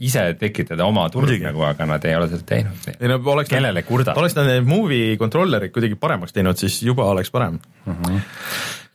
ise 0.00 0.24
tekitada 0.40 0.86
oma 0.88 1.06
turg 1.12 1.42
nagu, 1.44 1.64
aga 1.68 1.86
nad 1.88 2.04
ei 2.08 2.16
ole 2.16 2.30
seda 2.32 2.46
teinud. 2.54 2.90
ei 2.96 3.10
no 3.10 3.20
oleks 3.34 3.52
Kellele 3.52 3.84
kurdad? 3.88 4.16
oleks 4.20 4.36
nad 4.38 4.48
need 4.48 4.68
movie 4.68 5.16
controller'id 5.20 5.74
kuidagi 5.74 6.00
paremaks 6.00 6.36
teinud, 6.36 6.60
siis 6.60 6.80
juba 6.86 7.10
oleks 7.12 7.32
parem. 7.34 7.60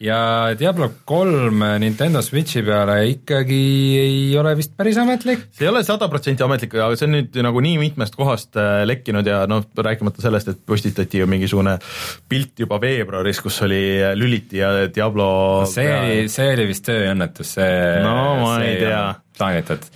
Ja 0.03 0.17
Diablo 0.59 0.89
kolm 1.07 1.63
Nintendo 1.79 2.21
Switchi 2.21 2.63
peale 2.65 2.97
ikkagi 3.07 3.59
ei 3.99 4.37
ole 4.37 4.55
vist 4.57 4.73
päris 4.77 4.97
ametlik. 4.99 5.47
see 5.55 5.67
ei 5.67 5.71
ole 5.71 5.83
sada 5.87 6.09
protsenti 6.11 6.43
ametlik, 6.43 6.75
aga 6.75 6.99
see 6.99 7.07
on 7.07 7.15
nüüd 7.17 7.39
nagu 7.45 7.63
nii 7.63 7.77
mitmest 7.79 8.17
kohast 8.19 8.59
äh, 8.59 8.83
lekkinud 8.87 9.27
ja 9.27 9.43
noh, 9.47 9.63
rääkimata 9.77 10.23
sellest, 10.25 10.51
et 10.51 10.63
postitati 10.67 11.23
ju 11.23 11.29
mingisugune 11.31 11.77
pilt 12.29 12.59
juba 12.65 12.79
veebruaris, 12.83 13.39
kus 13.43 13.61
oli 13.67 13.83
äh, 14.01 14.15
Lüliti 14.19 14.59
ja 14.59 14.73
Diablo 14.91 15.27
see 15.69 15.87
oli, 15.95 16.25
see 16.31 16.51
oli 16.57 16.67
vist 16.73 16.87
tööõnnetus, 16.89 17.55
see 17.59 18.01
No 18.03 18.17
ma 18.41 18.57
see 18.59 18.73
ei 18.73 18.81
tea. 18.83 19.05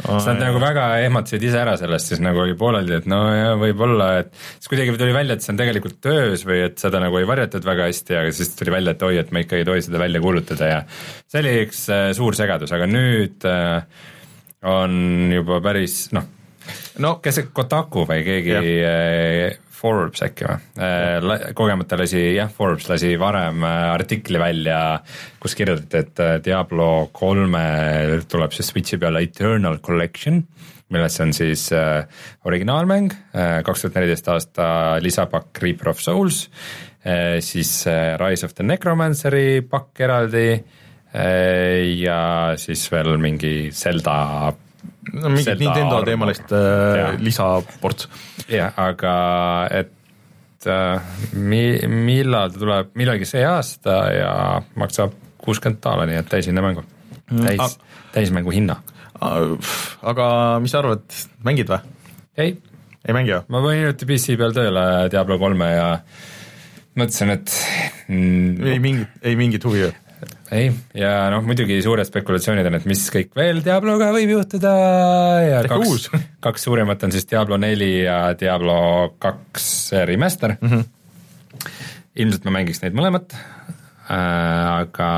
Oh, 0.04 0.18
sest 0.18 0.32
nad 0.34 0.42
nagu 0.44 0.60
väga 0.62 0.86
ehmatasid 1.06 1.44
ise 1.48 1.62
ära 1.62 1.76
sellest, 1.80 2.12
siis 2.12 2.22
nagu 2.24 2.42
oli 2.44 2.56
pooleldi, 2.60 2.98
et 3.00 3.08
no 3.10 3.20
ja 3.32 3.54
võib-olla, 3.60 4.10
et 4.24 4.34
siis 4.36 4.72
kuidagi 4.72 4.98
tuli 5.00 5.16
välja, 5.16 5.38
et 5.38 5.46
see 5.46 5.54
on 5.54 5.62
tegelikult 5.62 6.00
töös 6.04 6.44
või 6.48 6.64
et 6.66 6.82
seda 6.82 7.02
nagu 7.04 7.20
ei 7.20 7.28
varjatud 7.30 7.68
väga 7.68 7.88
hästi, 7.88 8.18
aga 8.20 8.34
siis 8.36 8.52
tuli 8.60 8.74
välja, 8.76 8.96
et 8.98 9.06
oi, 9.08 9.14
et 9.22 9.32
me 9.36 9.46
ikka 9.46 9.60
ei 9.60 9.68
tohi 9.68 9.86
seda 9.86 10.02
välja 10.02 10.24
kuulutada 10.24 10.72
ja 10.74 10.82
see 10.92 11.44
oli 11.44 11.56
üks 11.64 11.86
äh, 11.96 12.10
suur 12.18 12.38
segadus, 12.40 12.74
aga 12.76 12.90
nüüd 12.90 13.48
äh, 13.48 14.04
on 14.68 15.32
juba 15.32 15.62
päris 15.64 16.02
noh, 16.16 16.28
no 17.00 17.16
kes 17.24 17.40
see 17.40 17.50
Kotaku 17.56 18.04
või 18.10 18.26
keegi 18.28 18.56
Jah. 18.58 19.66
Äh, 19.80 19.82
Forbes 19.82 20.24
äkki 20.26 20.48
või, 20.48 21.46
kogemata 21.56 21.98
lasi, 22.00 22.22
jah, 22.36 22.50
Forbes 22.52 22.90
lasi 22.90 23.14
varem 23.20 23.64
äh, 23.64 23.86
artikli 23.94 24.40
välja, 24.42 25.00
kus 25.40 25.56
kirjutati, 25.56 26.04
et 26.04 26.20
äh, 26.24 26.36
Diablo 26.44 27.10
kolme 27.16 27.64
tuleb 28.30 28.56
siis 28.56 28.74
Switchi 28.74 29.00
peale 29.00 29.24
Eternal 29.24 29.80
Collection, 29.80 30.44
milles 30.90 31.20
on 31.24 31.34
siis 31.38 31.70
äh, 31.76 32.04
originaalmäng, 32.50 33.12
kaks 33.66 33.86
tuhat 33.86 34.00
neliteist 34.00 34.30
aasta 34.34 34.70
lisapakk 35.04 35.62
Reaper 35.64 35.94
of 35.94 36.02
Souls 36.02 36.48
äh,, 37.06 37.40
siis 37.40 37.86
äh, 37.88 38.18
Rise 38.20 38.46
of 38.46 38.56
the 38.58 38.66
Necromanceri 38.66 39.62
pakk 39.62 40.02
eraldi 40.08 40.48
äh, 41.14 41.86
ja 42.00 42.58
siis 42.58 42.88
veel 42.92 43.18
mingi 43.22 43.70
Zelda 43.72 44.52
no 45.14 45.32
mingit 45.32 45.46
Zelda 45.52 45.64
Nintendo 45.64 46.02
teemalist 46.08 46.52
äh, 46.52 47.00
Jaa. 47.00 47.14
lisaports. 47.20 48.10
jah, 48.50 48.74
aga 48.78 49.14
et 49.82 50.70
äh, 50.70 51.02
mi-, 51.34 51.80
millal 51.88 52.54
ta 52.54 52.62
tuleb, 52.62 52.94
millalgi 53.00 53.28
see 53.30 53.44
aasta 53.48 54.00
ja 54.14 54.32
maksab 54.80 55.16
kuuskümmend 55.40 55.82
daala, 55.84 56.08
nii 56.10 56.20
et 56.22 56.32
täishinna 56.32 56.64
mängu. 56.66 56.84
täis 57.30 57.62
Ah., 57.62 57.78
täismängu 58.14 58.52
hinna. 58.52 58.80
aga 59.20 60.26
mis 60.64 60.72
sa 60.74 60.82
arvad, 60.82 61.06
mängid 61.46 61.70
või? 61.70 61.80
ei, 62.38 62.58
ei 63.06 63.14
mängi 63.16 63.36
või? 63.36 63.46
ma 63.48 63.64
panin 63.66 63.84
hiljuti 63.84 64.08
PC 64.10 64.38
peal 64.40 64.56
tööle 64.56 64.86
Diablo 65.12 65.40
kolme 65.42 65.72
ja 65.74 65.88
mõtlesin, 67.00 67.34
et 67.36 67.54
mm, 68.08 68.68
ei 68.74 68.80
mingit, 68.84 69.20
ei 69.24 69.36
mingit 69.40 69.66
huvi 69.68 69.84
ju. 69.86 69.92
ei, 70.56 70.70
ja 70.98 71.14
noh, 71.34 71.44
muidugi 71.46 71.78
suured 71.86 72.08
spekulatsioonid 72.08 72.68
on, 72.70 72.78
et 72.80 72.88
mis 72.90 73.02
kõik 73.14 73.34
veel 73.38 73.62
Diabloga 73.66 74.10
võib 74.16 74.34
juhtuda 74.34 74.74
ja 75.46 75.64
Tehke 75.66 75.78
kaks 75.78 76.10
kaks 76.46 76.68
suurimat 76.68 77.06
on 77.06 77.14
siis 77.16 77.28
Diablo 77.30 77.60
neli 77.62 77.92
ja 78.04 78.22
Diablo 78.40 78.80
kaks 79.22 79.68
remaster 80.10 80.56
mm. 80.60 80.70
-hmm. 80.70 81.68
ilmselt 82.24 82.48
ma 82.48 82.56
mängiks 82.60 82.82
neid 82.84 82.98
mõlemat 82.98 83.36
äh,, 83.36 84.16
aga 84.80 85.12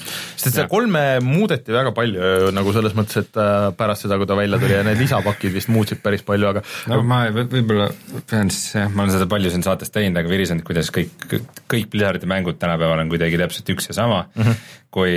sest 0.00 0.54
seda 0.54 0.66
kolme 0.70 1.04
muudeti 1.24 1.74
väga 1.74 1.92
palju 1.96 2.32
ju, 2.44 2.50
nagu 2.56 2.74
selles 2.76 2.96
mõttes, 2.98 3.24
et 3.24 3.40
äh, 3.40 3.70
pärast 3.78 4.06
seda, 4.06 4.18
kui 4.20 4.28
ta 4.30 4.38
välja 4.38 4.60
tuli 4.62 4.76
ja 4.76 4.82
need 4.86 5.00
lisapakid 5.02 5.54
vist 5.54 5.72
muutsid 5.72 6.02
päris 6.04 6.24
palju, 6.26 6.50
aga 6.50 6.64
no 6.92 7.00
ma 7.06 7.22
võ- 7.34 7.48
võib-olla 7.54 7.90
pean 8.30 8.52
siis 8.52 8.76
jah, 8.80 8.90
ma 8.92 9.04
olen 9.06 9.16
seda 9.16 9.30
palju 9.30 9.54
siin 9.54 9.66
saates 9.66 9.92
teinud, 9.94 10.20
aga 10.20 10.32
virisenud, 10.32 10.66
kuidas 10.66 10.92
kõik, 10.94 11.26
kõik 11.70 11.90
Blizzardi 11.92 12.30
mängud 12.30 12.60
tänapäeval 12.60 13.04
on 13.04 13.12
kuidagi 13.12 13.40
täpselt 13.40 13.74
üks 13.76 13.90
ja 13.90 13.98
sama 14.02 14.24
mm, 14.34 14.42
-hmm. 14.42 14.62
kui 14.90 15.16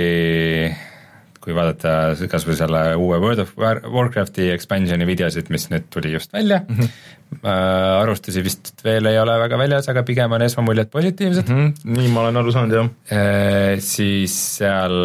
kui 1.44 1.56
vaadata 1.56 2.14
kas 2.30 2.46
või 2.48 2.56
selle 2.58 2.82
uue 2.96 3.20
World 3.22 3.44
of 3.44 3.52
War- 3.60 3.82
Warcrafti 3.92 4.48
expansion'i 4.54 5.06
videosid, 5.08 5.50
mis 5.52 5.68
nüüd 5.72 5.90
tuli 5.92 6.14
just 6.14 6.32
välja 6.32 6.62
mm, 6.64 6.80
-hmm. 6.80 7.40
äh, 7.42 8.00
arvustusi 8.00 8.44
vist 8.44 8.72
veel 8.84 9.06
ei 9.12 9.20
ole 9.20 9.36
väga 9.44 9.58
väljas, 9.60 9.88
aga 9.92 10.02
pigem 10.02 10.32
on 10.32 10.42
esmamuljed 10.42 10.90
positiivsed 10.90 11.48
mm, 11.48 11.72
mm, 11.84 11.98
nii 12.00 12.12
ma 12.14 12.24
olen 12.24 12.42
aru 12.42 12.56
saanud 12.56 12.78
jah. 12.80 12.90
äh, 13.12 13.78
siis 13.84 14.34
seal 14.58 14.98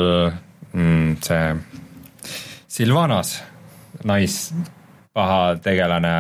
mm, 0.74 1.16
see 1.26 1.44
Silvanas, 2.70 3.40
nais 4.06 4.36
paha 5.18 5.56
tegelane, 5.64 6.12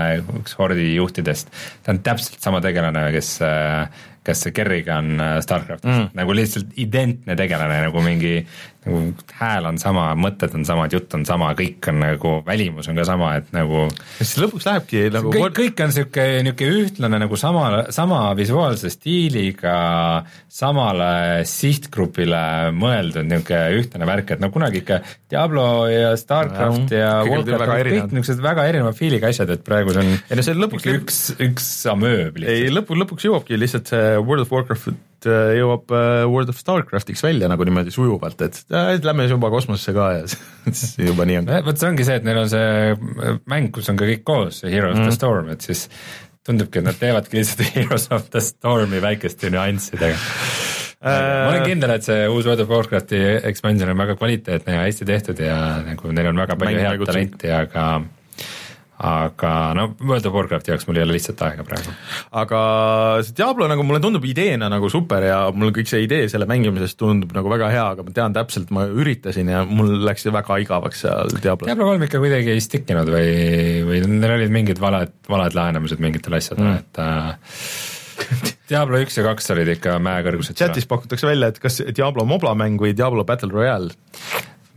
üks 0.41 0.55
hordi 0.57 0.95
juhtidest, 0.95 1.51
ta 1.85 1.93
on 1.93 2.01
täpselt 2.03 2.41
sama 2.41 2.59
tegelane, 2.63 3.05
kes, 3.13 3.29
kes 4.25 4.41
see 4.43 4.55
Kerrigan 4.57 5.13
Starcraftis 5.45 5.93
mm., 5.93 6.09
nagu 6.17 6.35
lihtsalt 6.35 6.73
identne 6.81 7.37
tegelane, 7.39 7.83
nagu 7.85 8.03
mingi 8.03 8.33
hääl 9.39 9.67
on 9.69 9.79
sama, 9.81 10.09
mõtted 10.19 10.53
on 10.57 10.65
samad, 10.67 10.93
jutt 10.93 11.13
on 11.17 11.25
sama, 11.27 11.51
kõik 11.57 11.89
on 11.91 11.99
nagu, 12.03 12.33
välimus 12.47 12.89
on 12.91 12.99
ka 12.99 13.05
sama, 13.07 13.31
et 13.39 13.49
nagu 13.55 13.85
siis 14.19 14.35
lõpuks 14.41 14.67
lähebki 14.67 15.05
nagu 15.13 15.33
kõik, 15.33 15.55
kõik 15.57 15.83
on 15.85 15.95
sihuke, 15.95 16.25
niisugune 16.45 16.83
ühtlane 16.83 17.21
nagu 17.23 17.39
sama, 17.39 17.65
sama 17.95 18.21
visuaalse 18.37 18.91
stiiliga, 18.93 19.75
samale 20.51 21.11
sihtgrupile 21.49 22.43
mõeldud 22.75 23.27
niisugune 23.29 23.81
ühtlane 23.81 24.09
värk, 24.09 24.35
et 24.35 24.43
no 24.43 24.51
kunagi 24.53 24.83
ikka 24.83 25.01
Diablo 25.29 25.67
ja 25.91 26.15
Starcraft 26.19 26.95
ja 26.95 27.11
väga 27.25 27.69
Warcraft, 27.79 27.93
kõik 27.93 28.15
niisugused 28.15 28.43
väga 28.43 28.67
erineva 28.71 28.95
feel'iga 28.97 29.29
asjad, 29.31 29.51
et 29.53 29.65
praegu 29.65 29.95
see 29.95 30.05
on 30.05 30.15
ei 30.17 30.39
no 30.39 30.45
see 30.45 30.57
lõpuks 30.57 30.89
üks, 30.95 31.21
üks 31.39 31.69
amööb 31.91 32.39
ei 32.41 32.65
lihtsalt. 32.65 32.75
lõpu, 32.79 32.99
lõpuks 33.03 33.29
jõuabki 33.29 33.59
lihtsalt 33.59 33.93
see 33.93 34.17
World 34.19 34.47
of 34.47 34.53
Warcraft 34.53 34.91
äh, 35.27 35.55
jõuab 35.59 35.91
äh, 35.91 36.23
World 36.29 36.49
of 36.53 36.59
Starcraftiks 36.61 37.23
välja 37.25 37.49
nagu 37.51 37.65
niimoodi 37.67 37.91
sujuvalt, 37.91 38.39
et 38.45 38.61
äh, 38.71 38.93
lähme 39.03 39.25
juba 39.27 39.49
kosmosesse 39.53 39.93
ka 39.97 40.07
ja 40.19 40.23
siis 40.71 40.95
juba 41.01 41.25
nii 41.27 41.41
on. 41.41 41.51
vot 41.65 41.77
see 41.81 41.89
ongi 41.91 42.05
see, 42.07 42.15
et 42.21 42.27
neil 42.27 42.39
on 42.45 42.49
see 42.51 42.95
mäng, 43.51 43.71
kus 43.75 43.89
on 43.91 43.99
ka 43.99 44.07
kõik 44.09 44.23
koos, 44.27 44.61
see 44.63 44.71
Heroes 44.73 44.95
of 44.97 45.03
Mhm. 45.03 45.09
the 45.09 45.15
Storm, 45.17 45.49
et 45.55 45.61
siis 45.65 45.87
tundubki, 46.47 46.79
et 46.79 46.87
nad 46.87 46.97
teevadki 46.99 47.39
lihtsalt 47.41 47.65
Heroes 47.75 48.07
of 48.15 48.29
the 48.33 48.41
Stormi 48.41 49.01
väikeste 49.03 49.51
nüanssidega 49.53 50.17
ma 50.99 51.47
olen 51.53 51.63
kindel, 51.63 51.93
et 51.95 52.03
see 52.03 52.25
uus 52.27 52.43
World 52.47 52.59
of 52.65 52.71
Warcrafti 52.73 53.19
expansion 53.47 53.87
on 53.93 53.97
väga 54.01 54.17
kvaliteetne 54.19 54.73
ja 54.75 54.81
hästi 54.83 55.05
tehtud 55.07 55.39
ja 55.39 55.55
nagu 55.85 56.11
neil 56.11 56.27
on 56.33 56.41
väga 56.41 56.57
palju 56.59 56.75
head 56.81 56.89
nagu 56.97 57.07
talenti, 57.07 57.47
aga 57.55 57.85
aga 58.99 59.51
no 59.77 59.85
World 60.03 60.25
of 60.27 60.33
Warcrafti 60.35 60.73
jaoks 60.73 60.87
mul 60.87 60.99
ei 60.99 61.05
ole 61.05 61.15
lihtsalt 61.15 61.39
aega 61.47 61.63
praegu. 61.67 61.93
aga 62.41 62.61
see 63.23 63.35
Diablo 63.37 63.69
nagu 63.71 63.85
mulle 63.87 64.01
tundub 64.03 64.25
ideena 64.27 64.67
nagu 64.71 64.89
super 64.91 65.23
ja 65.23 65.37
mul 65.55 65.71
kõik 65.75 65.87
see 65.91 66.03
idee 66.03 66.27
selle 66.31 66.47
mängimisest 66.49 66.99
tundub 66.99 67.31
nagu 67.35 67.51
väga 67.51 67.69
hea, 67.71 67.85
aga 67.95 68.03
ma 68.03 68.15
tean 68.15 68.35
täpselt, 68.35 68.73
ma 68.75 68.83
üritasin 68.89 69.51
ja 69.53 69.63
mul 69.67 69.95
läks 70.03 70.27
see 70.27 70.35
väga 70.35 70.59
igavaks 70.65 71.05
seal 71.05 71.31
Diablos. 71.37 71.69
Diablo 71.69 71.87
kolm 71.93 72.03
ikka 72.09 72.19
kuidagi 72.19 72.51
ei 72.55 72.65
stick 72.65 72.91
inud 72.91 73.11
või, 73.13 73.29
või 73.87 74.03
neil 74.09 74.35
olid 74.35 74.51
mingid 74.53 74.83
valed, 74.83 75.15
valed 75.31 75.55
lähenemised 75.55 76.03
mingitele 76.03 76.41
asjadele 76.43 76.73
mm., 76.73 76.83
et 76.83 77.01
äh, 77.05 77.87
Diablo 78.69 78.99
üks 79.01 79.17
ja 79.17 79.23
kaks 79.25 79.49
olid 79.55 79.71
ikka 79.77 79.95
mäekõrgused. 80.03 80.57
chatis 80.59 80.87
pakutakse 80.89 81.27
välja, 81.29 81.49
et 81.49 81.59
kas 81.63 81.79
Diablo 81.87 82.25
Mobla 82.27 82.51
mäng 82.57 82.81
või 82.81 82.91
Diablo 82.97 83.23
Battle 83.25 83.51
Royale. 83.53 83.95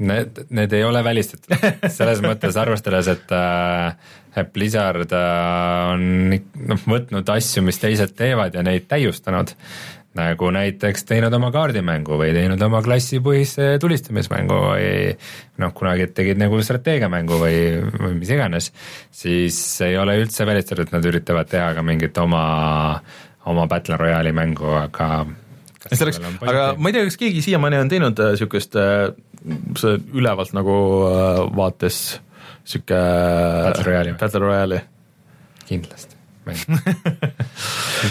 Need, 0.03 0.45
need 0.51 0.73
ei 0.75 0.83
ole 0.83 1.03
välistatud, 1.05 1.53
selles 1.93 2.23
mõttes 2.25 2.57
arvestades, 2.59 3.09
et 3.13 3.33
äh, 3.37 4.47
Blizzard 4.55 5.13
äh, 5.15 5.91
on 5.93 6.07
noh, 6.33 6.87
võtnud 6.89 7.29
asju, 7.35 7.63
mis 7.67 7.79
teised 7.79 8.15
teevad 8.19 8.57
ja 8.57 8.65
neid 8.67 8.89
täiustanud, 8.91 9.53
nagu 10.19 10.49
näiteks 10.53 11.07
teinud 11.09 11.33
oma 11.33 11.49
kaardimängu 11.55 12.19
või 12.21 12.33
teinud 12.37 12.61
oma 12.67 12.83
klassipõhise 12.85 13.77
tulistamismängu 13.81 14.59
või 14.67 14.89
noh, 15.63 15.73
kunagi 15.77 16.11
tegid 16.13 16.41
nagu 16.41 16.61
strateegiamängu 16.61 17.39
või, 17.41 17.61
või 17.97 18.17
mis 18.19 18.33
iganes, 18.35 18.73
siis 19.15 19.57
ei 19.87 19.97
ole 20.01 20.19
üldse 20.21 20.49
välistatud, 20.49 20.85
et 20.85 20.97
nad 20.97 21.09
üritavad 21.09 21.49
teha 21.49 21.71
ka 21.77 21.85
mingit 21.87 22.19
oma, 22.21 22.43
oma 23.49 23.69
Battle 23.71 24.01
Royale'i 24.01 24.37
mängu, 24.37 24.69
aga 24.83 25.09
sellel 25.91 26.27
on 26.29 26.39
aga 26.49 26.65
ma 26.79 26.91
ei 26.91 26.97
tea, 26.97 27.05
kas 27.09 27.19
keegi 27.21 27.43
siiamaani 27.45 27.81
on 27.83 27.91
teinud 27.93 28.23
äh, 28.23 28.35
siukest 28.41 28.77
äh, 28.79 29.11
see 29.81 29.99
ülevalt 30.15 30.55
nagu 30.57 30.75
äh, 31.09 31.41
vaates 31.57 31.99
sihuke 32.65 32.99
Battle 33.67 33.87
Royale'i? 33.89 34.17
Battle 34.21 34.45
Royale'i. 34.47 34.83
kindlasti 35.69 36.19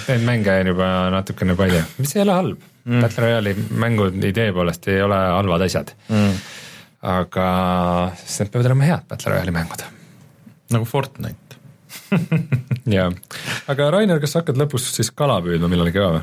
Neid 0.07 0.24
mänge 0.24 0.53
on 0.61 0.69
juba 0.72 0.88
natukene 1.11 1.55
palju, 1.59 1.82
mis 1.99 2.15
ei 2.15 2.22
ole 2.24 2.36
halb 2.38 2.59
mm.. 2.86 3.01
Battle 3.03 3.26
Royale'i 3.26 3.53
mängud 3.84 4.19
idee 4.24 4.51
poolest 4.55 4.88
ei 4.91 5.01
ole 5.03 5.19
halvad 5.38 5.67
asjad 5.67 5.95
Mm. 6.11 6.36
aga 7.11 7.45
siis 8.22 8.39
need 8.43 8.51
peavad 8.53 8.72
olema 8.72 8.88
head 8.91 9.07
Battle 9.09 9.34
Royale'i 9.34 9.55
mängud. 9.55 9.82
nagu 10.72 10.86
Fortnite. 10.86 11.57
jaa, 12.95 13.09
aga 13.72 13.89
Rainer, 13.91 14.19
kas 14.24 14.36
sa 14.36 14.41
hakkad 14.43 14.59
lõpus 14.59 14.86
siis 14.95 15.09
kala 15.15 15.39
püüdma 15.43 15.67
millalgi 15.72 15.95
ka 15.97 16.11
või? 16.17 16.22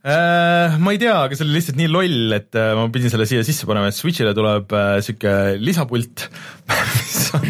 Äh, 0.00 0.78
ma 0.80 0.92
ei 0.94 0.98
tea, 0.98 1.12
aga 1.26 1.36
see 1.36 1.44
oli 1.44 1.58
lihtsalt 1.58 1.76
nii 1.78 1.90
loll, 1.90 2.34
et 2.34 2.56
äh, 2.58 2.72
ma 2.78 2.88
pidin 2.92 3.12
selle 3.12 3.26
siia 3.28 3.42
sisse 3.46 3.66
panema, 3.68 3.90
et 3.90 3.96
Switch'ile 3.96 4.32
tuleb 4.34 4.72
äh, 4.74 4.96
sihuke 5.04 5.32
lisapult, 5.60 6.24
mis 7.02 7.18
on, 7.36 7.46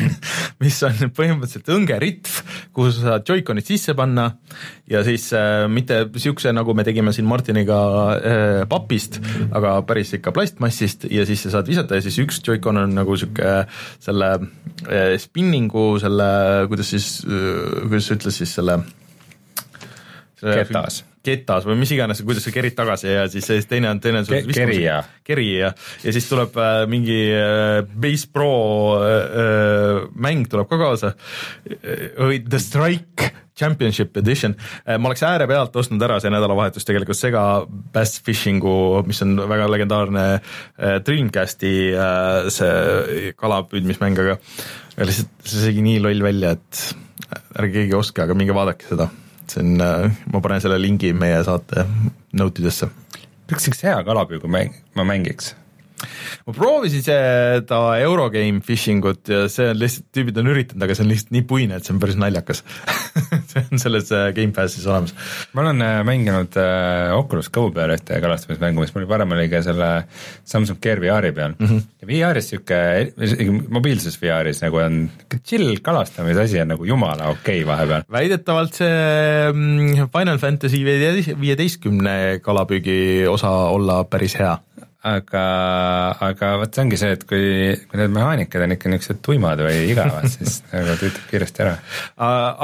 mis 0.62 0.78
on 0.88 1.12
põhimõtteliselt 1.14 1.70
õngeritv, 1.72 2.38
kuhu 2.76 2.92
sa 2.92 3.04
saad 3.06 3.28
Joy-Conid 3.28 3.68
sisse 3.68 3.94
panna 3.98 4.26
ja 4.90 5.04
siis 5.06 5.28
mitte 5.72 6.02
siukse, 6.20 6.52
nagu 6.56 6.74
me 6.76 6.84
tegime 6.86 7.14
siin 7.16 7.28
Martiniga 7.28 7.78
papist, 8.70 9.20
aga 9.54 9.76
päris 9.88 10.12
ikka 10.18 10.34
plastmassist 10.36 11.06
ja 11.12 11.24
siis 11.28 11.44
sa 11.46 11.54
saad 11.56 11.70
visata 11.70 11.96
ja 11.98 12.04
siis 12.04 12.18
üks 12.24 12.42
Joy-Con 12.44 12.80
on 12.82 12.96
nagu 12.96 13.16
sihuke 13.20 13.62
selle 14.02 14.32
spinningu, 15.22 15.86
selle, 16.02 16.32
kuidas 16.72 16.92
siis 16.92 17.14
kuidas 17.24 18.10
sa 18.10 18.18
ütles 18.18 18.42
siis 18.42 18.58
selle 18.58 18.82
Ketas. 20.42 21.04
Ketas 21.22 21.66
või 21.68 21.78
mis 21.80 21.92
iganes, 21.94 22.22
kuidas 22.26 22.44
sa 22.46 22.52
kerid 22.54 22.74
tagasi 22.76 23.10
ja 23.10 23.26
siis 23.30 23.46
see 23.46 23.62
teine 23.68 23.90
on, 23.92 24.00
teine 24.02 24.22
on 24.22 24.26
sul 24.28 24.40
Ke- 24.40 24.56
kerija. 24.56 24.98
kerija 25.26 25.68
ja. 25.68 25.70
Siis 26.02 26.26
tuleb 26.30 26.56
äh, 26.58 26.82
mingi 26.90 27.20
äh, 27.36 27.82
Base 27.86 28.28
Pro 28.32 28.50
äh, 28.98 29.12
äh, 29.12 30.00
mäng 30.14 30.48
tuleb 30.50 30.70
ka 30.70 30.80
kaasa. 30.80 31.14
Äh,, 31.68 32.42
The 32.42 32.58
Strike 32.62 33.30
Championship 33.58 34.16
Edition. 34.16 34.56
Äh,, 34.82 34.98
ma 34.98 35.12
oleks 35.12 35.22
äärepealt 35.28 35.76
ostnud 35.78 36.02
ära 36.02 36.18
see 36.22 36.32
nädalavahetus 36.34 36.88
tegelikult 36.88 37.18
Sega 37.18 37.44
Bass 37.68 38.18
Fishingu, 38.24 39.04
mis 39.06 39.22
on 39.22 39.36
väga 39.48 39.70
legendaarne 39.70 40.26
Dreamcasti 41.06 41.72
see 42.52 43.32
kalapüüdmismäng, 43.38 44.18
aga 44.24 44.38
lihtsalt 45.06 45.46
see 45.46 45.66
segi 45.68 45.84
nii 45.84 46.02
loll 46.02 46.24
välja, 46.24 46.56
et 46.56 46.84
ärge 47.60 47.82
keegi 47.82 47.96
ostke, 47.96 48.24
aga 48.24 48.36
minge 48.36 48.56
vaadake 48.56 48.88
seda 48.88 49.10
see 49.52 49.64
on, 49.64 50.12
ma 50.32 50.40
panen 50.44 50.62
selle 50.64 50.78
lingi 50.80 51.12
meie 51.16 51.40
saate 51.46 51.86
note 52.38 52.62
idesse. 52.62 52.88
üks 53.52 53.68
üks 53.68 53.82
hea 53.84 53.98
kalapüügu 54.06 54.48
mäng, 54.50 54.74
ma 54.96 55.04
mängiks. 55.08 55.54
Ma 56.46 56.54
proovisin 56.56 57.04
seda 57.06 57.80
Eurogame 58.02 58.62
phishing 58.64 59.04
ut 59.08 59.28
ja 59.32 59.44
see 59.52 59.70
on 59.72 59.78
lihtsalt, 59.80 60.08
tüübid 60.14 60.38
on 60.42 60.50
üritanud, 60.52 60.86
aga 60.86 60.96
see 60.96 61.06
on 61.06 61.12
lihtsalt 61.12 61.34
nii 61.36 61.44
puine, 61.48 61.78
et 61.78 61.86
see 61.86 61.94
on 61.94 62.00
päris 62.02 62.18
naljakas 62.20 62.62
see 63.52 63.64
on 63.64 63.82
selles 63.82 64.12
äh, 64.14 64.30
Gamepassis 64.36 64.86
olemas. 64.86 65.14
ma 65.52 65.64
olen 65.64 65.82
äh, 65.84 66.00
mänginud 66.06 66.56
äh, 66.60 67.12
Oculus 67.16 67.50
Go 67.52 67.68
peal 67.74 67.94
ühte 67.96 68.20
kalastamismängu, 68.22 68.84
mis 68.84 68.94
mul 68.96 69.08
varem 69.10 69.34
oli 69.36 69.48
ka 69.52 69.62
selle 69.64 69.90
Samsung 70.48 70.80
Gear 70.82 71.02
VR-i 71.02 71.32
peal 71.36 71.56
mm. 71.58 71.66
-hmm. 71.66 71.82
ja 72.02 72.10
VR-is 72.10 72.52
sihuke, 72.52 72.80
mobiilses 73.72 74.18
VR-is 74.22 74.62
nagu 74.64 74.80
on 74.82 75.02
chill 75.44 75.78
kalastamise 75.82 76.46
asi 76.46 76.60
on 76.60 76.72
nagu 76.74 76.84
jumala 76.88 77.30
okei 77.32 77.62
okay 77.62 77.66
vahepeal. 77.66 78.06
väidetavalt 78.12 78.74
see 78.74 79.52
mm, 79.52 80.08
Final 80.12 80.38
Fantasy 80.38 80.84
viieteistkümne 81.40 82.40
kalapüügi 82.42 83.28
osa 83.28 83.50
olla 83.50 84.04
päris 84.04 84.38
hea 84.38 84.56
aga, 85.02 85.42
aga 86.22 86.50
vot 86.60 86.74
see 86.74 86.82
ongi 86.84 86.98
see, 87.00 87.14
et 87.16 87.24
kui, 87.26 87.46
kui 87.90 87.98
need 87.98 88.12
mehaanikad 88.14 88.62
on 88.62 88.74
ikka 88.76 88.90
niisugused 88.90 89.20
tuimad 89.26 89.62
või 89.64 89.80
igavad, 89.90 90.28
siis 90.34 90.60
nagu 90.70 90.94
tüütab 91.00 91.26
kiiresti 91.30 91.64
ära. 91.64 91.74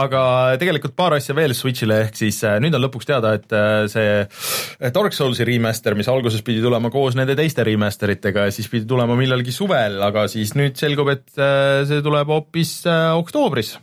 aga 0.05 0.23
tegelikult 0.61 0.95
paar 0.99 1.17
asja 1.19 1.35
veel 1.39 1.55
Switch'ile, 1.59 1.99
ehk 2.07 2.19
siis 2.21 2.39
äh, 2.47 2.59
nüüd 2.63 2.77
on 2.79 2.85
lõpuks 2.87 3.09
teada, 3.11 3.35
et 3.39 3.55
äh, 3.57 3.89
see 3.91 4.91
Dark 4.95 5.17
Soulsi 5.17 5.47
remaster, 5.49 5.99
mis 5.99 6.11
alguses 6.11 6.45
pidi 6.47 6.63
tulema 6.63 6.93
koos 6.95 7.19
nende 7.19 7.35
teiste 7.39 7.67
remaster 7.67 8.15
itega 8.15 8.47
ja 8.47 8.55
siis 8.55 8.71
pidi 8.71 8.87
tulema 8.89 9.19
millalgi 9.19 9.55
suvel, 9.55 9.99
aga 10.07 10.29
siis 10.31 10.55
nüüd 10.59 10.79
selgub, 10.79 11.11
et 11.15 11.43
äh, 11.43 11.83
see 11.91 12.05
tuleb 12.07 12.31
hoopis 12.31 12.81
oktoobris. 12.89 13.77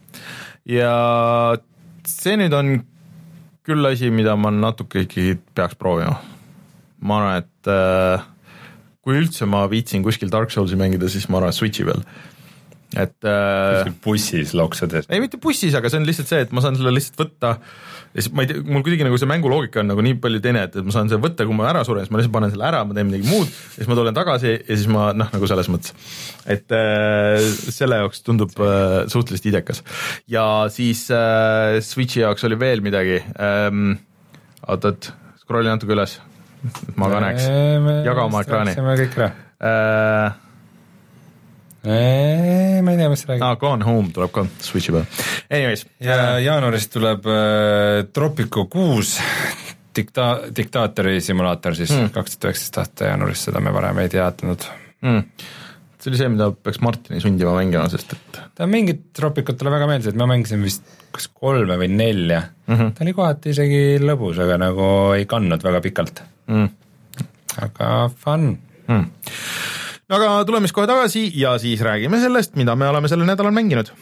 ja 0.71 0.93
see 2.07 2.37
nüüd 2.39 2.55
on 2.55 2.77
küll 3.65 3.89
asi, 3.89 4.11
mida 4.13 4.37
ma 4.37 4.51
natuke 4.53 5.03
ikkagi 5.03 5.35
peaks 5.57 5.75
proovima. 5.75 6.21
ma 7.05 7.19
arvan, 7.19 7.43
et 7.43 7.69
äh, 7.69 8.31
kui 9.05 9.19
üldse 9.21 9.45
ma 9.49 9.65
viitsin 9.71 10.05
kuskil 10.05 10.31
Dark 10.33 10.53
Soulsi 10.53 10.77
mängida, 10.79 11.09
siis 11.11 11.29
ma 11.29 11.39
arvan 11.41 11.53
Switchi 11.55 11.85
peal 11.87 12.01
et 12.95 13.27
äh, 13.27 13.89
bussis 14.03 14.53
loksades? 14.55 15.07
ei, 15.09 15.19
mitte 15.23 15.39
bussis, 15.41 15.75
aga 15.75 15.89
see 15.91 15.99
on 15.99 16.07
lihtsalt 16.07 16.29
see, 16.29 16.41
et 16.45 16.53
ma 16.55 16.63
saan 16.63 16.77
selle 16.77 16.93
lihtsalt 16.93 17.19
võtta 17.19 17.55
ja 17.57 18.23
siis 18.23 18.29
ma 18.35 18.45
ei 18.45 18.49
tea, 18.51 18.61
mul 18.63 18.83
kuidagi 18.85 19.07
nagu 19.07 19.17
see 19.19 19.29
mänguloogika 19.29 19.81
on 19.81 19.89
nagu 19.91 20.05
nii 20.05 20.17
palju 20.23 20.41
teine, 20.43 20.65
et, 20.69 20.77
et 20.79 20.87
ma 20.87 20.95
saan 20.95 21.09
selle 21.11 21.23
võtta, 21.23 21.47
kui 21.47 21.57
ma 21.57 21.67
ära 21.71 21.83
suren, 21.87 22.05
siis 22.05 22.13
ma 22.13 22.21
lihtsalt 22.21 22.35
panen 22.37 22.53
selle 22.53 22.67
ära, 22.69 22.83
ma 22.87 22.95
teen 22.95 23.09
midagi 23.09 23.27
muud, 23.27 23.51
siis 23.75 23.89
ma 23.91 23.97
tulen 23.99 24.17
tagasi 24.17 24.53
ja 24.53 24.77
siis 24.77 24.87
ma 24.91 25.09
noh, 25.17 25.31
nagu 25.33 25.49
selles 25.51 25.71
mõttes. 25.73 26.13
et 26.45 26.77
äh, 26.77 27.49
selle 27.75 27.99
jaoks 28.03 28.23
tundub 28.25 28.55
äh, 28.63 29.01
suhteliselt 29.11 29.49
idekas. 29.51 29.83
ja 30.31 30.45
siis 30.73 31.07
äh, 31.13 31.81
Switchi 31.85 32.23
jaoks 32.23 32.47
oli 32.47 32.59
veel 32.61 32.85
midagi 32.85 33.19
ähm,, 33.35 33.97
oot-oot, 34.65 35.11
scroll'i 35.41 35.73
natuke 35.73 35.97
üles 35.97 36.19
et 36.19 36.34
ma 36.95 37.11
ka 37.11 37.21
näeks, 37.27 37.45
jaga 38.07 38.25
oma 38.29 38.41
ekraani. 38.45 38.75
kõik 38.75 39.21
ära 39.21 39.31
äh,. 39.59 40.41
Eee, 41.85 42.81
ma 42.81 42.95
ei 42.95 42.97
tea, 42.97 43.09
mis 43.11 43.21
sa 43.21 43.29
räägid. 43.29 43.43
aa, 43.45 43.57
Gone 43.61 43.85
Home 43.85 44.09
tuleb 44.13 44.31
ka 44.33 44.45
Switchi 44.65 44.93
peal. 44.95 45.05
Anyways. 45.53 45.85
ja 46.01 46.39
jaanuaris 46.41 46.87
tuleb 46.89 47.27
äh, 47.29 48.07
Tropico 48.13 48.65
kuus 48.73 49.19
dikta-, 49.95 50.47
diktaatori 50.55 51.19
simulaator 51.21 51.77
siis 51.77 51.93
hmm. 51.93 52.09
kaks 52.15 52.37
tuhat 52.37 52.49
üheksateist 52.49 52.81
aasta 52.81 53.11
jaanuaris, 53.11 53.45
seda 53.49 53.61
me 53.63 53.73
varem 53.75 54.01
ei 54.03 54.11
teadnud 54.11 54.65
mm. 55.05 55.23
see 55.99 56.11
oli 56.11 56.19
see, 56.19 56.31
mida 56.33 56.49
peaks 56.51 56.81
Martini 56.83 57.21
sundima 57.23 57.55
mängima, 57.57 57.87
sest 57.91 58.15
et 58.17 58.39
ta 58.57 58.69
mingit 58.69 59.07
Tropicut 59.15 59.59
talle 59.59 59.73
väga 59.75 59.89
meeldis, 59.89 60.11
et 60.11 60.19
ma 60.19 60.27
mängisin 60.29 60.63
vist 60.65 60.85
kas 61.15 61.29
kolme 61.31 61.77
või 61.79 61.91
nelja 61.93 62.41
mm, 62.41 62.75
-hmm. 62.75 62.95
ta 62.95 63.05
oli 63.05 63.15
kohati 63.17 63.53
isegi 63.55 63.83
lõbus, 64.03 64.41
aga 64.43 64.57
nagu 64.65 64.87
ei 65.17 65.27
kandnud 65.29 65.63
väga 65.63 65.83
pikalt 65.85 66.25
mm.. 66.47 66.67
aga 67.67 67.91
fun. 68.09 68.57
Mm.. 68.87 69.05
no 70.09 70.19
aga 70.19 70.33
tuleme 70.47 70.67
siis 70.67 70.75
kohe 70.75 70.89
tagasi 70.89 71.29
ja 71.39 71.55
siis 71.61 71.81
räägime 71.85 72.21
sellest, 72.21 72.55
mida 72.59 72.75
me 72.75 72.89
oleme 72.89 73.11
sellel 73.11 73.29
nädalal 73.29 73.55
mänginud. 73.55 73.93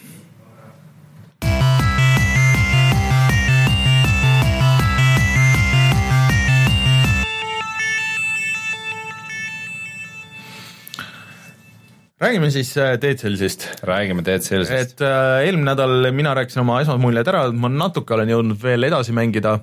Räägime 12.24 12.48
siis 12.50 12.76
äh, 12.76 12.94
Dead 13.00 13.18
Cellsist. 13.18 13.68
räägime 13.82 14.22
Dead 14.24 14.40
Cellsist. 14.40 14.72
et 14.72 15.00
äh, 15.00 15.44
eelmine 15.44 15.74
nädal 15.74 16.12
mina 16.12 16.32
rääkisin 16.34 16.62
oma 16.62 16.78
esmamuljed 16.80 17.28
ära, 17.28 17.42
ma 17.52 17.68
natuke 17.68 18.14
olen 18.14 18.30
jõudnud 18.32 18.62
veel 18.62 18.86
edasi 18.88 19.12
mängida 19.12 19.58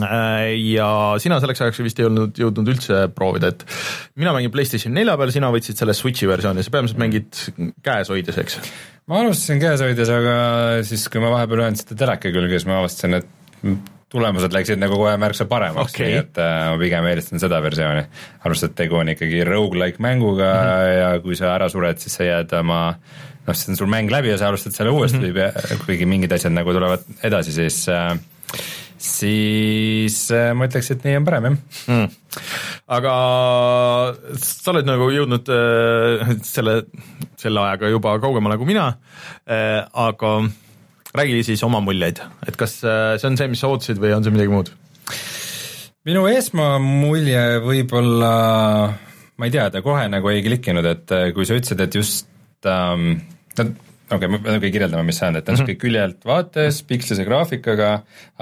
ja 0.00 0.88
sina 1.22 1.38
selleks 1.42 1.62
ajaks 1.64 1.82
vist 1.84 2.00
ei 2.00 2.08
olnud 2.08 2.38
jõudnud 2.38 2.72
üldse 2.74 3.04
proovida, 3.14 3.52
et 3.52 3.64
mina 4.16 4.34
mängin 4.36 4.52
PlayStation 4.54 4.94
nelja 4.96 5.16
peal, 5.20 5.32
sina 5.34 5.52
võtsid 5.52 5.80
selle 5.80 5.96
Switchi 5.96 6.28
versiooni, 6.30 6.64
sa 6.64 6.72
põhimõtteliselt 6.74 7.02
mängid 7.02 7.74
käes 7.84 8.12
hoides, 8.12 8.38
eks? 8.42 8.60
ma 9.10 9.22
alustasin 9.22 9.62
käes 9.62 9.82
hoides, 9.84 10.12
aga 10.12 10.36
siis, 10.88 11.08
kui 11.12 11.22
ma 11.22 11.32
vahepeal 11.34 11.64
löön 11.64 11.80
seda 11.80 11.98
teleka 12.04 12.32
külge, 12.32 12.56
siis 12.56 12.68
ma 12.70 12.80
avastasin, 12.80 13.20
et 13.20 13.90
tulemused 14.12 14.52
läksid 14.52 14.80
nagu 14.80 14.96
kohe 15.00 15.14
märksa 15.20 15.46
paremaks 15.48 15.94
okay., 15.94 16.10
nii 16.10 16.20
et 16.20 16.40
äh, 16.42 16.56
ma 16.68 16.80
pigem 16.80 17.06
eelistan 17.08 17.40
seda 17.40 17.62
versiooni. 17.64 18.02
arvestades, 18.44 18.72
et 18.72 18.78
tegu 18.82 18.98
on 19.00 19.12
ikkagi 19.14 19.44
rogu-like 19.48 20.02
mänguga 20.04 20.50
mm 20.52 20.66
-hmm. 20.68 20.98
ja 21.00 21.20
kui 21.24 21.36
sa 21.36 21.54
ära 21.54 21.68
sured, 21.72 21.98
siis 21.98 22.18
sa 22.18 22.28
jääd 22.28 22.52
oma 22.60 22.82
noh, 23.46 23.54
siis 23.54 23.68
on 23.72 23.76
sul 23.76 23.90
mäng 23.90 24.10
läbi 24.12 24.28
ja 24.28 24.38
sa 24.38 24.48
alustad 24.48 24.76
selle 24.76 24.90
uuesti 24.90 25.18
mm, 25.18 25.32
-hmm. 25.32 25.84
kuigi 25.86 26.06
mingid 26.06 26.32
asjad 26.32 26.52
nagu 26.52 26.72
tulevad 26.72 27.00
edasi, 27.22 27.52
siis 27.52 27.88
äh, 27.88 28.18
siis 29.02 30.16
äh, 30.34 30.52
ma 30.54 30.68
ütleks, 30.68 30.92
et 30.94 31.06
nii 31.06 31.18
on 31.18 31.26
parem, 31.26 31.48
jah. 31.48 31.56
Mm.. 31.90 32.40
aga 32.96 33.14
sa 34.40 34.72
oled 34.72 34.88
nagu 34.88 35.08
jõudnud 35.12 35.50
äh, 35.52 36.34
selle, 36.46 36.76
selle 37.40 37.64
ajaga 37.66 37.90
juba 37.92 38.16
kaugemale 38.22 38.58
kui 38.60 38.70
mina 38.70 38.92
äh,, 39.44 39.82
aga 39.82 40.36
räägi 41.12 41.42
siis 41.50 41.62
oma 41.66 41.82
muljeid, 41.84 42.22
et 42.46 42.58
kas 42.60 42.78
äh, 42.86 43.16
see 43.20 43.28
on 43.32 43.38
see, 43.40 43.50
mis 43.52 43.62
sa 43.62 43.72
ootasid 43.72 44.00
või 44.02 44.14
on 44.16 44.24
see 44.24 44.34
midagi 44.34 44.54
muud? 44.54 44.72
minu 46.08 46.24
esmamulje 46.30 47.42
võib-olla, 47.62 48.34
ma 49.38 49.48
ei 49.48 49.54
tea, 49.54 49.68
ta 49.74 49.82
kohe 49.84 50.06
nagu 50.10 50.30
ei 50.32 50.42
klikkinud, 50.46 50.86
et 50.88 51.14
äh, 51.14 51.30
kui 51.34 51.48
sa 51.48 51.58
ütlesid, 51.58 51.82
et 51.84 51.98
just 51.98 52.30
ähm, 52.70 53.16
no 53.58 53.72
okei 54.12 54.28
okay,, 54.28 54.30
ma 54.32 54.40
pean 54.44 54.58
ikkagi 54.58 54.72
kirjeldama, 54.76 55.04
mis 55.06 55.18
see 55.20 55.28
on, 55.28 55.38
et 55.38 55.46
ta 55.46 55.52
on 55.52 55.58
niisugune 55.58 55.72
mm 55.72 55.76
-hmm. 55.76 55.82
küljelt 55.84 56.26
vaates 56.28 56.80
pikslise 56.88 57.24
graafikaga, 57.24 57.90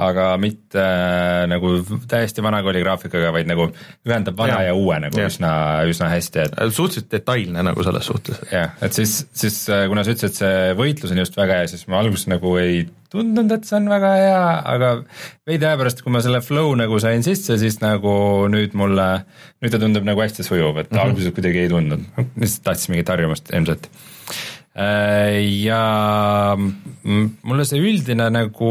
aga 0.08 0.26
mitte 0.42 0.82
äh, 0.82 1.46
nagu 1.50 1.72
täiesti 2.10 2.42
vana 2.42 2.62
kooli 2.66 2.82
graafikaga, 2.84 3.32
vaid 3.32 3.50
nagu 3.50 3.70
ühendab 4.08 4.38
vana 4.38 4.60
ja, 4.62 4.70
ja 4.70 4.74
uue 4.74 5.00
nagu 5.06 5.20
ja. 5.20 5.26
üsna, 5.30 5.52
üsna 5.90 6.10
hästi, 6.12 6.46
et 6.46 6.56
äh, 6.58 6.70
suhteliselt 6.70 7.10
detailne 7.12 7.62
nagu 7.62 7.84
selles 7.86 8.06
suhtes. 8.12 8.40
jah, 8.52 8.76
et 8.82 8.92
siis, 8.92 9.26
siis 9.32 9.62
äh, 9.68 9.86
kuna 9.88 10.04
sa 10.04 10.14
ütlesid, 10.14 10.30
et 10.30 10.40
see 10.42 10.72
võitlus 10.78 11.12
on 11.14 11.22
just 11.24 11.36
väga 11.36 11.60
hea, 11.60 11.70
siis 11.74 11.86
ma 11.88 12.00
alguses 12.02 12.28
nagu 12.30 12.56
ei 12.60 12.86
tundnud, 13.10 13.50
et 13.54 13.66
see 13.66 13.76
on 13.78 13.88
väga 13.90 14.12
hea, 14.16 14.44
aga 14.74 14.92
veidi 15.48 15.66
aja 15.66 15.78
pärast, 15.80 16.02
kui 16.04 16.14
ma 16.14 16.22
selle 16.22 16.40
flow 16.46 16.76
nagu 16.78 16.98
sain 17.02 17.24
sisse, 17.26 17.58
siis 17.58 17.80
nagu 17.82 18.12
nüüd 18.52 18.76
mulle, 18.78 19.08
nüüd 19.62 19.74
ta 19.74 19.82
tundub 19.82 20.06
nagu 20.06 20.22
hästi 20.22 20.46
sujuv, 20.46 20.78
et 20.78 20.90
mm 20.90 20.96
-hmm. 20.96 21.04
alguses 21.04 21.34
kuidagi 21.34 21.64
ei 21.64 21.72
tundnud, 21.72 22.06
lihtsalt 22.36 22.64
tahtsin 22.70 22.94
mingit 22.94 23.10
harjumust 23.10 23.50
ilmselt 23.50 23.90
ja 24.74 25.80
mulle 26.54 27.64
see 27.66 27.80
üldine 27.82 28.28
nagu 28.30 28.68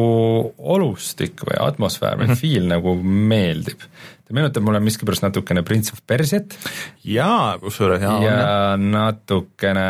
olustik 0.57 1.43
või 1.43 1.57
atmosfäär 1.59 2.15
või 2.21 2.29
mm 2.29 2.31
-hmm. 2.31 2.39
feel 2.39 2.69
nagu 2.71 2.95
meeldib. 3.03 3.83
ta 4.23 4.33
meenutab 4.33 4.63
mulle 4.63 4.79
miskipärast 4.79 5.25
natukene 5.25 5.63
Prince 5.63 5.91
of 5.91 5.99
Persiat. 6.07 6.55
jaa, 7.03 7.57
kusjuures 7.59 8.01
jaa. 8.01 8.21
ja 8.23 8.77
natukene 8.77 9.89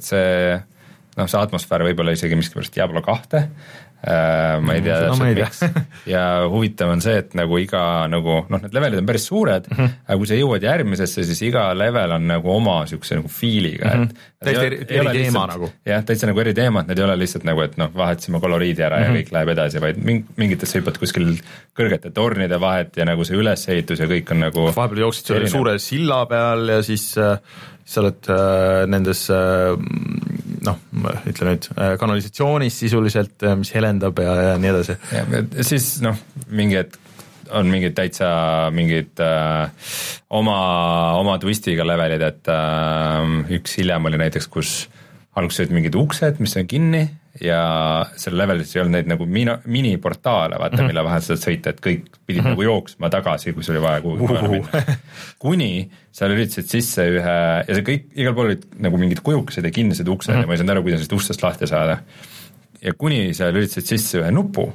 see 0.00 0.56
noh, 1.16 1.28
see 1.28 1.40
atmosfäär 1.40 1.84
võib-olla 1.84 2.16
isegi 2.16 2.36
miskipärast 2.36 2.74
Diablo 2.74 3.02
kahte 3.02 3.48
ma 4.06 4.74
ei 4.76 4.82
tea 4.84 4.98
täpselt 5.02 5.38
miks 5.40 5.62
ja 6.14 6.22
huvitav 6.50 6.92
on 6.92 7.02
see, 7.02 7.16
et 7.22 7.34
nagu 7.38 7.58
iga 7.58 7.80
nagu 8.10 8.42
noh, 8.52 8.62
need 8.62 8.76
levelid 8.76 9.00
on 9.02 9.08
päris 9.08 9.26
suured 9.26 9.66
mm, 9.70 9.76
-hmm. 9.78 9.94
aga 10.06 10.18
kui 10.20 10.30
sa 10.30 10.38
jõuad 10.38 10.66
järgmisesse, 10.68 11.24
siis 11.26 11.42
iga 11.48 11.68
level 11.74 12.16
on 12.18 12.28
nagu 12.28 12.52
oma 12.52 12.78
niisuguse 12.84 13.18
nagu 13.18 13.32
feel'iga 13.32 13.90
mm, 13.90 14.02
-hmm. 14.02 14.10
et 14.12 14.46
täiesti 14.46 14.66
eri, 14.66 14.80
eri 15.00 15.14
teema 15.18 15.46
nagu. 15.50 15.70
jah, 15.86 16.04
täitsa 16.06 16.30
nagu 16.30 16.42
eri 16.44 16.54
teema, 16.54 16.80
et 16.80 16.92
need 16.92 17.02
ei 17.02 17.06
ole 17.08 17.18
lihtsalt 17.22 17.46
nagu, 17.48 17.62
et 17.66 17.76
noh, 17.80 17.92
vahetasime 17.96 18.40
koloriidi 18.40 18.82
ära 18.82 18.98
mm 18.98 19.02
-hmm. 19.02 19.06
ja 19.06 19.10
mhm. 19.10 19.20
kõik 19.20 19.32
läheb 19.32 19.54
edasi, 19.56 19.80
vaid 19.80 20.02
ming-, 20.10 20.26
mingitesse 20.36 20.78
hüppad 20.78 20.98
kuskil 21.02 21.32
kõrgete 21.76 22.12
tornide 22.12 22.60
vahet 22.60 22.96
ja 22.96 23.04
nagu 23.08 23.24
see 23.24 23.36
ülesehitus 23.36 24.00
ja 24.00 24.10
kõik 24.10 24.30
on 24.30 24.44
nagu 24.46 24.68
vahepeal 24.76 25.06
jooksid 25.06 25.32
selle 25.32 25.48
suure 25.48 25.78
silla 25.78 26.26
peal 26.26 26.68
ja 26.68 26.82
siis 26.82 27.16
äh, 27.18 27.38
sa 27.86 28.02
oled 28.02 28.28
äh, 28.28 28.86
nendes 28.90 29.28
äh, 29.30 29.76
noh, 30.66 30.78
ütle 31.28 31.50
nüüd 31.50 31.70
äh, 31.76 31.94
kanalisatsioonis 32.00 32.78
sisuliselt, 32.84 33.36
äh, 33.42 33.56
mis 33.58 33.72
helendab 33.74 34.18
ja, 34.22 34.36
ja 34.50 34.54
nii 34.60 34.72
edasi. 34.72 34.98
siis 35.66 35.96
noh, 36.04 36.18
mingi 36.48 36.80
hetk 36.80 37.02
on 37.54 37.68
mingid 37.70 37.94
täitsa 37.96 38.28
mingid 38.74 39.20
äh, 39.22 39.92
oma, 40.34 40.56
oma 41.20 41.36
twist'iga 41.42 41.86
levelid, 41.86 42.24
et 42.26 42.50
äh, 42.50 43.54
üks 43.58 43.78
hiljem 43.80 44.08
oli 44.10 44.20
näiteks, 44.20 44.48
kus 44.50 44.72
alguses 45.36 45.64
olid 45.64 45.76
mingid 45.76 45.98
uksed, 45.98 46.40
mis 46.42 46.56
on 46.58 46.68
kinni 46.70 47.06
ja 47.40 47.60
seal 48.16 48.36
levelis 48.38 48.74
ei 48.74 48.80
olnud 48.82 48.96
neid 48.96 49.10
nagu 49.10 49.26
mina, 49.28 49.56
miniportaale, 49.64 50.58
vaata 50.58 50.76
mm, 50.76 50.80
-hmm. 50.80 50.92
mille 50.92 51.04
vahel 51.04 51.22
sa 51.24 51.34
saad 51.34 51.42
sõita, 51.44 51.72
et 51.74 51.80
kõik 51.84 52.06
pidid 52.26 52.40
mm 52.40 52.46
-hmm. 52.46 52.54
nagu 52.54 52.62
jooksma 52.62 53.10
tagasi, 53.10 53.52
kui 53.52 53.64
sul 53.64 53.76
oli 53.76 53.82
vaja 53.82 54.00
kuhugi 54.00 54.24
uh 54.24 54.42
-huh. 54.42 54.50
minna. 54.50 54.96
kuni 55.44 55.90
sa 56.12 56.28
lülitasid 56.28 56.70
sisse 56.70 57.08
ühe 57.18 57.36
ja 57.68 57.74
see 57.74 57.84
kõik, 57.90 58.08
igal 58.14 58.34
pool 58.34 58.46
olid 58.52 58.64
nagu 58.78 58.98
mingid 58.98 59.20
kujukesed 59.20 59.64
ja 59.64 59.70
kinnised 59.70 60.08
uksed 60.08 60.32
mm 60.32 60.38
-hmm. 60.38 60.42
ja 60.42 60.46
ma 60.46 60.52
ei 60.52 60.58
saanud 60.58 60.76
aru, 60.76 60.82
kuidas 60.82 61.00
nendest 61.00 61.12
ustest 61.12 61.42
lahti 61.42 61.66
saada. 61.66 61.98
ja 62.82 62.92
kuni 62.94 63.34
sa 63.34 63.50
lülitasid 63.52 63.86
sisse 63.86 64.18
ühe 64.20 64.30
nupu 64.30 64.72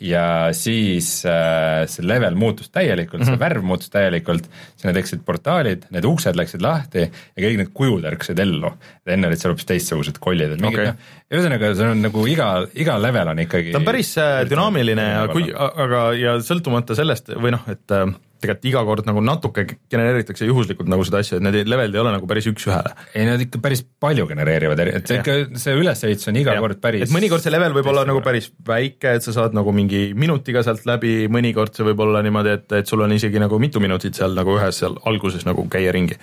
ja 0.00 0.52
siis 0.56 1.08
äh, 1.28 1.84
see 1.88 2.04
level 2.06 2.36
muutus 2.36 2.68
täielikult 2.70 3.20
mm, 3.20 3.24
-hmm. 3.24 3.30
see 3.30 3.36
mhm. 3.36 3.40
värv 3.40 3.64
muutus 3.64 3.90
täielikult, 3.90 4.48
sinna 4.76 4.92
tekkisid 4.96 5.22
portaalid, 5.24 5.86
need 5.94 6.04
uksed 6.04 6.36
läksid 6.36 6.64
lahti 6.64 7.06
ja 7.06 7.44
kõik 7.44 7.60
need 7.62 7.72
kujud 7.74 8.04
ärkasid 8.10 8.38
ellu. 8.42 8.72
enne 9.06 9.30
olid 9.30 9.40
seal 9.40 9.54
hoopis 9.54 9.68
teistsugused 9.70 10.20
kollid, 10.20 10.56
et 10.56 10.60
mingid 10.60 10.82
okay. 10.82 10.92
noh, 10.92 11.14
ühesõnaga 11.32 11.72
see 11.74 11.90
on 11.94 12.04
nagu 12.04 12.26
iga, 12.28 12.50
iga 12.74 12.98
level 13.00 13.32
on 13.32 13.42
ikkagi 13.46 13.72
ta 13.72 13.80
on 13.80 13.88
päris 13.88 14.12
äh, 14.20 14.42
dünaamiline 14.50 15.08
ja 15.12 15.26
kui, 15.32 15.48
aga 15.54 16.06
ja 16.18 16.38
sõltumata 16.44 16.98
sellest 16.98 17.32
või 17.34 17.56
noh, 17.56 17.64
et 17.72 17.96
äh, 17.96 18.06
tegelikult 18.42 18.68
iga 18.70 18.82
kord 18.86 19.08
nagu 19.08 19.22
natuke 19.24 19.64
genereeritakse 19.92 20.48
juhuslikult 20.48 20.90
nagu 20.90 21.04
seda 21.06 21.22
asja, 21.24 21.38
et 21.38 21.44
need 21.44 21.68
levelid 21.70 21.96
ei 21.96 22.02
ole 22.02 22.12
nagu 22.14 22.28
päris 22.28 22.48
üks-ühele. 22.50 22.92
ei, 23.14 23.26
nad 23.28 23.42
ikka 23.42 23.60
päris 23.62 23.82
palju 23.82 24.26
genereerivad, 24.30 24.82
et 24.86 25.10
see 25.10 25.20
ikka, 25.20 25.36
see 25.60 25.76
ülesehitus 25.78 26.30
on 26.32 26.40
iga 26.40 26.56
ja. 26.56 26.62
kord 26.64 26.80
päris 26.82 27.06
et 27.06 27.14
mõnikord 27.14 27.44
see 27.44 27.54
level 27.54 27.76
võib 27.76 27.90
olla 27.92 28.04
nagu 28.08 28.22
päris 28.24 28.50
väike, 28.66 29.16
et 29.18 29.26
sa 29.26 29.34
saad 29.36 29.56
nagu 29.56 29.74
mingi 29.76 30.10
minutiga 30.18 30.62
sealt 30.66 30.86
läbi, 30.88 31.14
mõnikord 31.32 31.76
see 31.76 31.86
võib 31.88 32.04
olla 32.06 32.22
niimoodi, 32.26 32.54
et, 32.60 32.78
et 32.80 32.92
sul 32.92 33.04
on 33.06 33.16
isegi 33.16 33.42
nagu 33.42 33.60
mitu 33.62 33.82
minutit 33.82 34.18
seal 34.18 34.36
nagu 34.36 34.56
ühes 34.58 34.82
seal 34.82 34.96
alguses 35.08 35.46
nagu 35.48 35.66
käia 35.72 35.94
ringi, 35.96 36.18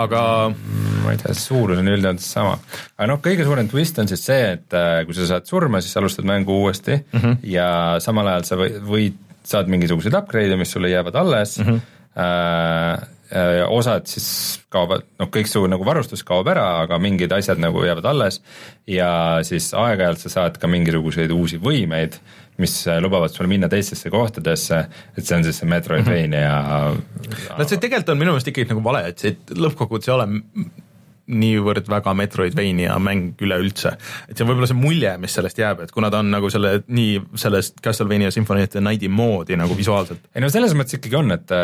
aga 0.00 0.22
mm, 0.50 1.00
ma 1.04 1.14
ei 1.14 1.22
tea, 1.22 1.36
suurus 1.36 1.80
on 1.80 1.94
üldjoontes 1.94 2.28
sama. 2.36 2.58
aga 2.96 3.10
noh, 3.12 3.22
kõige 3.24 3.46
suurem 3.48 3.70
twist 3.70 3.98
on 4.02 4.10
siis 4.10 4.24
see, 4.26 4.54
et 4.56 4.76
äh, 4.76 5.02
kui 5.08 5.16
sa 5.16 5.28
saad 5.34 5.48
surma, 5.50 5.82
siis 5.84 5.96
alustad 6.00 6.28
mängu 6.28 6.60
uuesti 6.62 7.00
mm 7.00 7.18
-hmm. 7.18 7.42
ja 7.52 7.96
samal 8.00 8.32
ajal 8.34 8.48
sa 8.48 8.60
võid 8.60 9.29
saad 9.46 9.70
mingisuguseid 9.72 10.16
upgrade'e, 10.18 10.58
mis 10.60 10.72
sulle 10.74 10.90
jäävad 10.90 11.16
alles 11.20 11.58
mm, 11.58 11.66
-hmm. 11.66 11.80
äh, 12.20 13.08
osad 13.70 14.06
siis 14.10 14.60
kaovad, 14.68 15.04
noh, 15.18 15.28
kõik 15.30 15.46
su 15.46 15.62
nagu 15.70 15.86
varustus 15.86 16.24
kaob 16.26 16.48
ära, 16.50 16.82
aga 16.82 16.98
mingid 16.98 17.32
asjad 17.32 17.62
nagu 17.62 17.84
jäävad 17.84 18.04
alles 18.10 18.40
ja 18.86 19.38
siis 19.46 19.70
aeg-ajalt 19.74 20.18
sa 20.18 20.28
saad 20.28 20.58
ka 20.58 20.66
mingisuguseid 20.66 21.30
uusi 21.30 21.60
võimeid, 21.62 22.18
mis 22.58 22.74
lubavad 23.00 23.30
sul 23.30 23.46
minna 23.46 23.68
teistesse 23.68 24.10
kohtadesse, 24.10 24.84
et 25.16 25.24
see 25.24 25.36
on 25.36 25.44
siis 25.44 25.62
see 25.62 25.68
Metroidvania 25.68 26.52
mm. 26.60 27.00
-hmm. 27.00 27.58
no 27.58 27.64
see 27.64 27.78
tegelikult 27.78 28.08
on 28.08 28.18
minu 28.18 28.34
meelest 28.34 28.48
ikkagi 28.48 28.74
nagu 28.74 28.84
vale, 28.84 29.06
et 29.08 29.18
see 29.18 29.36
lõppkokkuvõttes 29.54 30.10
ei 30.10 30.14
ole 30.14 30.28
niivõrd 31.30 31.88
väga 31.90 32.14
Metroidvania 32.18 32.96
mäng 33.02 33.40
üleüldse. 33.42 33.94
et 34.28 34.36
see 34.36 34.44
on 34.44 34.50
võib-olla 34.50 34.70
see 34.70 34.78
mulje, 34.78 35.14
mis 35.22 35.34
sellest 35.36 35.60
jääb, 35.60 35.84
et 35.84 35.94
kuna 35.94 36.10
ta 36.10 36.20
on 36.24 36.30
nagu 36.32 36.50
selle 36.52 36.80
nii 36.88 37.20
sellest 37.40 37.80
Castlevania 37.84 38.30
Symphony 38.34 38.66
of 38.66 38.74
the 38.74 38.82
Night'i 38.84 39.08
moodi 39.08 39.58
nagu 39.60 39.76
visuaalselt. 39.78 40.28
ei 40.34 40.44
no 40.44 40.50
selles 40.52 40.74
mõttes 40.78 40.98
ikkagi 40.98 41.18
on, 41.20 41.34
et, 41.36 41.56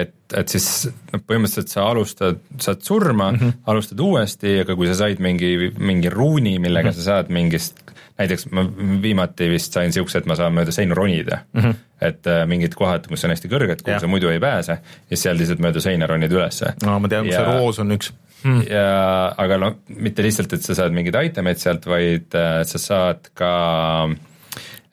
et, 0.00 0.14
et 0.38 0.56
siis 0.56 0.68
noh, 1.12 1.22
põhimõtteliselt 1.22 1.72
sa 1.72 1.86
alustad, 1.90 2.42
saad 2.58 2.84
surma 2.86 3.32
mm, 3.32 3.38
-hmm. 3.38 3.64
alustad 3.72 4.00
uuesti, 4.00 4.58
aga 4.64 4.76
kui 4.78 4.90
sa 4.90 4.98
said 5.04 5.22
mingi, 5.22 5.72
mingi 5.78 6.12
ruuni, 6.12 6.58
millega 6.58 6.90
mm 6.90 6.94
-hmm. 6.94 7.02
sa 7.02 7.20
saad 7.20 7.32
mingist 7.32 7.91
näiteks 8.18 8.48
ma 8.52 8.64
viimati 9.02 9.48
vist 9.50 9.72
sain 9.72 9.92
siukse, 9.94 10.20
et 10.20 10.28
ma 10.28 10.36
saan 10.38 10.54
mööda 10.56 10.74
seinu 10.74 10.94
ronida 10.98 11.42
mm. 11.52 11.60
-hmm. 11.60 11.78
et 12.08 12.26
äh, 12.26 12.42
mingid 12.46 12.74
kohad, 12.78 13.06
kus 13.08 13.24
on 13.24 13.32
hästi 13.34 13.48
kõrged, 13.52 13.84
kuhu 13.84 14.00
sa 14.00 14.10
muidu 14.10 14.28
ei 14.32 14.40
pääse 14.40 14.78
ja 15.10 15.16
seal 15.16 15.38
lihtsalt 15.38 15.62
mööda 15.64 15.80
seina 15.80 16.06
ronid 16.06 16.32
ülesse. 16.32 16.74
no 16.84 16.98
ma 16.98 17.08
tean, 17.08 17.26
kus 17.26 17.36
see 17.36 17.48
roos 17.48 17.80
on 17.82 17.96
üks 17.96 18.12
hmm. 18.42 18.66
ja 18.70 19.32
aga 19.38 19.58
noh, 19.60 19.78
mitte 19.88 20.24
lihtsalt, 20.24 20.52
et 20.56 20.66
sa 20.66 20.76
saad 20.78 20.94
mingeid 20.96 21.18
itemeid 21.30 21.60
sealt, 21.62 21.86
vaid 21.88 22.36
äh, 22.38 22.60
sa 22.68 22.80
saad 22.82 23.30
ka 23.38 23.52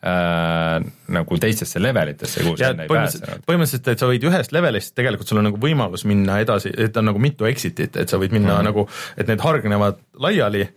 äh, 0.05 0.75
nagu 1.15 1.39
teistesse 1.41 1.81
levelitesse, 1.81 2.43
kuhu 2.45 2.59
sa 2.59 2.73
enne 2.73 2.87
ei 2.87 2.93
pääsenud. 2.93 3.45
põhimõtteliselt, 3.49 3.91
et 3.93 4.03
sa 4.03 4.09
võid 4.09 4.27
ühest 4.29 4.53
levelist, 4.55 4.95
tegelikult 4.97 5.31
sul 5.31 5.41
on 5.41 5.49
nagu 5.49 5.61
võimalus 5.61 6.05
minna 6.09 6.39
edasi, 6.43 6.73
et 6.77 6.97
on 6.99 7.09
nagu 7.11 7.21
mitu 7.21 7.49
exit'it, 7.49 7.99
et 7.99 8.11
sa 8.11 8.21
võid 8.21 8.35
minna 8.35 8.59
hmm. 8.59 8.69
nagu, 8.71 8.87
et 9.17 9.29
need 9.29 9.43
hargnevad 9.43 10.03
laiali. 10.27 10.67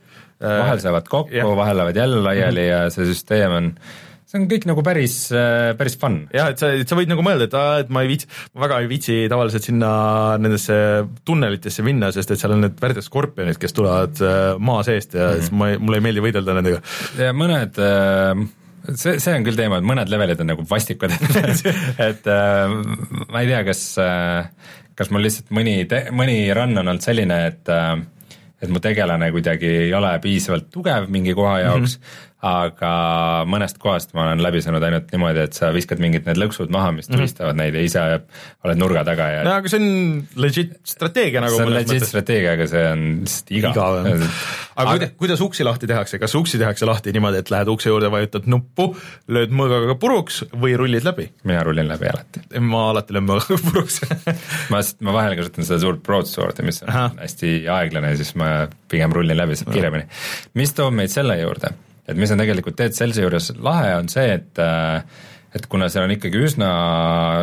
Vahel 0.43 0.81
saavad 0.83 1.11
kokku, 1.11 1.53
vahel 1.59 1.79
lähevad 1.81 2.01
jälle 2.03 2.23
laiali 2.25 2.67
hmm. 2.67 2.73
ja 2.73 2.91
see 2.95 3.07
süsteem 3.11 3.59
on 3.59 3.71
see 4.33 4.41
on 4.41 4.49
kõik 4.49 4.65
nagu 4.69 4.83
päris, 4.85 5.17
äh, 5.37 5.73
päris 5.77 5.99
fun. 6.01 6.23
jah, 6.33 6.49
et 6.53 6.61
sa, 6.61 6.73
et 6.73 6.89
sa 6.89 6.97
võid 6.97 7.11
nagu 7.11 7.25
mõelda, 7.25 7.49
et 7.49 7.57
aa, 7.59 7.83
et 7.85 7.93
ma 7.93 8.05
ei 8.05 8.11
viitsi, 8.15 8.29
ma 8.57 8.65
väga 8.65 8.81
ei 8.81 8.89
viitsi 8.91 9.19
tavaliselt 9.33 9.69
sinna 9.69 9.93
nendesse 10.41 10.77
tunnelitesse 11.29 11.85
minna, 11.85 12.11
sest 12.15 12.33
et 12.33 12.41
seal 12.41 12.57
on 12.57 12.65
need 12.65 12.81
värdjad 12.81 13.07
skorpionid, 13.07 13.61
kes 13.61 13.77
tulevad 13.77 14.23
äh, 14.25 14.41
maa 14.57 14.81
seest 14.89 15.19
ja 15.19 15.27
mm 15.27 15.35
-hmm. 15.35 15.45
siis 15.45 15.53
ma, 15.53 15.71
mulle 15.79 16.01
ei 16.01 16.07
meeldi 16.09 16.25
võidelda 16.25 16.57
nendega. 16.57 16.81
ja 17.21 17.35
mõned 17.37 17.83
äh, 17.85 18.47
see, 18.95 19.19
see 19.19 19.37
on 19.37 19.45
küll 19.45 19.61
teema, 19.61 19.83
et 19.83 19.91
mõned 19.93 20.09
levelid 20.09 20.41
on 20.41 20.53
nagu 20.55 20.65
vastikud 20.71 21.13
et 22.09 22.25
ma 22.27 23.45
ei 23.45 23.53
tea, 23.53 23.61
kas, 23.69 23.85
kas 24.97 25.13
mul 25.13 25.29
lihtsalt 25.29 25.53
mõni, 25.53 25.85
mõni 26.11 26.39
run 26.57 26.79
on 26.79 26.89
olnud 26.89 27.05
selline, 27.05 27.39
et 27.53 27.71
et 28.63 28.71
mu 28.71 28.81
tegelane 28.81 29.31
kuidagi 29.35 29.67
ei 29.87 29.95
ole 29.95 30.13
piisavalt 30.23 30.71
tugev 30.71 31.09
mingi 31.11 31.35
koha 31.35 31.59
jaoks. 31.67 31.99
Mm, 31.99 32.05
-hmm 32.05 32.32
aga 32.43 32.93
mõnest 33.47 33.79
kohast 33.83 34.17
ma 34.17 34.25
olen 34.27 34.43
läbi 34.43 34.59
saanud 34.65 34.83
ainult 34.83 35.13
niimoodi, 35.15 35.45
et 35.47 35.55
sa 35.55 35.71
viskad 35.75 36.01
mingid 36.03 36.27
need 36.27 36.41
lõksud 36.43 36.73
maha, 36.75 36.91
mis 36.97 37.07
mhm. 37.09 37.21
tulistavad 37.21 37.55
mm 37.55 37.61
neid 37.63 37.77
ja 37.77 37.83
ise 37.85 38.03
oled 38.65 38.79
nurga 38.81 39.03
taga 39.07 39.27
ja 39.29 39.43
no 39.47 39.53
aga 39.61 39.71
see 39.71 39.79
on 39.79 39.91
legit 40.41 40.73
strateegia 40.89 41.43
nagu 41.45 41.55
see 41.55 41.67
on 41.67 41.75
legit 41.75 41.93
mõttes. 41.93 42.11
strateegia, 42.11 42.55
aga 42.57 42.67
see 42.71 42.83
on 42.89 43.05
lihtsalt 43.21 43.53
igav, 43.59 43.77
igav. 43.77 44.25
aga, 44.73 44.95
kuidas, 44.95 45.13
kuidas 45.21 45.45
uksi 45.47 45.67
lahti 45.67 45.91
tehakse, 45.91 46.19
kas 46.23 46.35
uksi 46.39 46.59
tehakse 46.63 46.89
lahti 46.89 47.15
niimoodi, 47.15 47.43
et 47.43 47.53
lähed 47.53 47.71
ukse 47.71 47.93
juurde, 47.93 48.11
vajutad 48.13 48.49
nuppu, 48.51 48.89
lööd 49.33 49.55
mõõgaga 49.55 49.99
puruks 50.03 50.43
või 50.65 50.75
rullid 50.81 51.07
läbi? 51.07 51.29
mina 51.45 51.63
rullin 51.69 51.91
läbi 51.93 52.11
alati. 52.11 52.43
ma 52.73 52.89
alati 52.95 53.19
löön 53.19 53.29
mõõgaga 53.29 53.61
puruks 53.69 54.01
ma, 54.73 54.83
ma 55.07 55.17
vahel 55.21 55.39
kasutan 55.39 55.69
seda 55.69 55.83
suurt 55.85 56.03
broadsword'i, 56.09 56.67
mis 56.67 56.83
on 56.83 56.93
Aha. 56.95 57.07
hästi 57.21 57.55
aeglane 57.77 58.17
siis 58.19 58.35
ma 58.41 58.53
pigem 58.91 59.15
rullin 59.15 59.39
läbi, 59.39 59.61
saab 59.61 59.75
kiiremini. 59.77 60.11
mis 60.59 60.75
toob 60.79 60.97
meid 60.99 61.15
selle 61.15 61.39
juurde 61.45 61.75
et 62.09 62.19
mis 62.19 62.33
on 62.35 62.43
tegelikult 62.43 62.79
Dead 62.79 62.97
Cellsi 62.97 63.25
juures 63.25 63.53
lahe, 63.63 63.95
on 64.01 64.11
see, 64.13 64.27
et 64.39 64.63
äh, 64.63 65.31
et 65.53 65.69
kuna 65.69 65.89
seal 65.93 66.07
on 66.07 66.15
ikkagi 66.15 66.45
üsna 66.49 66.69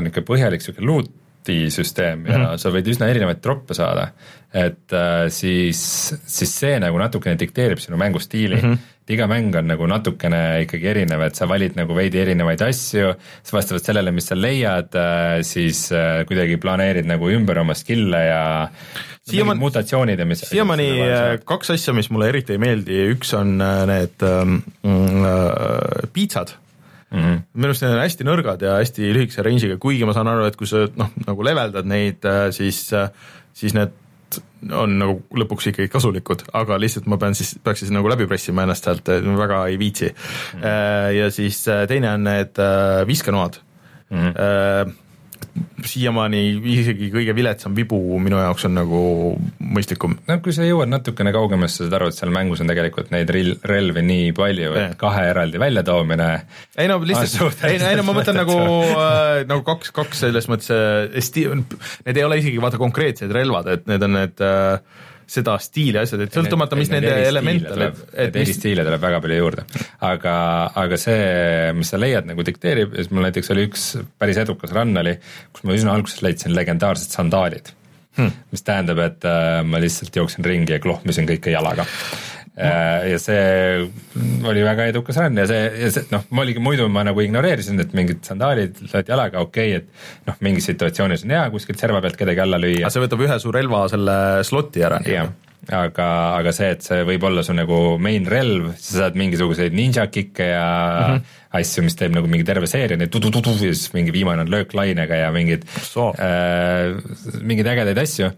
niisugune 0.03 0.28
põhjalik 0.28 0.64
niisugune 0.64 0.89
loot'i 0.89 1.57
süsteem 1.74 2.26
ja 2.26 2.38
mm 2.38 2.45
-hmm. 2.45 2.62
sa 2.62 2.72
võid 2.74 2.89
üsna 2.89 3.10
erinevaid 3.10 3.41
troppe 3.41 3.78
saada, 3.78 4.12
et 4.53 4.93
äh, 4.93 5.28
siis, 5.30 5.82
siis 6.26 6.55
see 6.64 6.80
nagu 6.82 6.97
natukene 6.97 7.38
dikteerib 7.39 7.80
sinu 7.80 7.97
mängustiili 7.97 8.62
mm. 8.62 8.72
-hmm 8.72 8.95
et 9.10 9.16
iga 9.16 9.26
mäng 9.26 9.55
on 9.57 9.66
nagu 9.66 9.88
natukene 9.89 10.62
ikkagi 10.62 10.86
erinev, 10.88 11.22
et 11.26 11.36
sa 11.36 11.47
valid 11.49 11.74
nagu 11.76 11.95
veidi 11.97 12.20
erinevaid 12.22 12.62
asju, 12.62 13.16
siis 13.41 13.53
vastavalt 13.53 13.84
sellele, 13.84 14.12
mis 14.12 14.28
sa 14.30 14.36
leiad, 14.36 14.93
äh, 14.93 15.41
siis 15.41 15.89
kuidagi 16.28 16.57
planeerid 16.57 17.10
nagu 17.10 17.30
ümber 17.30 17.57
oma 17.57 17.74
skill'e 17.74 18.22
ja 18.28 18.70
siiamaani 19.30 19.62
mutatsioonid 19.62 20.20
ja 20.20 20.26
mis 20.28 20.44
siiamaani 20.50 20.88
äh, 21.06 21.28
kaks 21.48 21.74
asja, 21.76 21.94
mis 21.98 22.10
mulle 22.14 22.30
eriti 22.32 22.56
ei 22.56 22.62
meeldi, 22.62 22.98
üks 23.14 23.34
on 23.38 23.56
äh, 23.64 23.84
need 23.90 24.26
ähm, 24.26 24.60
äh, 24.86 26.10
piitsad 26.14 26.56
mm 27.12 27.22
-hmm. 27.22 27.40
minu 27.54 27.72
arust 27.72 27.86
need 27.86 27.96
on 27.96 28.04
hästi 28.04 28.28
nõrgad 28.28 28.66
ja 28.66 28.76
hästi 28.82 29.14
lühikese 29.16 29.46
range'iga, 29.46 29.80
kuigi 29.82 30.06
ma 30.06 30.14
saan 30.18 30.30
aru, 30.32 30.46
et 30.50 30.60
kui 30.60 30.68
sa 30.68 30.86
noh, 30.96 31.12
nagu 31.26 31.44
leveldad 31.46 31.90
neid, 31.90 32.30
siis, 32.52 32.86
siis 33.54 33.74
need 33.78 33.96
on 34.76 34.98
nagu 35.00 35.22
lõpuks 35.34 35.72
ikkagi 35.72 35.90
kasulikud, 35.90 36.44
aga 36.54 36.78
lihtsalt 36.78 37.08
ma 37.10 37.18
pean 37.18 37.36
siis, 37.36 37.56
peaks 37.64 37.80
siis 37.80 37.92
nagu 37.96 38.10
läbi 38.10 38.28
pressima 38.28 38.64
ennast 38.64 38.86
sealt, 38.86 39.08
väga 39.40 39.66
ei 39.68 39.80
viitsi 39.80 40.10
mm. 40.10 40.62
-hmm. 40.62 41.12
ja 41.18 41.32
siis 41.32 41.66
teine 41.88 42.14
on 42.14 42.24
need 42.24 42.66
viskenoad 43.08 43.62
mm. 44.10 44.18
-hmm 44.18 44.98
siiamaani 45.86 46.42
isegi 46.74 47.10
kõige 47.14 47.34
viletsam 47.36 47.76
vibu 47.78 47.98
minu 48.22 48.40
jaoks 48.42 48.66
on 48.68 48.76
nagu 48.78 49.02
mõistlikum. 49.60 50.18
no 50.28 50.38
kui 50.44 50.54
sa 50.56 50.68
jõuad 50.68 50.92
natukene 50.92 51.34
kaugemale, 51.36 51.72
sa 51.72 51.84
saad 51.84 51.98
aru, 52.00 52.10
et 52.12 52.20
seal 52.20 52.34
mängus 52.36 52.64
on 52.64 52.72
tegelikult 52.72 53.12
neid 53.16 53.32
ril-, 53.34 53.56
relvi 53.70 54.04
nii 54.06 54.32
palju, 54.38 54.74
et 54.80 54.98
kahe 55.00 55.26
eraldi 55.32 55.62
väljatoomine 55.62 56.30
ei 56.80 56.90
no 56.92 57.00
lihtsalt, 57.04 57.64
ei, 57.70 57.80
ei 57.80 58.00
no 58.00 58.06
ma 58.08 58.18
mõtlen 58.20 58.40
nagu 58.42 58.58
äh,, 58.90 59.44
nagu 59.50 59.64
kaks, 59.68 59.94
kaks 59.96 60.26
selles 60.26 60.50
mõttes 60.52 60.74
äh,, 60.76 61.22
sti-, 61.24 61.48
need 62.08 62.18
ei 62.18 62.28
ole 62.28 62.42
isegi 62.42 62.62
vaata 62.62 62.82
konkreetsed 62.82 63.32
relvad, 63.36 63.72
et 63.78 63.88
need 63.90 64.10
on 64.10 64.18
need 64.20 64.46
äh, 64.46 65.06
seda 65.30 65.56
stiili 65.62 66.02
asjad, 66.02 66.24
et 66.26 66.36
sõltumata, 66.36 66.78
mis 66.80 66.92
nende 66.92 67.12
elemente 67.28 67.70
tuleb, 67.70 68.04
et 68.26 68.38
mis... 68.40 68.54
stiile 68.58 68.86
tuleb 68.88 69.02
väga 69.04 69.22
palju 69.24 69.40
juurde. 69.40 69.66
aga, 70.10 70.36
aga 70.84 71.00
see, 71.02 71.74
mis 71.78 71.92
sa 71.94 72.00
leiad, 72.02 72.30
nagu 72.30 72.46
dikteerib 72.46 72.96
ja 72.96 73.04
siis 73.04 73.12
mul 73.14 73.28
näiteks 73.28 73.54
oli 73.56 73.68
üks 73.70 73.90
päris 74.22 74.42
edukas 74.42 74.74
run 74.76 74.96
oli, 75.04 75.18
kus 75.54 75.68
ma 75.68 75.78
üsna 75.78 75.98
alguses 75.98 76.24
leidsin 76.26 76.56
legendaarsed 76.58 77.14
sandaalid 77.14 77.74
hmm.. 78.18 78.32
mis 78.54 78.66
tähendab, 78.66 79.02
et 79.06 79.30
äh, 79.30 79.62
ma 79.66 79.82
lihtsalt 79.82 80.16
jooksin 80.16 80.46
ringi 80.46 80.76
ja 80.76 80.82
klohmisin 80.84 81.30
kõike 81.30 81.54
jalaga. 81.54 81.86
Ja 82.58 83.20
see 83.22 83.89
oli 84.50 84.64
väga 84.66 84.89
edukas 84.91 85.20
run 85.22 85.38
ja 85.39 85.45
see, 85.50 85.60
ja 85.84 85.91
see 85.95 86.08
noh, 86.12 86.26
ma 86.36 86.43
oligi 86.43 86.64
muidu 86.64 86.88
ma 86.91 87.06
nagu 87.08 87.22
ignoreerisin, 87.24 87.80
et 87.84 87.93
mingid 87.97 88.24
sandaalid 88.28 88.82
lööd 88.88 89.12
jalaga, 89.12 89.43
okei 89.45 89.76
okay,, 89.76 89.84
et 89.84 90.28
noh, 90.30 90.39
mingis 90.45 90.68
situatsioonis 90.72 91.24
on 91.28 91.36
hea 91.38 91.45
kuskilt 91.54 91.80
serva 91.80 92.02
pealt 92.04 92.20
kedagi 92.20 92.43
alla 92.43 92.60
lüüa. 92.62 92.82
aga 92.84 92.95
see 92.95 93.06
võtab 93.06 93.24
ühe 93.28 93.39
su 93.39 93.54
relva 93.56 93.86
selle 93.91 94.18
sloti 94.47 94.84
ära. 94.86 95.00
jah, 95.08 95.32
aga, 95.68 96.08
aga 96.39 96.54
see, 96.56 96.70
et 96.76 96.86
see 96.86 97.04
võib 97.08 97.26
olla 97.30 97.43
su 97.45 97.56
nagu 97.56 97.80
main 98.02 98.28
relv, 98.30 98.72
sa 98.78 99.04
saad 99.04 99.20
mingisuguseid 99.20 99.76
ninja 99.76 100.08
kick'e 100.12 100.47
ja 100.52 100.70
mm 100.70 101.16
-hmm. 101.16 101.36
asju, 101.62 101.84
mis 101.86 102.00
teeb 102.00 102.16
nagu 102.16 102.28
mingi 102.28 102.47
terve 102.47 102.68
seeria, 102.68 102.97
neid 102.97 103.12
tudu-tudu 103.14 103.56
ja 103.60 103.74
siis 103.74 103.93
mingi 103.93 104.14
viimane 104.16 104.41
on 104.45 104.52
lööklainega 104.52 105.24
ja 105.24 105.32
mingid 105.32 105.66
äh, 105.66 106.95
mingeid 107.41 107.68
ägedaid 107.68 108.04
asju 108.04 108.32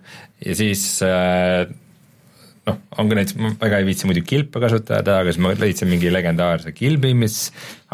ja 0.46 0.56
siis 0.56 1.02
äh, 1.02 1.68
noh, 2.68 2.78
on 3.02 3.10
ka 3.10 3.18
näiteks, 3.18 3.38
ma 3.42 3.52
väga 3.62 3.80
ei 3.82 3.86
viitsi 3.88 4.08
muidu 4.10 4.22
kilpe 4.28 4.62
kasutada, 4.62 5.18
aga 5.22 5.34
siis 5.34 5.42
ma 5.42 5.54
leidsin 5.58 5.90
mingi 5.90 6.12
legendaarse 6.14 6.74
kilbi, 6.78 7.14
mis 7.18 7.38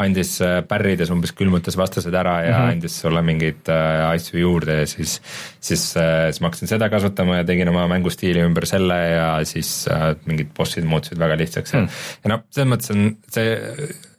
andis 0.02 0.34
äh, 0.44 0.58
pärrides 0.68 1.12
umbes 1.14 1.32
külmutas 1.36 1.78
vastased 1.80 2.14
ära 2.14 2.36
ja 2.44 2.50
mm 2.52 2.58
-hmm. 2.58 2.74
andis 2.76 2.98
sulle 3.02 3.22
mingeid 3.24 3.70
äh, 3.72 4.02
asju 4.10 4.40
juurde 4.42 4.80
ja 4.80 4.86
siis, 4.86 5.20
siis, 5.60 5.84
äh, 5.96 6.28
siis 6.28 6.42
ma 6.42 6.50
hakkasin 6.50 6.72
seda 6.74 6.90
kasutama 6.92 7.40
ja 7.40 7.48
tegin 7.48 7.72
oma 7.72 7.86
mängustiili 7.88 8.44
ümber 8.44 8.66
selle 8.66 8.98
ja 9.08 9.30
siis 9.44 9.88
mingid 10.26 10.52
bossid 10.56 10.84
muutusid 10.84 11.18
väga 11.18 11.38
lihtsaks 11.38 11.72
mm. 11.72 11.86
-hmm. 11.86 12.20
ja 12.24 12.34
noh, 12.34 12.44
selles 12.50 12.70
mõttes 12.74 12.92
on 12.92 13.16
see 13.32 13.56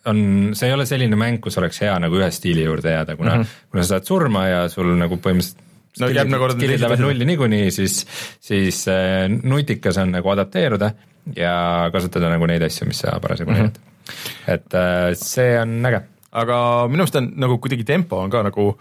on, 0.06 0.52
see 0.54 0.68
ei 0.68 0.74
ole 0.74 0.86
selline 0.86 1.16
mäng, 1.16 1.40
kus 1.44 1.58
oleks 1.58 1.82
hea 1.82 1.96
nagu 2.00 2.16
ühe 2.16 2.32
stiili 2.32 2.64
juurde 2.64 2.92
jääda, 2.92 3.16
kuna 3.16 3.36
mm, 3.36 3.42
-hmm. 3.42 3.66
kuna 3.72 3.84
sa 3.84 3.88
saad 3.96 4.06
surma 4.08 4.48
ja 4.48 4.68
sul 4.70 4.96
nagu 4.98 5.16
põhimõtteliselt 5.16 5.69
no 6.00 6.10
järgmine 6.14 6.40
kord 6.42 6.58
skillid 6.58 6.82
lähevad 6.84 7.04
nulli 7.04 7.28
niikuinii, 7.32 7.72
siis, 7.74 8.02
siis 8.44 8.86
äh, 8.92 9.26
nutikas 9.30 10.00
on 10.02 10.14
nagu 10.16 10.32
adapteeruda 10.34 10.94
ja 11.38 11.54
kasutada 11.94 12.32
nagu 12.32 12.48
neid 12.50 12.64
asju, 12.66 12.88
mis 12.90 13.02
sa 13.04 13.20
parasjagu 13.22 13.52
mm 13.52 13.58
-hmm. 13.58 13.70
näed. 13.70 14.56
et 14.56 14.74
äh, 14.74 15.14
see 15.18 15.60
on 15.62 15.86
äge. 15.86 16.02
aga 16.32 16.88
minu 16.88 17.04
arust 17.04 17.16
on 17.16 17.34
nagu 17.36 17.58
kuidagi 17.58 17.84
tempo 17.84 18.20
on 18.22 18.30
ka 18.30 18.44
nagu 18.44 18.76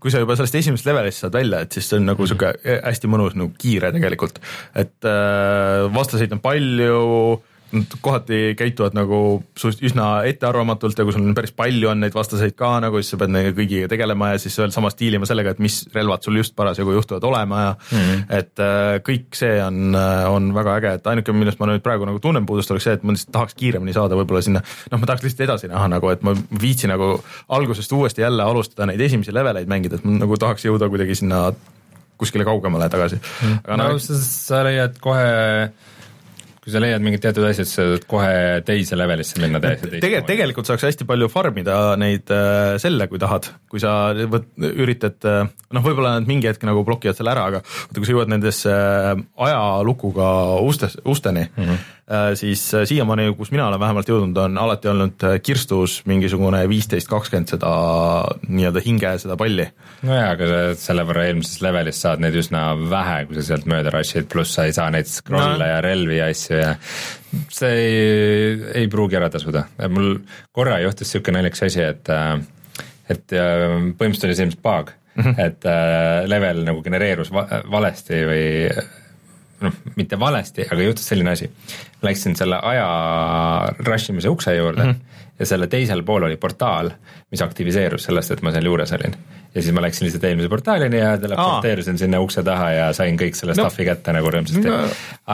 kui 0.00 0.10
sa 0.10 0.18
juba 0.18 0.36
sellest 0.36 0.54
esimesest 0.54 0.86
levelist 0.86 1.18
saad 1.18 1.32
välja, 1.32 1.60
et 1.60 1.72
siis 1.72 1.88
see 1.88 1.98
on 2.00 2.06
nagu 2.06 2.26
sihuke 2.26 2.54
hästi 2.64 3.08
mõnus 3.12 3.36
nagu 3.36 3.52
kiire 3.58 3.92
tegelikult, 3.92 4.40
et 4.74 5.04
äh, 5.04 5.94
vastaseid 5.94 6.32
on 6.32 6.40
palju 6.40 7.42
nad 7.72 7.94
kohati 8.02 8.54
käituvad 8.58 8.94
nagu 8.96 9.20
üsna 9.86 10.06
ettearvamatult 10.28 10.98
ja 10.98 11.06
kui 11.06 11.14
sul 11.14 11.24
on 11.26 11.36
päris 11.36 11.52
palju 11.56 11.90
on 11.92 12.02
neid 12.04 12.14
vastaseid 12.16 12.56
ka 12.58 12.72
nagu, 12.82 13.00
siis 13.00 13.14
sa 13.14 13.20
pead 13.20 13.32
nendega 13.32 13.54
kõigiga 13.56 13.90
tegelema 13.90 14.32
ja 14.32 14.40
siis 14.42 14.56
veel 14.58 14.74
samas 14.74 14.98
diilima 14.98 15.28
sellega, 15.28 15.54
et 15.54 15.62
mis 15.62 15.80
relvad 15.94 16.26
sul 16.26 16.40
just 16.40 16.56
parasjagu 16.58 16.94
juhtuvad 16.96 17.26
olema 17.30 17.62
ja 17.62 17.72
mm 17.76 17.98
-hmm. 17.98 18.24
et 18.38 18.64
äh, 18.66 18.98
kõik 19.06 19.38
see 19.38 19.62
on, 19.64 19.94
äh, 19.94 20.30
on 20.30 20.54
väga 20.54 20.76
äge, 20.76 20.94
et 20.94 21.06
ainuke, 21.06 21.32
millest 21.32 21.60
ma 21.60 21.70
nüüd 21.70 21.82
praegu 21.82 22.06
nagu 22.08 22.18
tunnen 22.18 22.46
puudust, 22.46 22.70
oleks 22.70 22.84
see, 22.84 22.94
et 22.98 23.02
ma 23.02 23.12
lihtsalt 23.12 23.32
tahaks 23.32 23.54
kiiremini 23.54 23.92
saada 23.92 24.18
võib-olla 24.18 24.42
sinna, 24.42 24.62
noh, 24.90 25.00
ma 25.00 25.06
tahaks 25.06 25.22
lihtsalt 25.22 25.46
edasi 25.48 25.68
näha 25.68 25.88
nagu, 25.88 26.10
et 26.10 26.22
ma 26.22 26.34
viitsin 26.60 26.90
nagu 26.90 27.22
algusest 27.48 27.92
uuesti 27.92 28.22
jälle 28.22 28.42
alustada 28.42 28.86
neid 28.86 29.00
esimesi 29.00 29.34
leveleid 29.34 29.68
mängida, 29.68 29.96
et 29.96 30.04
ma 30.04 30.18
nagu 30.18 30.36
tahaks 30.36 30.64
jõuda 30.64 30.88
kuidagi 30.88 31.14
sinna 31.14 31.52
kuskile 32.20 32.44
kaugemale 32.44 32.88
tagasi 32.92 33.16
mm.. 33.16 33.62
aga 33.64 33.76
no, 33.76 33.88
no 33.94 34.02
sa, 34.02 34.18
sa 34.20 34.64
leiad 34.66 34.98
kohe 35.00 35.70
kui 36.70 36.78
sa 36.78 36.82
leiad 36.84 37.02
mingid 37.02 37.22
teatud 37.24 37.46
asjad, 37.48 37.66
sa 37.66 37.84
saad 37.90 38.04
kohe 38.10 38.34
teise 38.66 38.98
levelisse 38.98 39.40
minna 39.42 39.58
täiesti 39.62 39.90
teist 39.90 40.04
Tege, 40.04 40.22
tegelikult 40.28 40.70
saaks 40.70 40.86
hästi 40.86 41.06
palju 41.08 41.26
farm 41.32 41.58
ida 41.62 41.78
neid 42.00 42.30
äh, 42.34 42.76
selle, 42.82 43.08
kui 43.10 43.18
tahad, 43.22 43.48
kui 43.70 43.82
sa 43.82 44.12
võt-, 44.14 44.52
üritad 44.70 45.18
äh, 45.26 45.48
noh, 45.74 45.84
võib-olla 45.84 46.14
nad 46.18 46.30
mingi 46.30 46.46
hetk 46.50 46.62
nagu 46.68 46.84
blokivad 46.86 47.18
selle 47.18 47.34
ära, 47.34 47.48
aga 47.50 47.64
vaata, 47.66 47.98
kui 47.98 48.06
sa 48.06 48.14
jõuad 48.14 48.30
nendesse 48.30 48.74
äh, 48.74 49.14
ajalukuga 49.48 50.30
ustes, 50.62 51.00
usteni 51.02 51.48
mm, 51.48 51.64
-hmm 51.64 51.88
siis 52.34 52.62
äh, 52.74 52.84
siiamaani, 52.84 53.28
kus 53.38 53.52
mina 53.54 53.68
olen 53.68 53.80
vähemalt 53.80 54.08
jõudnud, 54.10 54.38
on 54.42 54.58
alati 54.58 54.90
olnud 54.90 55.24
äh, 55.26 55.36
kirstus 55.42 56.00
mingisugune 56.10 56.62
viisteist, 56.70 57.08
kakskümmend 57.10 57.52
seda 57.52 57.70
nii-öelda 58.48 58.82
hinge, 58.84 59.12
seda 59.22 59.36
palli. 59.38 59.68
nojaa, 60.06 60.32
aga 60.34 60.60
selle 60.80 61.04
võrra 61.06 61.28
eelmises 61.28 61.62
levelis 61.62 62.00
saad 62.02 62.22
neid 62.24 62.34
üsna 62.40 62.64
vähe, 62.90 63.24
kui 63.28 63.38
sa 63.38 63.46
sealt 63.52 63.68
mööda 63.70 63.94
rush'id, 63.94 64.26
pluss 64.32 64.56
sa 64.58 64.66
ei 64.66 64.74
saa 64.76 64.90
neid 64.90 65.10
scroll'e 65.10 65.60
no. 65.62 65.70
ja 65.70 65.80
relvi 65.84 66.18
ja 66.18 66.30
asju 66.34 66.58
ja 66.58 66.72
see 67.54 67.74
ei, 67.78 68.70
ei 68.82 68.88
pruugi 68.90 69.18
ära 69.20 69.30
tasuda, 69.30 69.68
mul 69.88 70.16
korra 70.50 70.80
juhtus 70.82 71.06
niisugune 71.06 71.38
naljakas 71.38 71.68
asi, 71.68 71.84
et 71.86 72.10
et 73.10 73.32
põhimõtteliselt 73.34 74.26
oli 74.26 74.38
see 74.38 74.48
ilmselt 74.48 74.64
bug 74.64 74.90
mm, 74.90 75.22
-hmm. 75.22 75.38
et 75.46 76.30
level 76.30 76.64
nagu 76.66 76.82
genereerus 76.82 77.30
va 77.34 77.46
valesti 77.70 78.24
või 78.26 78.44
noh, 79.64 79.78
mitte 79.96 80.18
valesti, 80.20 80.66
aga 80.70 80.82
juhtus 80.84 81.08
selline 81.10 81.34
asi. 81.34 81.50
Läksin 82.02 82.36
selle 82.36 82.60
aja 82.62 82.86
rush 83.86 84.10
imise 84.12 84.28
ukse 84.28 84.54
juurde 84.56 84.84
mm 84.84 84.90
-hmm. 84.90 85.34
ja 85.38 85.46
selle 85.46 85.66
teisel 85.66 86.02
pool 86.02 86.22
oli 86.22 86.36
portaal, 86.36 86.90
mis 87.30 87.42
aktiviseerus 87.42 88.08
sellest, 88.08 88.30
et 88.30 88.42
ma 88.42 88.52
seal 88.52 88.64
juures 88.64 88.92
olin 88.92 89.16
ja 89.54 89.62
siis 89.62 89.74
ma 89.74 89.82
läksin 89.82 90.06
lihtsalt 90.06 90.24
eelmise 90.28 90.48
portaalini 90.50 90.98
ja 91.00 91.14
teleporteerusin 91.18 91.98
sinna 91.98 92.20
ukse 92.22 92.42
taha 92.46 92.68
ja 92.70 92.84
sain 92.94 93.18
kõik 93.18 93.34
selle 93.38 93.56
no. 93.56 93.64
stuff'i 93.64 93.86
kätte 93.88 94.14
nagu 94.14 94.30
rõõmsasti 94.30 94.62
no.. 94.62 94.78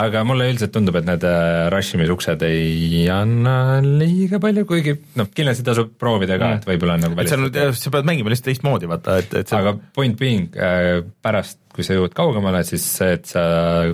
aga 0.01 0.23
mulle 0.29 0.49
üldiselt 0.49 0.73
tundub, 0.73 0.97
et 1.01 1.09
need 1.09 1.27
äh, 1.29 1.67
rush 1.73 1.99
imisuksed 1.99 2.47
ei 2.49 3.05
anna 3.12 3.57
liiga 3.85 4.41
palju, 4.43 4.64
kuigi 4.69 4.97
noh, 5.21 5.29
kindlasti 5.37 5.67
tasub 5.67 5.93
proovida 6.01 6.41
ka 6.41 6.49
mm., 6.49 6.62
et 6.62 6.71
võib-olla 6.71 6.97
on 6.97 7.07
nagu 7.09 7.19
välistatud. 7.19 7.61
sa 7.77 7.93
pead 7.99 8.09
mängima 8.09 8.33
lihtsalt 8.33 8.51
teistmoodi, 8.53 8.89
vaata, 8.89 9.21
et, 9.21 9.37
et 9.43 9.53
see... 9.53 9.61
aga 9.61 9.77
point 9.97 10.17
being, 10.21 10.57
äh, 10.57 11.05
pärast 11.25 11.61
kui 11.77 11.85
sa 11.85 11.93
jõuad 11.93 12.14
kaugemale, 12.17 12.62
siis 12.64 12.85
see, 12.89 13.19
et 13.19 13.29
sa 13.29 13.43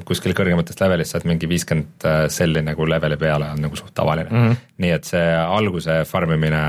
kuskil 0.07 0.37
kõrgematest 0.39 0.79
levelist 0.85 1.17
saad 1.17 1.27
mingi 1.27 1.51
viiskümmend 1.51 2.07
äh, 2.07 2.25
selli 2.63 2.71
nagu 2.71 2.87
leveli 2.89 3.19
peale 3.19 3.53
on 3.53 3.63
nagu 3.63 3.77
suht 3.77 3.95
tavaline 3.95 4.31
mm. 4.31 4.49
-hmm. 4.49 4.57
nii 4.79 4.91
et 4.97 5.05
see 5.05 5.29
alguse 5.37 6.05
farm 6.05 6.33
imine 6.33 6.63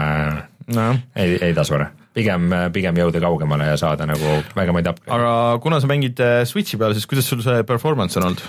no. 0.73 0.93
ei, 1.15 1.37
ei 1.41 1.53
tasu 1.53 1.75
ära 1.77 1.91
pigem, 2.13 2.51
pigem 2.73 2.95
jõuda 2.97 3.19
kaugemale 3.21 3.71
ja 3.71 3.77
saada 3.77 4.05
nagu 4.05 4.43
vägemaid 4.55 4.87
upgrade'e. 4.87 5.13
aga 5.13 5.59
kuna 5.61 5.79
sa 5.81 5.87
mängid 5.87 6.19
äh, 6.19 6.45
Switchi 6.45 6.77
peal, 6.77 6.93
siis 6.93 7.07
kuidas 7.07 7.27
sul 7.27 7.41
see 7.41 7.63
performance 7.63 8.17
on 8.19 8.27
olnud? 8.27 8.43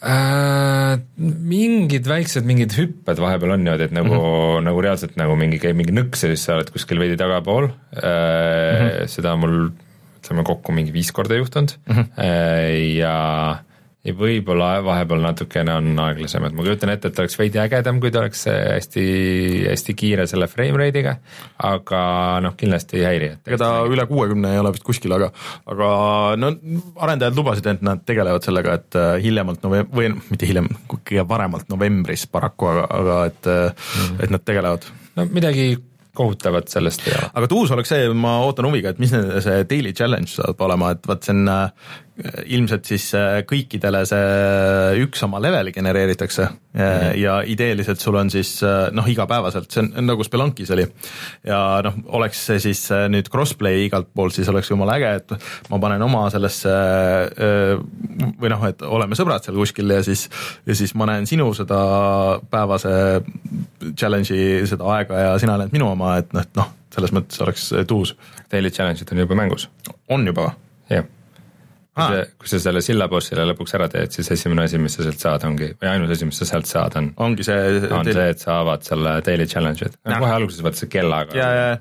Äh, 0.00 0.96
mingid 1.18 2.06
väiksed 2.08 2.46
mingid 2.48 2.72
hüpped 2.72 3.20
vahepeal 3.20 3.52
on 3.52 3.64
niimoodi, 3.64 3.84
et 3.84 3.92
nagu 3.92 4.14
mm, 4.14 4.20
-hmm. 4.20 4.64
nagu 4.64 4.80
reaalselt 4.80 5.16
nagu 5.16 5.36
mingi 5.36 5.58
käib 5.60 5.76
mingi 5.76 5.92
nõks 5.92 6.24
ja 6.24 6.32
siis 6.32 6.44
sa 6.44 6.56
oled 6.56 6.70
kuskil 6.72 6.98
veidi 6.98 7.16
tagapool 7.20 7.68
äh,. 7.68 7.70
Mm 8.00 8.86
-hmm. 8.88 9.06
seda 9.08 9.36
mul 9.36 9.72
ütleme 10.20 10.44
kokku 10.44 10.72
mingi 10.72 10.92
viis 10.92 11.12
korda 11.12 11.34
juhtunud 11.36 11.76
mm 11.86 11.96
-hmm. 11.96 12.06
äh, 12.16 12.96
ja 12.96 13.64
ja 14.06 14.14
võib-olla 14.16 14.68
vahepeal 14.84 15.20
natukene 15.24 15.74
on 15.76 15.98
aeglasem, 16.06 16.44
et 16.46 16.54
ma 16.56 16.64
kujutan 16.64 16.92
ette, 16.92 17.10
et 17.10 17.18
oleks 17.20 17.36
veidi 17.36 17.60
ägedam, 17.60 17.98
kui 18.00 18.12
ta 18.12 18.22
oleks 18.22 18.46
hästi, 18.48 19.04
hästi 19.66 19.94
kiire 19.98 20.24
selle 20.30 20.48
frame 20.48 20.80
rate'iga, 20.80 21.16
aga 21.68 22.00
noh, 22.44 22.56
kindlasti 22.60 23.00
ei 23.00 23.04
häiri. 23.08 23.30
ega 23.44 23.60
ta 23.60 23.68
üle 23.90 24.06
kuuekümne 24.08 24.54
ei 24.54 24.62
ole 24.62 24.72
vist 24.76 24.86
kuskil, 24.86 25.12
aga, 25.18 25.28
aga 25.74 25.90
no 26.40 26.54
arendajad 27.04 27.36
lubasid, 27.36 27.68
et 27.74 27.84
nad 27.84 28.00
tegelevad 28.08 28.48
sellega, 28.48 28.78
et 28.80 29.00
äh, 29.00 29.12
hiljemalt 29.26 29.68
novem-, 29.68 29.92
või 29.92 30.14
noh, 30.14 30.24
mitte 30.32 30.48
hiljem, 30.48 30.72
kõige 30.94 31.26
varemalt 31.28 31.68
novembris 31.72 32.24
paraku, 32.30 32.72
aga, 32.72 32.88
aga 33.02 33.20
et 33.28 33.52
mm, 33.52 34.18
et 34.24 34.32
nad 34.32 34.48
tegelevad. 34.48 34.88
no 35.20 35.28
midagi 35.28 35.70
kohutavat 36.16 36.68
sellest 36.68 37.06
ei 37.06 37.14
ole. 37.14 37.28
aga 37.34 37.48
tuus 37.50 37.70
oleks 37.74 37.92
see, 37.92 38.08
ma 38.16 38.38
ootan 38.44 38.66
huviga, 38.68 38.92
et 38.92 39.00
mis 39.02 39.12
see 39.12 39.64
daily 39.70 39.92
challenge 39.96 40.32
saab 40.34 40.60
olema, 40.66 40.94
et 40.96 41.06
vot 41.08 41.26
see 41.26 41.36
on 41.36 41.52
äh, 41.52 41.90
ilmselt 42.46 42.88
siis 42.88 43.06
äh, 43.16 43.40
kõikidele 43.48 44.02
see 44.08 45.02
üks 45.04 45.22
sama 45.22 45.40
leveli 45.42 45.72
genereeritakse 45.72 46.46
mm 46.46 46.80
-hmm. 46.80 47.18
ja 47.20 47.40
ideeliselt 47.46 48.00
sul 48.00 48.14
on 48.14 48.30
siis 48.30 48.60
noh, 48.92 49.08
igapäevaselt, 49.08 49.70
see 49.70 49.84
on 49.84 50.06
nagu 50.06 50.24
Spelunkis 50.24 50.70
oli. 50.70 50.86
ja 51.44 51.80
noh, 51.84 51.94
oleks 52.06 52.46
see 52.46 52.58
siis 52.60 52.88
nüüd 53.08 53.28
crossplay 53.32 53.86
igalt 53.86 54.08
poolt, 54.14 54.34
siis 54.34 54.48
oleks 54.48 54.70
jumala 54.70 54.96
äge, 54.96 55.14
et 55.14 55.32
ma 55.70 55.78
panen 55.78 56.02
oma 56.02 56.30
sellesse 56.30 56.70
või 58.40 58.50
noh, 58.50 58.66
et 58.68 58.82
oleme 58.82 59.14
sõbrad 59.14 59.44
seal 59.44 59.56
kuskil 59.56 59.90
ja 59.90 60.02
siis, 60.02 60.28
ja 60.66 60.74
siis 60.74 60.94
ma 60.94 61.06
näen 61.06 61.26
sinu 61.26 61.52
seda 61.54 61.80
päevase 62.50 63.22
challenge'i 63.96 64.66
seda 64.66 64.84
aega 64.96 65.24
ja 65.24 65.38
sina 65.38 65.56
näed 65.58 65.72
minu 65.72 65.90
oma, 65.90 66.16
et 66.18 66.32
noh, 66.32 66.42
et 66.42 66.56
noh, 66.56 66.72
selles 66.94 67.12
mõttes 67.12 67.40
oleks 67.40 67.70
tuus. 67.88 68.16
Daily 68.52 68.70
challenge'id 68.70 69.12
on 69.12 69.24
juba 69.24 69.34
mängus. 69.34 69.68
on 70.08 70.26
juba? 70.26 70.52
jah 70.90 71.04
kui 72.00 72.16
sa, 72.16 72.38
kui 72.40 72.52
sa 72.52 72.62
selle 72.64 72.82
silla 72.84 73.08
bossile 73.12 73.44
lõpuks 73.52 73.76
ära 73.78 73.90
teed, 73.92 74.14
siis 74.16 74.32
esimene 74.36 74.66
asi, 74.68 74.80
mis 74.82 74.96
sa 74.98 75.06
sealt 75.06 75.22
saad, 75.22 75.46
ongi, 75.48 75.70
või 75.76 75.92
ainus 75.92 76.16
asi, 76.16 76.28
mis 76.30 76.40
sa 76.42 76.48
sealt 76.48 76.70
saad, 76.70 76.96
on. 77.00 77.12
ongi 77.28 77.46
see. 77.46 77.84
on 77.90 78.08
teil... 78.08 78.16
see, 78.16 78.34
et 78.34 78.42
sa 78.46 78.58
avad 78.64 78.86
selle 78.86 79.20
daily 79.26 79.46
challenge'id, 79.50 80.00
kohe 80.08 80.34
alguses 80.40 80.64
vaata 80.66 80.82
see 80.82 80.92
kellaga. 80.98 81.38
ja, 81.38 81.52
ja, 81.54 81.70
ja 81.74 81.78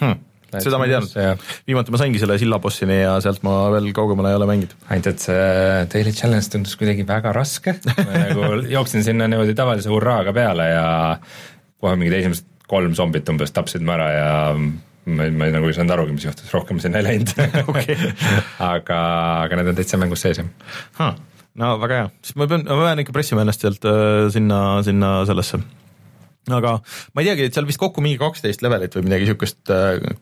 hm 0.00 0.24
seda 0.56 0.78
ma 0.80 0.86
ei 0.88 0.94
teadnud, 0.94 1.42
viimati 1.68 1.92
ma 1.92 1.98
saingi 2.00 2.20
selle 2.22 2.38
silla 2.40 2.58
bossini 2.62 3.02
ja 3.02 3.16
sealt 3.20 3.42
ma 3.44 3.66
veel 3.74 3.90
kaugemale 3.96 4.32
ei 4.32 4.38
ole 4.38 4.46
mänginud. 4.48 4.74
ainult, 4.88 5.10
et 5.12 5.24
see 5.26 5.82
daily 5.92 6.12
challenge 6.16 6.48
tundus 6.52 6.76
kuidagi 6.80 7.04
väga 7.08 7.34
raske 7.36 7.74
ma 7.98 8.22
nagu 8.24 8.46
jooksin 8.76 9.04
sinna 9.04 9.28
niimoodi 9.28 9.56
tavalise 9.58 9.92
hurraaga 9.92 10.32
peale 10.36 10.70
ja 10.70 10.86
kohe 11.82 11.98
mingid 12.00 12.16
esimesed 12.22 12.48
kolm 12.68 12.96
zombit 12.96 13.28
umbes 13.32 13.52
tapsid 13.52 13.84
mu 13.84 13.92
ära 13.96 14.08
ja 14.14 14.30
ma, 15.08 15.30
ma 15.32 15.48
ei, 15.48 15.56
nagu 15.56 15.70
ei 15.70 15.76
saanud 15.76 15.96
arugi, 15.96 16.18
mis 16.18 16.28
juhtus, 16.28 16.52
rohkem 16.54 16.82
sinna 16.82 17.02
ei 17.02 17.12
läinud. 17.12 17.34
Okay. 17.68 17.96
aga, 18.64 19.00
aga 19.46 19.58
need 19.58 19.72
on 19.72 19.78
täitsa 19.78 19.98
mängus 20.00 20.22
sees, 20.24 20.40
jah. 20.40 20.52
Huh 21.00 21.16
no 21.58 21.72
väga 21.82 22.02
hea, 22.02 22.10
siis 22.22 22.38
ma 22.38 22.46
pean, 22.50 22.64
ma 22.68 22.86
pean 22.86 23.02
ikka 23.02 23.14
pressima 23.16 23.42
ennast 23.44 23.64
sealt 23.64 23.84
äh, 23.88 24.28
sinna, 24.34 24.60
sinna 24.86 25.18
sellesse. 25.28 25.60
Aga 26.48 26.78
ma 27.12 27.20
ei 27.20 27.28
teagi, 27.28 27.48
et 27.48 27.56
seal 27.56 27.66
vist 27.68 27.80
kokku 27.80 28.00
mingi 28.04 28.20
kaksteist 28.20 28.62
levelit 28.64 28.94
või 28.96 29.08
midagi 29.08 29.28
siukest, 29.28 29.72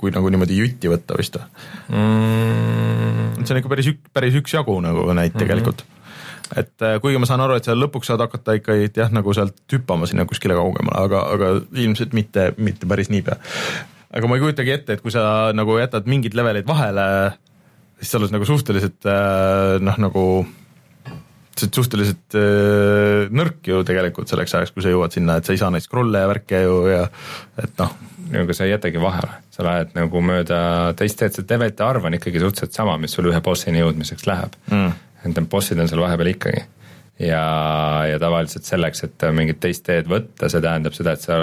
kui 0.01 0.15
nagu 0.15 0.31
niimoodi 0.33 0.57
jutti 0.59 0.91
võtta 0.91 1.19
vist 1.19 1.37
mm.. 1.39 3.45
see 3.45 3.55
on 3.55 3.61
ikka 3.61 3.71
päris, 3.71 3.93
päris 4.17 4.39
üksjagu 4.41 4.75
nagu 4.83 5.05
neid 5.13 5.13
mm 5.13 5.29
-hmm. 5.29 5.45
tegelikult. 5.45 5.85
Et 6.55 6.83
äh, 6.83 7.01
kuigi 7.03 7.19
ma 7.19 7.27
saan 7.27 7.43
aru, 7.43 7.57
et 7.59 7.67
seal 7.67 7.79
lõpuks 7.79 8.11
saad 8.11 8.23
hakata 8.23 8.55
ikkagi 8.59 8.91
jah, 8.95 9.11
nagu 9.11 9.33
sealt 9.35 9.57
hüppama 9.73 10.07
sinna 10.07 10.27
kuskile 10.31 10.55
kaugemale, 10.55 11.05
aga, 11.05 11.23
aga 11.35 11.49
ilmselt 11.75 12.15
mitte, 12.15 12.53
mitte 12.57 12.87
päris 12.87 13.11
niipea. 13.11 13.37
Aga 14.11 14.29
ma 14.29 14.37
ei 14.37 14.45
kujutagi 14.45 14.75
ette, 14.75 14.97
et 14.97 15.05
kui 15.05 15.15
sa 15.15 15.53
nagu 15.57 15.79
jätad 15.81 16.09
mingid 16.11 16.37
leveleid 16.39 16.69
vahele, 16.69 17.09
siis 18.01 18.13
sa 18.13 18.21
oled 18.21 18.35
nagu 18.35 18.49
suhteliselt 18.49 19.09
äh, 19.11 19.77
noh, 19.83 19.99
nagu 20.07 20.27
see 21.57 21.71
on 21.71 21.73
suhteliselt 21.79 22.37
äh, 22.37 23.31
nõrk 23.33 23.65
ju 23.71 23.81
tegelikult 23.89 24.29
selleks 24.31 24.59
ajaks, 24.59 24.75
kui 24.77 24.85
sa 24.85 24.93
jõuad 24.93 25.17
sinna, 25.17 25.39
et 25.39 25.49
sa 25.49 25.57
ei 25.57 25.63
saa 25.63 25.73
neid 25.73 25.87
scroll'e 25.87 26.23
ja 26.25 26.31
värke 26.31 26.61
ju 26.67 26.77
ja 26.93 27.07
et 27.63 27.81
noh. 27.81 27.97
aga 28.43 28.55
sa 28.59 28.67
ei 28.67 28.75
jätagi 28.75 29.01
vahele, 29.01 29.41
sa 29.55 29.65
lähed 29.65 29.97
nagu 29.97 30.21
mööda 30.21 30.61
teist 30.99 31.19
teed, 31.23 31.35
see 31.37 31.49
levelite 31.49 31.87
arv 31.87 32.09
on 32.09 32.19
ikkagi 32.19 32.43
suhteliselt 32.43 32.77
sama, 32.77 32.99
mis 33.01 33.15
sul 33.17 33.31
ühe 33.31 33.41
bossini 33.45 33.85
jõudmiseks 33.85 34.29
läheb 34.29 34.57
mm 34.69 35.03
et 35.27 35.35
need 35.35 35.51
bossid 35.51 35.81
on 35.81 35.91
seal 35.91 36.03
vahepeal 36.03 36.33
ikkagi. 36.35 36.65
Ja, 37.19 37.43
ja 38.11 38.19
tavaliselt 38.21 38.67
selleks, 38.69 39.03
et 39.07 39.25
mingit 39.33 39.59
teist 39.63 39.85
teed 39.87 40.09
võtta, 40.11 40.51
see 40.53 40.61
tähendab 40.65 40.97
seda, 40.97 41.15
et 41.17 41.25
sa 41.25 41.39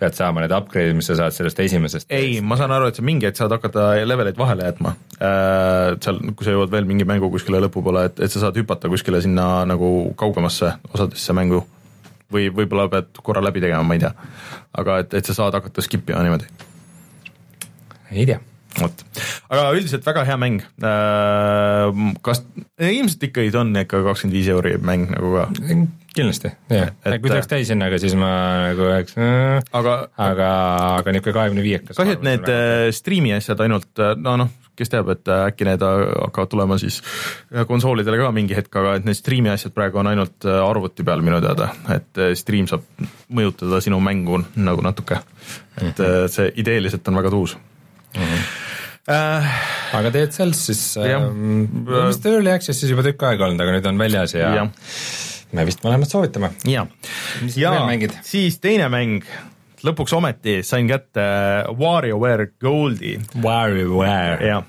pead 0.00 0.16
saama 0.18 0.42
need 0.42 0.54
upgrade'id, 0.56 0.96
mis 0.98 1.06
sa 1.10 1.18
saad 1.20 1.36
sellest 1.36 1.60
esimesest. 1.62 2.10
ei, 2.12 2.40
ma 2.42 2.58
saan 2.58 2.74
aru, 2.74 2.90
et 2.90 2.98
sa 2.98 3.06
mingi 3.06 3.28
hetk 3.28 3.38
saad 3.38 3.54
hakata 3.54 3.92
leveleid 4.08 4.38
vahele 4.38 4.66
jätma 4.70 4.96
äh,. 5.18 5.94
seal, 6.02 6.20
kui 6.34 6.48
sa 6.48 6.56
jõuad 6.56 6.74
veel 6.74 6.88
mingi 6.88 7.06
mängu 7.08 7.30
kuskile 7.32 7.62
lõpupoole, 7.62 8.08
et, 8.10 8.24
et 8.26 8.34
sa 8.34 8.46
saad 8.46 8.58
hüpata 8.58 8.90
kuskile 8.92 9.22
sinna 9.22 9.66
nagu 9.68 10.12
kaugemasse 10.18 10.74
osadesse 10.90 11.36
mängu 11.38 11.62
või 12.32 12.48
võib-olla 12.50 12.88
pead 12.90 13.18
korra 13.22 13.44
läbi 13.44 13.62
tegema, 13.62 13.84
ma 13.86 13.98
ei 13.98 14.02
tea. 14.02 14.14
aga 14.80 15.02
et, 15.04 15.14
et 15.20 15.28
sa 15.28 15.36
saad 15.38 15.58
hakata 15.60 15.84
skip 15.84 16.10
ima 16.10 16.24
niimoodi. 16.26 16.50
ei 18.10 18.26
tea 18.26 18.40
vot, 18.80 19.02
aga 19.52 19.66
üldiselt 19.76 20.06
väga 20.06 20.24
hea 20.28 20.38
mäng. 20.40 20.62
Äh, 20.82 22.04
kas, 22.24 22.44
ilmselt 22.78 23.28
ikkagi 23.28 23.52
on 23.58 23.74
ikka 23.82 24.02
kakskümmend 24.06 24.38
viis 24.38 24.48
euri 24.52 24.78
mäng 24.82 25.10
nagu 25.12 25.34
ka? 25.36 25.48
kindlasti, 26.12 26.50
jah, 26.68 26.90
kui 27.08 27.30
tuleks 27.30 27.48
täishinnaga, 27.48 27.96
siis 28.00 28.14
ma 28.20 28.32
nagu 28.66 28.84
oleks 28.84 29.14
äh, 29.16 29.62
aga, 29.72 29.94
aga, 30.20 30.48
aga 30.98 31.14
niisugune 31.14 31.36
kahekümne 31.38 31.64
viiekas. 31.64 31.96
kahju, 31.96 32.18
et 32.18 32.26
need 32.26 32.50
äh, 32.52 32.88
striimi 32.92 33.32
asjad 33.32 33.62
ainult, 33.64 34.02
no 34.20 34.34
noh, 34.42 34.50
kes 34.76 34.92
teab, 34.92 35.08
et 35.14 35.30
äkki 35.32 35.66
need 35.68 35.84
hakkavad 35.84 36.52
tulema 36.52 36.78
siis 36.80 37.00
konsoolidele 37.68 38.20
ka 38.20 38.30
mingi 38.34 38.56
hetk, 38.56 38.72
aga 38.80 38.98
et 39.00 39.08
need 39.08 39.16
striimi 39.16 39.52
asjad 39.52 39.74
praegu 39.76 40.00
on 40.02 40.10
ainult 40.12 40.48
arvuti 40.48 41.04
peal 41.06 41.24
minu 41.24 41.40
teada, 41.44 41.70
et 41.96 42.22
stream 42.40 42.68
saab 42.70 42.84
mõjutada 43.32 43.80
sinu 43.84 44.00
mängu 44.04 44.42
nagu 44.56 44.84
natuke. 44.84 45.20
et 45.80 45.98
-hmm. 45.98 46.28
see 46.28 46.52
ideeliselt 46.56 47.08
on 47.08 47.16
väga 47.16 47.30
tuus 47.30 47.56
mm. 47.56 48.22
-hmm 48.22 48.61
äh,. 49.10 49.52
aga 49.98 50.12
Cells 50.30 50.66
siis, 50.68 50.82
ähm, 51.02 51.86
vist 51.86 52.26
Early 52.26 52.52
Access'is 52.54 52.92
juba 52.92 53.04
tükk 53.06 53.24
aega 53.28 53.48
olnud, 53.48 53.62
aga 53.62 53.76
nüüd 53.76 53.88
on 53.90 53.98
väljas 54.00 54.36
ja, 54.36 54.52
ja. 54.60 54.66
me 55.56 55.66
vist 55.68 55.82
mõlemad 55.84 56.10
soovitame. 56.10 56.52
ja, 56.68 56.86
ja 57.58 57.74
siis 58.26 58.60
teine 58.62 58.86
mäng, 58.92 59.26
lõpuks 59.82 60.14
ometi 60.18 60.60
sain 60.66 60.86
kätte 60.90 61.24
WarioWare 61.78 62.52
Goldi. 62.62 63.16
WarioWare. 63.42 64.38
jah, 64.52 64.64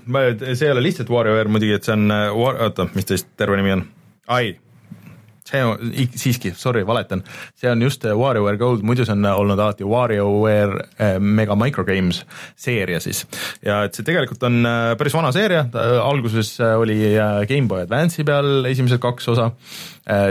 see 0.49 0.67
ei 0.67 0.73
ole 0.73 0.88
lihtsalt 0.89 1.13
WarioWare 1.13 1.53
muidugi, 1.53 1.77
et 1.77 1.88
see 1.88 1.97
on, 1.97 2.09
oota, 2.34 2.89
mis 2.97 3.05
ta 3.05 3.17
siis 3.17 3.27
terve 3.38 3.59
nimi 3.61 3.77
on? 3.77 3.88
ai 4.34 4.55
see 5.47 5.63
on 5.63 5.93
siiski, 6.15 6.53
sorry, 6.57 6.85
valetan, 6.87 7.23
see 7.59 7.71
on 7.71 7.81
just 7.83 8.05
WarioWare 8.05 8.57
Gold, 8.61 8.83
muidu 8.87 9.05
see 9.07 9.15
on 9.15 9.25
olnud 9.33 9.59
alati 9.59 9.87
WarioWare 9.87 10.85
äh, 10.97 11.17
Mega 11.19 11.55
Microgames 11.59 12.23
seeria 12.55 13.01
siis. 13.03 13.25
ja 13.65 13.83
et 13.87 13.95
see 13.95 14.07
tegelikult 14.07 14.43
on 14.47 14.63
päris 14.99 15.15
vana 15.15 15.31
seeria, 15.35 15.65
alguses 16.03 16.55
oli 16.63 16.99
GameBoy 17.49 17.85
Advance'i 17.87 18.25
peal 18.27 18.69
esimesed 18.69 19.01
kaks 19.03 19.29
osa, 19.33 19.51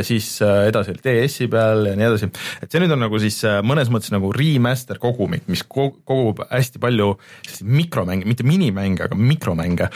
siis 0.04 0.26
edasi 0.42 0.92
oli 0.92 1.00
DS-i 1.04 1.46
peal 1.52 1.86
ja 1.88 1.94
nii 1.96 2.08
edasi, 2.08 2.28
et 2.60 2.72
see 2.72 2.82
nüüd 2.82 2.92
on 2.92 3.00
nagu 3.06 3.20
siis 3.22 3.38
mõnes 3.64 3.88
mõttes 3.92 4.12
nagu 4.12 4.28
remaster 4.36 5.00
kogumik, 5.00 5.46
mis 5.52 5.62
kogub 5.64 6.42
hästi 6.50 6.82
palju 6.82 7.12
mikromänge, 7.64 8.28
mitte 8.28 8.44
minimänge, 8.44 9.06
aga 9.06 9.16
mikromänge 9.16 9.88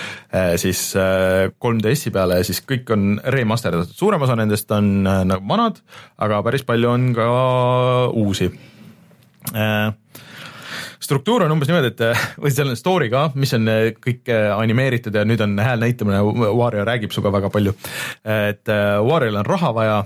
siis 0.62 0.88
3DS-i 0.96 2.14
peale 2.14 2.40
ja 2.40 2.46
siis 2.48 2.62
kõik 2.64 2.94
on 2.94 3.18
remasterdatud, 3.36 3.92
suurem 3.96 4.24
osa 4.24 4.38
nendest 4.38 4.72
on 4.76 5.06
Äh, 5.06 5.24
nagu 5.28 5.44
vanad, 5.48 5.80
aga 6.18 6.40
päris 6.44 6.64
palju 6.66 6.90
on 6.90 7.12
ka 7.16 7.26
uusi. 8.12 8.50
Äh, 9.54 9.92
struktuur 11.02 11.46
on 11.46 11.54
umbes 11.56 11.70
niimoodi, 11.70 11.92
et 11.94 12.04
äh, 12.08 12.26
või 12.42 12.54
seal 12.54 12.72
on 12.72 12.80
story 12.80 13.10
ka, 13.12 13.28
mis 13.34 13.54
on 13.56 13.70
kõik 14.02 14.32
animeeritud 14.56 15.14
ja 15.14 15.24
nüüd 15.28 15.42
on 15.44 15.56
hääl 15.60 15.82
näitamine, 15.82 16.22
Wario 16.56 16.84
räägib 16.88 17.14
sinuga 17.14 17.34
väga 17.38 17.52
palju. 17.54 17.76
et 18.24 18.74
Wario'l 19.10 19.40
on 19.42 19.48
raha 19.48 19.72
vaja, 19.76 20.02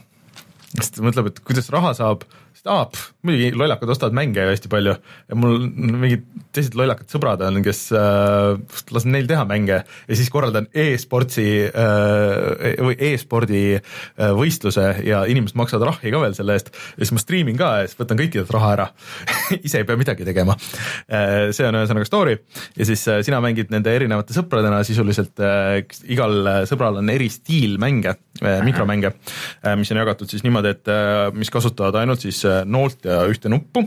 siis 0.77 0.95
ta 0.97 1.05
mõtleb, 1.07 1.31
et 1.31 1.43
kuidas 1.47 1.71
raha 1.73 1.95
saab 1.99 2.27
sest 2.61 2.69
aa, 2.69 2.85
muidugi 3.25 3.57
lollakad 3.57 3.89
ostavad 3.89 4.17
mänge 4.17 4.43
ju 4.43 4.51
hästi 4.51 4.69
palju. 4.69 4.93
Ja 5.31 5.37
mul 5.39 5.63
mingid 5.73 6.27
teised 6.53 6.75
lollakad 6.77 7.09
sõbrad 7.09 7.41
on, 7.47 7.63
kes 7.65 7.87
äh, 7.97 8.59
lasen 8.93 9.15
neil 9.15 9.29
teha 9.31 9.47
mänge 9.49 9.79
ja 9.81 10.19
siis 10.19 10.29
korraldan 10.33 10.69
e-sportsi 10.77 11.47
äh, 11.71 12.77
või 12.85 12.99
e-spordi 13.11 13.63
äh, 13.79 14.33
võistluse 14.37 14.87
ja 15.07 15.23
inimesed 15.31 15.57
maksavad 15.57 15.89
rahi 15.89 16.13
ka 16.13 16.21
veel 16.21 16.37
selle 16.37 16.59
eest. 16.59 16.69
Ja 16.99 17.05
siis 17.05 17.15
ma 17.17 17.23
striimin 17.23 17.57
ka 17.61 17.71
ja 17.81 17.89
siis 17.89 18.01
võtan 18.01 18.21
kõikidelt 18.21 18.53
raha 18.53 18.75
ära. 18.77 18.89
Ise 19.67 19.81
ei 19.81 19.89
pea 19.89 20.01
midagi 20.01 20.29
tegema. 20.29 20.59
Äh,. 21.09 21.49
see 21.57 21.65
on 21.65 21.81
ühesõnaga 21.81 22.09
story. 22.09 22.37
Ja 22.77 22.89
siis 22.89 23.07
äh, 23.09 23.23
sina 23.25 23.41
mängid 23.41 23.73
nende 23.73 23.95
erinevate 23.97 24.37
sõpradena 24.37 24.83
sisuliselt 24.85 25.41
äh, 25.41 25.81
igal 26.13 26.67
sõbral 26.69 27.01
on 27.01 27.09
eri 27.13 27.31
stiil 27.33 27.79
mänge 27.81 28.13
äh,, 28.43 28.61
mikromänge 28.67 29.15
äh,, 29.15 29.77
mis 29.81 29.93
on 29.95 30.03
jagatud 30.03 30.29
siis 30.29 30.45
niimoodi, 30.45 30.77
et 30.77 30.93
äh, 30.93 31.31
mis 31.33 31.53
kasutavad 31.53 31.97
ainult 32.03 32.21
siis 32.27 32.43
äh, 32.45 32.50
noolt 32.65 33.05
ja 33.05 33.21
ühte 33.31 33.51
nuppu, 33.53 33.83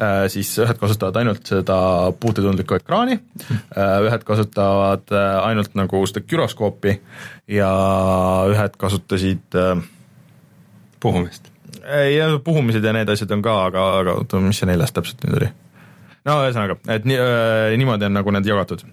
äh, 0.00 0.24
siis 0.32 0.50
ühed 0.62 0.78
kasutavad 0.80 1.18
ainult 1.20 1.46
seda 1.48 1.76
puututundlikku 2.20 2.78
ekraani, 2.78 3.18
äh, 3.48 3.94
ühed 4.08 4.26
kasutavad 4.28 5.12
ainult 5.42 5.76
nagu 5.78 6.02
seda 6.10 6.24
güroskoopi 6.26 6.96
ja 7.52 7.72
ühed 8.52 8.78
kasutasid 8.78 9.58
puhumist. 11.02 11.50
ja 12.16 12.26
puhumised 12.44 12.84
ja 12.84 12.92
need 12.94 13.08
asjad 13.10 13.30
on 13.34 13.42
ka, 13.42 13.58
aga, 13.66 13.86
aga 14.00 14.16
oota, 14.20 14.40
mis 14.40 14.60
see 14.62 14.70
neljas 14.70 14.94
täpselt 14.94 15.24
nüüd 15.26 15.40
oli? 15.40 15.52
no 16.28 16.40
ühesõnaga, 16.44 16.78
et 16.94 17.06
nii, 17.08 17.18
niimoodi 17.82 18.06
on 18.06 18.20
nagu 18.20 18.34
need 18.36 18.46
jagatud 18.46 18.84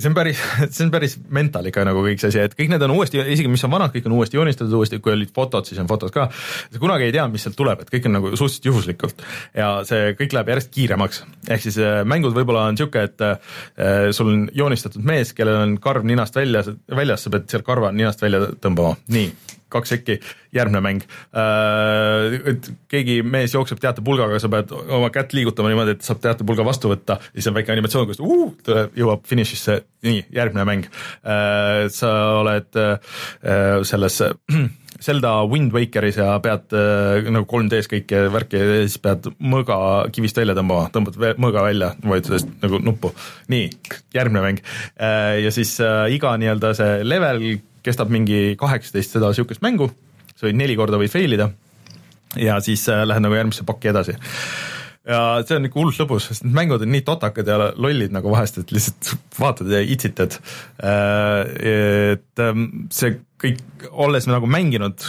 see 0.00 0.10
on 0.10 0.16
päris, 0.16 0.40
see 0.74 0.86
on 0.86 0.92
päris 0.94 1.16
mental 1.32 1.68
ikka 1.70 1.84
nagu 1.88 2.02
kõik 2.04 2.22
see 2.22 2.32
asi, 2.32 2.42
et 2.44 2.56
kõik 2.58 2.72
need 2.72 2.84
on 2.86 2.94
uuesti, 2.96 3.20
isegi 3.34 3.50
mis 3.52 3.64
on 3.66 3.74
vanad, 3.74 3.92
kõik 3.94 4.08
on 4.08 4.16
uuesti 4.18 4.38
joonistatud 4.38 4.76
uuesti, 4.80 5.00
kui 5.04 5.14
olid 5.14 5.32
fotod, 5.36 5.68
siis 5.68 5.80
on 5.82 5.90
fotod 5.90 6.12
ka. 6.14 6.28
sa 6.32 6.82
kunagi 6.82 7.08
ei 7.08 7.14
tea, 7.16 7.26
mis 7.32 7.46
sealt 7.46 7.58
tuleb, 7.58 7.84
et 7.84 7.92
kõik 7.92 8.08
on 8.10 8.16
nagu 8.18 8.32
suhteliselt 8.32 8.70
juhuslikult 8.70 9.24
ja 9.56 9.70
see 9.88 10.14
kõik 10.18 10.36
läheb 10.36 10.52
järjest 10.54 10.74
kiiremaks. 10.74 11.22
ehk 11.48 11.64
siis 11.66 11.78
äh, 11.82 12.00
mängud 12.08 12.36
võib-olla 12.36 12.66
on 12.70 12.80
sihuke, 12.80 13.06
et 13.10 13.26
äh, 13.26 14.10
sul 14.16 14.32
on 14.32 14.44
joonistatud 14.54 15.04
mees, 15.04 15.34
kellel 15.36 15.62
on 15.64 15.78
karv 15.82 16.06
ninast 16.08 16.36
väljas, 16.36 16.72
väljas, 16.88 17.26
sa 17.26 17.34
pead 17.34 17.48
seal 17.52 17.66
karva 17.66 17.92
ninast 17.94 18.22
välja 18.22 18.46
tõmbama, 18.60 18.96
nii 19.12 19.58
kaks 19.72 19.94
sekki, 19.94 20.18
järgmine 20.56 20.82
mäng. 20.84 21.06
Äh, 21.36 22.38
et 22.52 22.70
keegi 22.90 23.20
mees 23.26 23.54
jookseb 23.54 23.80
teatepulgaga, 23.82 24.40
sa 24.42 24.50
pead 24.52 24.74
oma 24.74 25.10
kätt 25.14 25.34
liigutama 25.36 25.72
niimoodi, 25.72 25.96
et 25.96 26.06
saab 26.06 26.22
teatepulga 26.24 26.66
vastu 26.66 26.92
võtta, 26.92 27.20
siis 27.32 27.48
on 27.50 27.56
väike 27.56 27.74
animatsioon, 27.74 28.10
kus 28.10 28.22
uh, 28.24 28.50
tuleb, 28.66 28.94
jõuab 28.98 29.24
finišisse, 29.30 29.80
nii, 30.06 30.26
järgmine 30.36 30.66
mäng. 30.68 30.90
Äh, 31.24 31.86
sa 31.94 32.12
oled 32.42 32.80
äh, 32.80 33.16
selles 33.86 34.20
Zelda 35.00 35.32
Wind 35.48 35.72
Wakeris 35.72 36.18
ja 36.20 36.34
pead 36.44 36.74
äh, 36.76 37.30
nagu 37.32 37.46
3D-s 37.48 37.88
kõike 37.90 38.26
värki 38.34 38.60
ja 38.60 38.82
siis 38.82 38.98
pead 39.02 39.30
mõõga 39.40 39.78
kivist 40.12 40.36
välja 40.40 40.56
tõmbama, 40.58 40.90
tõmbad 40.94 41.18
mõõga 41.40 41.64
välja, 41.64 41.94
vajutades 42.04 42.46
nagu 42.60 42.82
nuppu. 42.84 43.12
nii, 43.52 43.70
järgmine 44.14 44.44
mäng 44.44 44.62
äh,. 45.00 45.40
ja 45.44 45.54
siis 45.54 45.76
äh, 45.84 46.06
iga 46.14 46.34
nii-öelda 46.40 46.74
see 46.76 47.00
level 47.06 47.42
kestab 47.86 48.12
mingi 48.12 48.56
kaheksateist 48.60 49.16
seda 49.16 49.32
sihukest 49.36 49.64
mängu, 49.64 49.88
sa 50.36 50.48
võid 50.48 50.60
neli 50.60 50.76
korda 50.76 51.00
võid 51.00 51.12
fail 51.12 51.38
ida 51.38 51.48
ja 52.36 52.60
siis 52.64 52.84
äh, 52.92 53.06
lähed 53.08 53.24
nagu 53.24 53.38
järgmisse 53.38 53.64
pakki 53.68 53.94
edasi 53.94 54.18
ja 55.08 55.20
see 55.46 55.56
on 55.56 55.68
ikka 55.68 55.80
hullult 55.80 56.00
lõbus, 56.02 56.26
sest 56.28 56.44
need 56.44 56.56
mängud 56.56 56.84
on 56.84 56.92
nii 56.92 57.04
totakad 57.06 57.48
ja 57.48 57.70
lollid 57.72 58.12
nagu 58.14 58.32
vahest, 58.32 58.60
et 58.60 58.74
lihtsalt 58.74 59.14
vaatad 59.40 59.70
ja 59.72 59.80
itsitad. 59.80 60.36
Äh, 60.84 61.40
et 61.72 62.44
ähm, 62.44 62.66
see 62.92 63.16
kõik, 63.40 63.62
olles 63.90 64.28
nagu 64.28 64.48
mänginud 64.50 65.06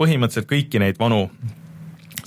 põhimõtteliselt 0.00 0.50
kõiki 0.50 0.82
neid 0.82 1.00
vanu 1.00 1.26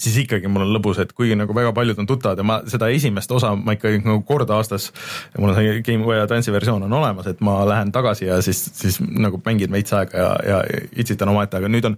siis 0.01 0.17
ikkagi 0.23 0.49
mul 0.51 0.65
on 0.65 0.73
lõbus, 0.75 0.99
et 1.03 1.13
kuigi 1.15 1.37
nagu 1.39 1.55
väga 1.55 1.73
paljud 1.75 1.99
on 2.01 2.09
tuttavad 2.09 2.39
ja 2.39 2.45
ma 2.47 2.59
seda 2.69 2.89
esimest 2.93 3.31
osa 3.35 3.53
ma 3.57 3.75
ikkagi 3.77 4.01
nagu 4.03 4.23
kord 4.27 4.49
aastas, 4.55 4.89
mul 5.37 5.51
on 5.51 5.59
see 5.59 5.83
Game 5.85 6.05
Boy 6.05 6.19
Advance'i 6.21 6.53
versioon 6.55 6.87
on 6.87 6.97
olemas, 6.99 7.29
et 7.31 7.43
ma 7.45 7.59
lähen 7.69 7.93
tagasi 7.95 8.27
ja 8.29 8.41
siis, 8.45 8.63
siis 8.73 8.99
nagu 9.01 9.41
mängin 9.45 9.71
veits 9.73 9.95
aega 9.95 10.17
ja, 10.17 10.33
ja 10.47 10.59
itsitan 11.03 11.31
omaette, 11.33 11.59
aga 11.59 11.71
nüüd 11.71 11.87
on 11.89 11.97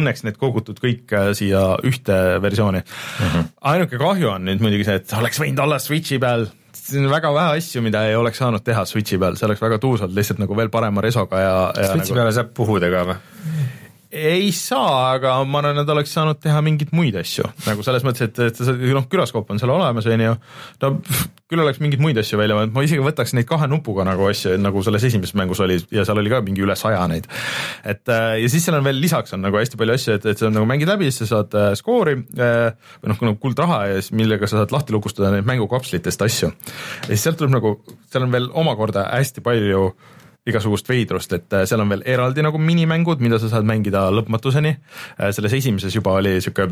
õnneks 0.00 0.26
need 0.26 0.40
kogutud 0.40 0.80
kõik 0.82 1.14
äh, 1.14 1.30
siia 1.36 1.64
ühte 1.86 2.18
versiooni 2.42 2.82
mm. 2.82 3.30
-hmm. 3.30 3.54
ainuke 3.74 4.00
kahju 4.00 4.34
on 4.36 4.50
nüüd 4.50 4.64
muidugi 4.64 4.88
see, 4.88 5.00
et 5.02 5.16
oleks 5.18 5.40
võinud 5.42 5.64
olla 5.66 5.80
Switch'i 5.82 6.20
peal 6.22 6.48
siin 6.84 7.06
on 7.06 7.10
väga 7.10 7.30
vähe 7.34 7.58
asju, 7.58 7.82
mida 7.84 8.04
ei 8.08 8.16
oleks 8.16 8.38
saanud 8.42 8.64
teha 8.64 8.84
Switch'i 8.88 9.18
peal, 9.20 9.38
see 9.38 9.46
oleks 9.48 9.62
väga 9.62 9.78
tuus 9.82 10.02
olnud 10.04 10.16
lihtsalt 10.18 10.42
nagu 10.42 10.56
veel 10.56 10.70
parema 10.72 11.04
resoga 11.04 11.40
ja, 11.40 11.54
ja 11.76 11.92
Switch'i 11.92 12.12
nagu... 12.12 12.20
peale 12.20 12.34
saab 12.36 12.52
puhuda 12.56 12.90
ka 12.92 13.04
või? 13.10 13.16
Ei 14.14 14.50
saa, 14.54 15.14
aga 15.16 15.36
ma 15.48 15.60
arvan, 15.60 15.82
et 15.82 15.90
oleks 15.90 16.12
saanud 16.14 16.38
teha 16.42 16.60
mingeid 16.64 16.92
muid 16.94 17.16
asju, 17.18 17.46
nagu 17.66 17.84
selles 17.86 18.04
mõttes, 18.06 18.28
et, 18.28 18.38
et 18.46 18.60
noh, 18.94 19.06
külaskoop 19.10 19.50
on 19.50 19.60
seal 19.60 19.72
olemas, 19.74 20.06
on 20.10 20.22
ju, 20.22 20.36
no 20.84 20.92
küll 21.50 21.60
oleks 21.60 21.80
mingeid 21.82 22.02
muid 22.02 22.18
asju 22.20 22.38
välja 22.40 22.56
mõelnud, 22.56 22.74
ma 22.76 22.84
isegi 22.86 23.04
võtaks 23.04 23.34
neid 23.36 23.48
kahe 23.48 23.68
nupuga 23.70 24.06
nagu 24.06 24.26
asju, 24.30 24.54
nagu 24.62 24.82
selles 24.86 25.04
esimeses 25.10 25.36
mängus 25.38 25.60
oli 25.64 25.76
ja 25.94 26.06
seal 26.06 26.20
oli 26.22 26.32
ka 26.32 26.40
mingi 26.46 26.64
üle 26.64 26.76
saja 26.78 27.02
neid. 27.10 27.28
et 27.84 28.08
äh, 28.12 28.38
ja 28.42 28.50
siis 28.52 28.64
seal 28.64 28.78
on 28.78 28.86
veel 28.86 29.00
lisaks 29.02 29.36
on 29.36 29.44
nagu 29.44 29.60
hästi 29.60 29.80
palju 29.80 29.98
asju, 29.98 30.16
et, 30.18 30.30
et 30.32 30.40
sa 30.40 30.50
nagu 30.52 30.68
mängid 30.68 30.90
läbi, 30.90 31.10
siis 31.10 31.28
sa 31.28 31.40
saad 31.40 31.58
äh, 31.58 31.70
skoori 31.78 32.16
äh, 32.16 32.72
või 33.02 33.12
noh, 33.12 33.22
nagu 33.28 33.38
kuldraha 33.42 33.82
ja 33.92 34.00
siis 34.00 34.14
millega 34.16 34.48
sa 34.48 34.62
saad 34.62 34.74
lahti 34.74 34.96
lukustada 34.96 35.34
neid 35.34 35.48
mängukapslitest 35.48 36.26
asju. 36.26 36.50
ja 36.54 37.12
siis 37.12 37.26
sealt 37.26 37.40
tuleb 37.42 37.58
nagu, 37.58 37.76
seal 38.12 38.26
on 38.26 38.34
veel 38.34 38.50
omakorda 38.64 39.08
hästi 39.12 39.44
palju 39.44 39.88
äh, 39.90 40.13
igasugust 40.46 40.88
veidrust, 40.88 41.32
et 41.32 41.56
äh, 41.56 41.64
seal 41.68 41.80
on 41.84 41.94
veel 41.94 42.04
eraldi 42.16 42.44
nagu 42.44 42.60
minimängud, 42.60 43.22
mida 43.24 43.40
sa 43.40 43.48
saad 43.52 43.66
mängida 43.68 44.06
lõpmatuseni. 44.12 44.76
Äh, 45.16 45.32
selles 45.36 45.56
esimeses 45.60 45.96
juba 45.96 46.18
oli 46.20 46.36
sihuke 46.44 46.68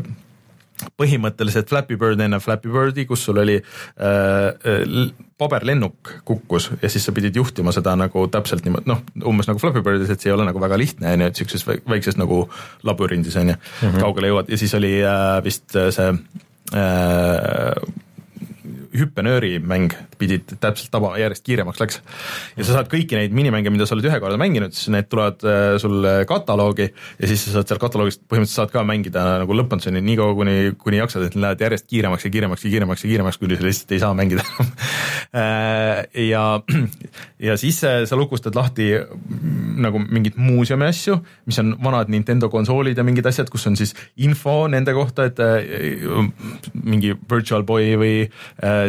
põhimõtteliselt 0.99 1.69
Flappy 1.69 1.97
Bird 1.99 2.21
enne 2.21 2.39
Flappy 2.43 2.71
Birdi, 2.73 3.05
kus 3.07 3.23
sul 3.27 3.39
oli 3.43 3.59
äh, 3.59 4.47
äh 4.49 5.29
paberlennuk 5.43 6.09
kukkus 6.23 6.69
ja 6.81 6.89
siis 6.89 7.03
sa 7.03 7.11
pidid 7.11 7.35
juhtima 7.35 7.73
seda 7.75 7.97
nagu 7.99 8.21
täpselt 8.31 8.63
niimoodi, 8.63 8.87
noh, 8.87 9.01
umbes 9.27 9.49
nagu 9.49 9.59
Flappy 9.59 9.81
Birdis, 9.83 10.11
et 10.13 10.21
see 10.21 10.31
ei 10.31 10.35
ole 10.37 10.45
nagu 10.47 10.61
väga 10.61 10.77
lihtne, 10.79 11.09
on 11.09 11.25
ju, 11.25 11.27
et 11.27 11.39
sihukeses 11.39 11.65
väikses 11.89 12.17
nagu 12.19 12.45
labürindis 12.87 13.35
on 13.41 13.51
ju 13.51 13.55
-hmm., 13.57 13.99
kaugele 13.99 14.31
jõuad 14.31 14.51
ja 14.53 14.57
siis 14.57 14.73
oli 14.79 14.93
äh, 15.03 15.43
vist 15.43 15.75
see 15.75 16.09
äh, 16.73 17.83
hüppenööri 18.93 19.57
mäng 19.63 19.93
pidid 20.19 20.53
täpselt 20.61 20.91
tabama, 20.93 21.17
järjest 21.21 21.43
kiiremaks 21.45 21.81
läks. 21.81 21.99
ja 22.57 22.65
sa 22.65 22.77
saad 22.77 22.89
kõiki 22.91 23.17
neid 23.17 23.33
minimänge, 23.35 23.71
mida 23.73 23.87
sa 23.89 23.95
oled 23.95 24.07
ühe 24.07 24.19
korda 24.21 24.37
mänginud, 24.39 24.75
siis 24.75 24.91
need 24.93 25.09
tulevad 25.11 25.43
äh, 25.47 25.75
sul 25.81 26.05
kataloogi 26.29 26.87
ja 26.89 27.29
siis 27.29 27.45
sa 27.47 27.57
saad 27.57 27.71
seal 27.71 27.81
kataloogist 27.81 28.23
põhimõtteliselt 28.29 28.61
saad 28.61 28.73
ka 28.73 28.85
mängida 28.87 29.25
nagu 29.43 29.57
lõpmatuseni, 29.57 30.03
nii 30.05 30.17
kaua 30.19 30.37
kuni, 30.37 30.57
kuni 30.81 31.01
jaksad, 31.01 31.25
et 31.27 31.37
need 31.37 31.45
lähevad 31.45 31.65
järjest 31.65 31.89
kiiremaks 31.89 32.27
ja 32.27 32.33
kiiremaks 32.35 32.65
ja 32.65 32.73
kiiremaks 32.73 33.05
ja 33.05 33.11
kiiremaks, 33.13 33.41
kuni 33.41 33.59
sa 33.59 33.67
lihtsalt 33.67 33.95
ei 33.95 34.03
saa 34.03 34.13
mängida 34.17 34.45
äh, 35.41 36.03
ja, 36.29 36.45
ja 37.49 37.57
siis 37.61 37.81
äh, 37.87 38.03
sa 38.09 38.19
lukustad 38.19 38.57
lahti 38.57 38.91
mm, 38.99 39.81
nagu 39.83 40.03
mingeid 40.03 40.37
muuseumi 40.37 40.87
asju, 40.91 41.17
mis 41.49 41.59
on 41.63 41.73
vanad 41.83 42.13
Nintendo 42.13 42.49
konsoolid 42.53 42.97
ja 42.97 43.05
mingid 43.07 43.25
asjad, 43.29 43.49
kus 43.53 43.65
on 43.69 43.77
siis 43.79 43.95
info 44.21 44.67
nende 44.71 44.93
kohta, 44.95 45.25
et 45.29 45.39
mingi 46.83 47.13
Virtual 47.29 47.63
Boy 47.67 47.93
või 47.99 48.13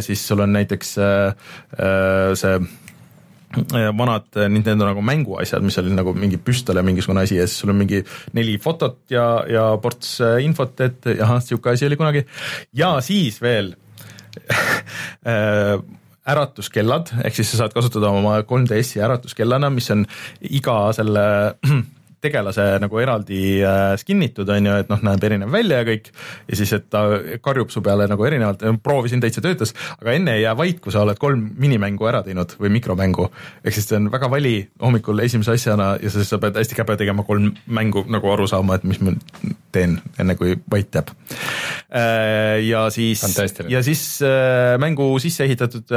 siis 0.04 0.22
sul 0.28 0.42
on 0.44 0.54
näiteks 0.54 0.96
äh, 0.98 1.34
äh, 1.78 2.32
see 2.38 2.56
äh, 2.58 3.90
vanad 3.98 4.40
Nintendo 4.48 4.88
nagu 4.88 5.02
mänguasjad, 5.04 5.64
mis 5.64 5.78
oli 5.82 5.94
nagu 5.94 6.14
mingi 6.16 6.40
püstol 6.42 6.80
ja 6.80 6.84
mingisugune 6.86 7.24
asi 7.24 7.38
ja 7.38 7.46
siis 7.48 7.62
sul 7.62 7.74
on 7.74 7.80
mingi 7.82 8.02
neli 8.34 8.58
fotot 8.62 9.02
ja, 9.12 9.26
ja 9.50 9.68
ports 9.82 10.16
infot, 10.42 10.74
et 10.84 11.10
ahah, 11.14 11.42
sihuke 11.44 11.74
asi 11.74 11.88
oli 11.88 12.00
kunagi. 12.00 12.24
ja 12.72 12.96
siis 13.04 13.40
veel 13.42 13.74
äratuskellad, 16.24 17.10
ehk 17.24 17.36
siis 17.36 17.50
sa 17.52 17.62
saad 17.62 17.74
kasutada 17.76 18.08
oma 18.10 18.38
3DS-i 18.48 19.02
äratuskellana, 19.04 19.68
mis 19.70 19.90
on 19.92 20.06
iga 20.48 20.78
selle 20.96 21.24
tegelase 22.24 22.64
nagu 22.82 23.00
eraldi 23.02 23.40
äh, 23.64 23.94
skinnitud, 24.00 24.48
on 24.50 24.68
ju, 24.68 24.76
et 24.82 24.90
noh, 24.92 25.02
näeb 25.04 25.24
erinev 25.28 25.52
välja 25.52 25.80
ja 25.82 25.88
kõik, 25.88 26.10
ja 26.48 26.58
siis, 26.58 26.72
et 26.76 26.88
ta 26.92 27.04
karjub 27.44 27.72
su 27.72 27.82
peale 27.84 28.08
nagu 28.10 28.26
erinevalt, 28.26 28.64
proovisin, 28.84 29.22
täitsa 29.22 29.42
töötas, 29.44 29.74
aga 29.98 30.16
enne 30.16 30.36
ei 30.38 30.44
jää 30.44 30.54
vait, 30.58 30.80
kui 30.84 30.94
sa 30.94 31.04
oled 31.04 31.20
kolm 31.20 31.46
minimängu 31.60 32.08
ära 32.10 32.22
teinud 32.26 32.56
või 32.60 32.72
mikromängu. 32.78 33.28
ehk 33.64 33.76
siis 33.76 33.88
see 33.88 33.98
on 34.00 34.10
väga 34.12 34.30
vali 34.30 34.56
hommikul 34.82 35.20
esimese 35.24 35.54
asjana 35.56 35.94
ja 36.02 36.10
siis 36.12 36.30
sa 36.30 36.40
pead 36.42 36.56
hästi 36.60 36.78
käpe 36.78 36.96
tegema 37.00 37.24
kolm 37.26 37.52
mängu 37.66 38.04
nagu 38.08 38.32
aru 38.32 38.48
saama, 38.50 38.78
et 38.78 38.84
mis 38.88 39.00
ma 39.04 39.14
teen, 39.74 39.98
enne 40.20 40.36
kui 40.38 40.54
vait 40.70 40.94
jääb. 40.94 41.10
Äh, 41.94 42.62
ja 42.68 42.86
siis, 42.94 43.22
ja 43.68 43.82
siis 43.86 44.04
äh, 44.22 44.76
mängu 44.82 45.08
sisse 45.22 45.44
ehitatud 45.44 45.90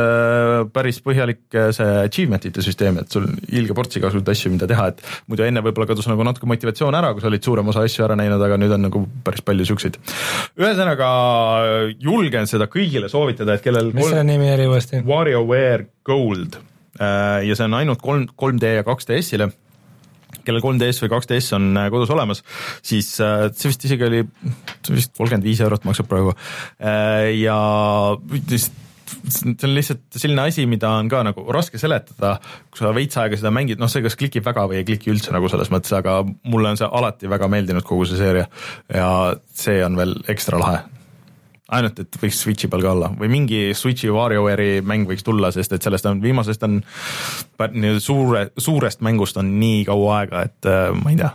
päris 0.73 0.99
põhjalik 1.05 1.45
see 1.75 1.89
achievement'ite 2.07 2.63
süsteem, 2.65 2.99
et 3.01 3.13
sul 3.13 3.28
ilge 3.47 3.75
ports 3.78 3.99
igasuguseid 3.99 4.34
asju, 4.34 4.53
mida 4.53 4.69
teha, 4.69 4.89
et 4.91 5.03
muidu 5.30 5.45
enne 5.45 5.63
võib-olla 5.65 5.89
kadus 5.89 6.09
nagu 6.09 6.16
nagu 6.18 6.26
natuke 6.26 6.49
motivatsioon 6.49 6.97
ära, 6.97 7.11
kui 7.13 7.22
sa 7.22 7.30
olid 7.30 7.45
suurem 7.45 7.70
osa 7.70 7.84
asju 7.86 8.05
ära 8.07 8.18
näinud, 8.18 8.41
aga 8.41 8.57
nüüd 8.57 8.74
on 8.74 8.88
nagu 8.88 9.03
päris 9.26 9.43
palju 9.45 9.68
siukseid. 9.70 9.99
ühesõnaga 10.57 11.09
julgen 12.01 12.49
seda 12.49 12.70
kõigile 12.72 13.11
soovitada, 13.11 13.57
et 13.57 13.65
kellel 13.65 13.93
mis 13.93 14.09
selle 14.09 14.26
nimi 14.26 14.49
oli 14.55 14.65
uuesti? 14.72 15.03
WarioWare 15.05 15.88
Gold 16.07 16.57
äh, 16.57 17.45
ja 17.45 17.57
see 17.57 17.70
on 17.70 17.78
ainult 17.78 18.01
kolm, 18.01 18.26
3D 18.34 18.74
ja 18.80 18.88
2DS-ile 18.88 19.51
kellel 20.47 20.63
3DS 20.63 21.03
või 21.03 21.11
2DS 21.13 21.53
on 21.59 21.70
äh, 21.78 21.91
kodus 21.93 22.11
olemas, 22.15 22.41
siis 22.82 23.13
äh, 23.22 23.45
see 23.53 23.70
vist 23.70 23.86
isegi 23.86 24.09
oli, 24.09 24.26
see 24.82 24.97
vist 24.97 25.13
kolmkümmend 25.13 25.45
viis 25.45 25.61
eurot 25.61 25.86
maksab 25.88 26.09
praegu 26.09 26.34
ja 27.38 27.61
lihtsalt 28.34 28.86
see 29.07 29.53
on 29.67 29.73
lihtsalt 29.75 30.19
selline 30.19 30.47
asi, 30.47 30.65
mida 30.69 30.89
on 30.99 31.09
ka 31.11 31.23
nagu 31.27 31.45
raske 31.53 31.79
seletada, 31.81 32.37
kui 32.71 32.81
sa 32.81 32.93
veits 32.95 33.19
aega 33.21 33.39
seda 33.39 33.51
mängid, 33.53 33.79
noh, 33.81 33.91
see 33.91 34.03
kas 34.05 34.17
klikib 34.19 34.45
väga 34.47 34.67
või 34.69 34.81
ei 34.81 34.87
kliki 34.87 35.11
üldse 35.13 35.33
nagu 35.35 35.49
selles 35.51 35.71
mõttes, 35.73 35.93
aga 35.97 36.19
mulle 36.47 36.73
on 36.73 36.79
see 36.79 36.89
alati 36.99 37.31
väga 37.31 37.49
meeldinud, 37.51 37.85
kogu 37.87 38.07
see 38.09 38.19
seeria. 38.19 38.47
Ja 38.93 39.09
see 39.53 39.81
on 39.85 39.97
veel 39.99 40.15
ekstra 40.31 40.61
lahe. 40.61 40.85
Ainult, 41.77 41.97
et 41.99 42.15
võiks 42.21 42.37
Switchi 42.39 42.69
peal 42.71 42.83
ka 42.85 42.93
olla. 42.93 43.09
Või 43.19 43.27
mingi 43.31 43.59
Switchi 43.75 44.07
WarioWare'i 44.13 44.79
mäng 44.87 45.09
võiks 45.09 45.25
tulla, 45.27 45.51
sest 45.51 45.75
et 45.75 45.83
sellest 45.83 46.07
on, 46.07 46.21
viimasest 46.23 46.63
on 46.63 46.79
nii 47.59 47.97
suure, 48.03 48.45
suurest 48.55 49.03
mängust 49.03 49.39
on 49.41 49.51
nii 49.59 49.83
kaua 49.89 50.21
aega, 50.21 50.45
et 50.47 50.69
äh, 50.71 50.93
ma 50.95 51.11
ei 51.11 51.19
tea 51.19 51.33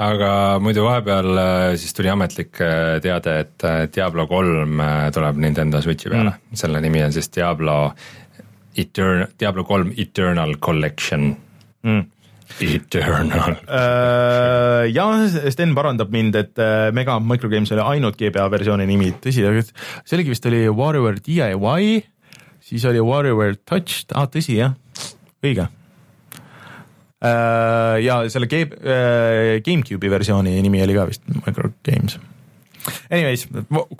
aga 0.00 0.30
muidu 0.62 0.84
vahepeal 0.86 1.40
äh, 1.40 1.72
siis 1.80 1.92
tuli 1.96 2.10
ametlik 2.12 2.60
äh, 2.64 2.98
teade, 3.04 3.36
et 3.44 3.66
äh, 3.66 3.82
Diablo 3.92 4.26
kolm 4.30 4.80
tuleb 5.14 5.40
Nintendo 5.42 5.82
Switchi 5.84 6.10
peale. 6.10 6.32
Mm., 6.38 6.60
selle 6.62 6.80
nimi 6.84 7.02
on 7.04 7.12
siis 7.14 7.28
Diablo 7.34 7.76
Etern-, 8.78 9.28
Diablo 9.40 9.66
kolm 9.68 9.92
Eternal 9.98 10.56
Collection. 10.62 11.34
Mm.. 11.84 12.06
Eternal. 12.60 13.60
Jah, 14.90 15.20
Sten 15.54 15.74
parandab 15.76 16.10
mind, 16.10 16.34
et 16.34 16.58
Mega 16.92 17.14
Microgames 17.22 17.70
oli 17.76 17.84
ainult 17.92 18.18
GBA 18.18 18.48
versiooni 18.50 18.88
nimi, 18.90 19.12
tõsi, 19.22 19.46
see 20.02 20.18
oligi 20.18 20.34
vist 20.34 20.48
oli 20.50 20.64
WarioWare 20.66 21.22
DIY, 21.22 22.00
siis 22.72 22.88
oli 22.90 23.04
WarioWare 23.06 23.60
Touched, 23.62 24.10
aa 24.10 24.26
ah, 24.26 24.32
tõsi 24.34 24.58
jah, 24.58 24.74
õige 25.46 25.68
ja 28.00 28.22
selle 28.32 28.48
Game, 28.48 28.76
äh, 28.80 29.60
GameCube'i 29.64 30.10
versiooni 30.10 30.56
nimi 30.64 30.82
oli 30.82 30.96
ka 30.96 31.06
vist 31.10 31.26
Micro 31.44 31.72
Games. 31.84 32.18
Anyways, 33.12 33.44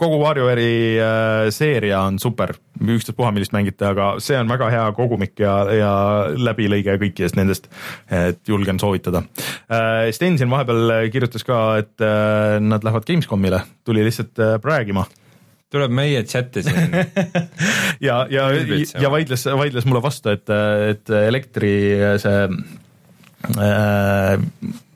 kogu 0.00 0.16
WarioWare'i 0.22 0.96
äh, 0.96 1.50
seeria 1.52 2.00
on 2.08 2.16
super, 2.18 2.54
ükstaspuha 2.80 3.28
millist 3.36 3.52
mängite, 3.52 3.84
aga 3.90 4.14
see 4.24 4.38
on 4.40 4.48
väga 4.48 4.70
hea 4.72 4.86
kogumik 4.96 5.36
ja, 5.42 5.52
ja 5.76 5.92
läbilõige 6.32 6.96
kõikidest 7.02 7.36
nendest, 7.36 7.68
et 8.08 8.40
julgen 8.48 8.80
soovitada. 8.80 9.22
Sten 10.16 10.40
siin 10.40 10.48
vahepeal 10.50 11.10
kirjutas 11.12 11.44
ka, 11.44 11.60
et 11.82 12.06
nad 12.64 12.86
lähevad 12.86 13.04
Gamescomile, 13.06 13.60
tuli 13.84 14.06
lihtsalt 14.06 14.40
räägima. 14.64 15.04
Tuleb 15.70 15.92
meie 15.94 16.24
chati 16.26 16.64
siin 16.66 16.96
ja, 18.08 18.24
ja, 18.32 18.48
ja 18.96 19.12
vaidles, 19.12 19.44
vaidles 19.44 19.86
mulle 19.86 20.00
vastu, 20.02 20.32
et, 20.32 20.48
et 20.96 21.12
elektri 21.20 21.74
see 22.18 22.40
Äh, 22.48 22.79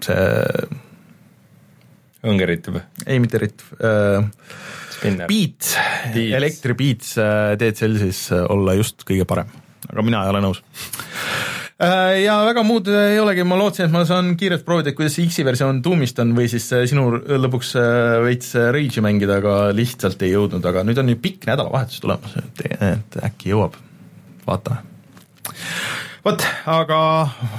see. 0.05 0.68
õngeritt 2.24 2.70
või? 2.72 2.84
ei, 3.07 3.20
mitte 3.22 3.42
ritt. 3.42 3.66
Äh,. 3.80 4.30
Beat, 5.05 5.66
elektribeats 6.16 7.11
äh, 7.20 7.51
teed 7.61 7.76
sellises 7.76 8.30
äh, 8.32 8.47
olla 8.49 8.72
just 8.78 9.03
kõige 9.05 9.26
parem, 9.28 9.51
aga 9.90 10.05
mina 10.07 10.22
ei 10.24 10.32
ole 10.32 10.40
nõus. 10.47 10.62
Ja 11.74 12.38
väga 12.47 12.62
muud 12.64 12.86
ei 12.88 13.18
olegi, 13.20 13.42
ma 13.45 13.59
lootsin, 13.59 13.88
et 13.88 13.92
ma 13.92 14.05
saan 14.09 14.30
kiirelt 14.40 14.62
proovida, 14.64 14.95
kuidas 14.97 15.16
see 15.18 15.26
X-i 15.26 15.45
versioon 15.45 15.82
Doomist 15.84 16.22
on 16.22 16.30
või 16.36 16.47
siis 16.49 16.70
sinu 16.70 17.18
lõpuks 17.18 17.74
veits 18.24 18.55
Rage'i 18.55 19.03
mängida, 19.05 19.40
aga 19.42 19.57
lihtsalt 19.74 20.22
ei 20.24 20.32
jõudnud, 20.32 20.64
aga 20.70 20.86
nüüd 20.86 21.03
on 21.03 21.11
ju 21.12 21.18
pikk 21.20 21.51
nädalavahetus 21.51 22.01
tulemas, 22.01 22.38
et 22.40 23.18
äkki 23.26 23.53
jõuab, 23.53 23.76
vaatame 24.47 24.80
vot, 26.25 26.45
aga 26.72 26.99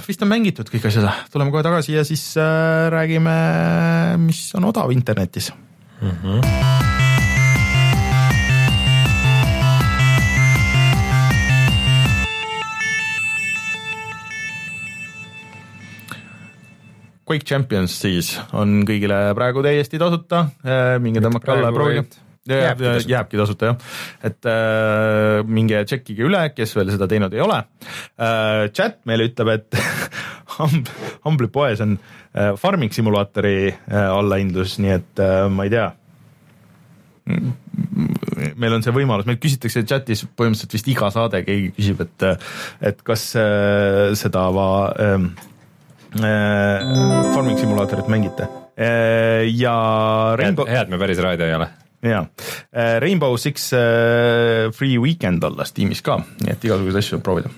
vist 0.08 0.24
on 0.26 0.32
mängitud 0.32 0.70
kõik 0.74 0.88
asjad, 0.90 1.06
tuleme 1.34 1.54
kohe 1.54 1.64
tagasi 1.66 1.94
ja 2.00 2.06
siis 2.08 2.24
äh, 2.42 2.88
räägime, 2.94 3.36
mis 4.26 4.48
on 4.58 4.66
odav 4.72 4.94
internetis 4.96 5.52
mm. 6.02 6.18
-hmm. 6.24 6.94
Quake 17.26 17.46
Champions 17.46 18.02
siis 18.02 18.36
on 18.54 18.84
kõigile 18.86 19.34
praegu 19.34 19.64
täiesti 19.66 19.98
tasuta, 19.98 20.48
äh, 20.66 21.00
minge 21.02 21.22
tõmmake 21.22 21.52
alla 21.52 21.70
ja 21.70 21.74
proovige 21.74 22.25
jääb, 22.50 22.82
jääbki, 22.82 23.12
jääbki 23.12 23.40
tasuta 23.40 23.72
jah, 23.72 23.78
et 24.24 24.50
äh, 24.50 25.42
minge 25.48 25.82
tšekkige 25.88 26.26
üle, 26.28 26.44
kes 26.56 26.76
veel 26.78 26.92
seda 26.94 27.08
teinud 27.10 27.34
ei 27.34 27.44
ole 27.44 27.62
äh,. 27.64 28.68
chat 28.76 29.02
meile 29.10 29.30
ütleb, 29.32 29.54
et 29.56 29.80
Humble, 30.56 30.94
Humble'i 31.26 31.52
poes 31.52 31.82
on 31.84 31.98
äh, 31.98 32.54
farming 32.60 32.94
simulaatori 32.94 33.58
äh, 33.72 34.02
allahindlus, 34.06 34.78
nii 34.84 34.98
et 35.00 35.24
äh, 35.24 35.46
ma 35.52 35.66
ei 35.66 35.74
tea. 35.74 35.92
meil 38.56 38.76
on 38.76 38.84
see 38.86 38.94
võimalus, 38.94 39.26
meilt 39.26 39.42
küsitakse 39.42 39.82
chatis 39.90 40.22
põhimõtteliselt 40.38 40.76
vist 40.78 40.90
iga 40.92 41.10
saade, 41.14 41.42
keegi 41.48 41.72
küsib, 41.74 42.04
et, 42.06 42.26
et 42.92 43.02
kas 43.08 43.32
äh, 43.42 44.12
seda 44.20 44.46
va, 44.54 44.68
äh, 44.94 45.26
äh, 46.22 46.86
farming 47.34 47.58
simulaatorit 47.58 48.12
mängite 48.14 48.46
äh, 48.78 49.50
ja 49.50 49.74
Rainbow. 50.38 50.70
hea, 50.70 50.86
et 50.86 50.94
me 50.94 51.02
päris 51.02 51.24
raadios 51.26 51.50
ei 51.50 51.58
ole 51.58 51.72
jaa, 52.12 52.26
äh, 52.72 52.98
Rainbow 53.02 53.38
Six 53.38 53.72
äh, 53.74 54.72
Free 54.76 54.98
Weekend 55.02 55.44
alla 55.44 55.66
Steamis 55.68 56.04
ka, 56.06 56.20
nii 56.42 56.54
et 56.54 56.68
igasuguseid 56.68 57.02
asju 57.02 57.22
proovida. 57.26 57.52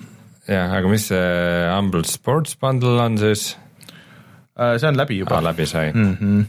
jah, 0.48 0.72
aga 0.78 0.90
mis 0.90 1.08
see 1.10 1.66
Humble 1.72 2.04
Sports 2.08 2.56
Bundle 2.60 2.96
on 3.02 3.18
siis? 3.20 3.50
Äh, 4.58 4.76
see 4.78 4.88
on 4.88 4.98
läbi 4.98 5.20
juba 5.20 5.38
ah,. 5.38 5.44
läbi 5.50 5.66
sai 5.66 5.92
mm. 5.92 6.16
-hmm. 6.20 6.46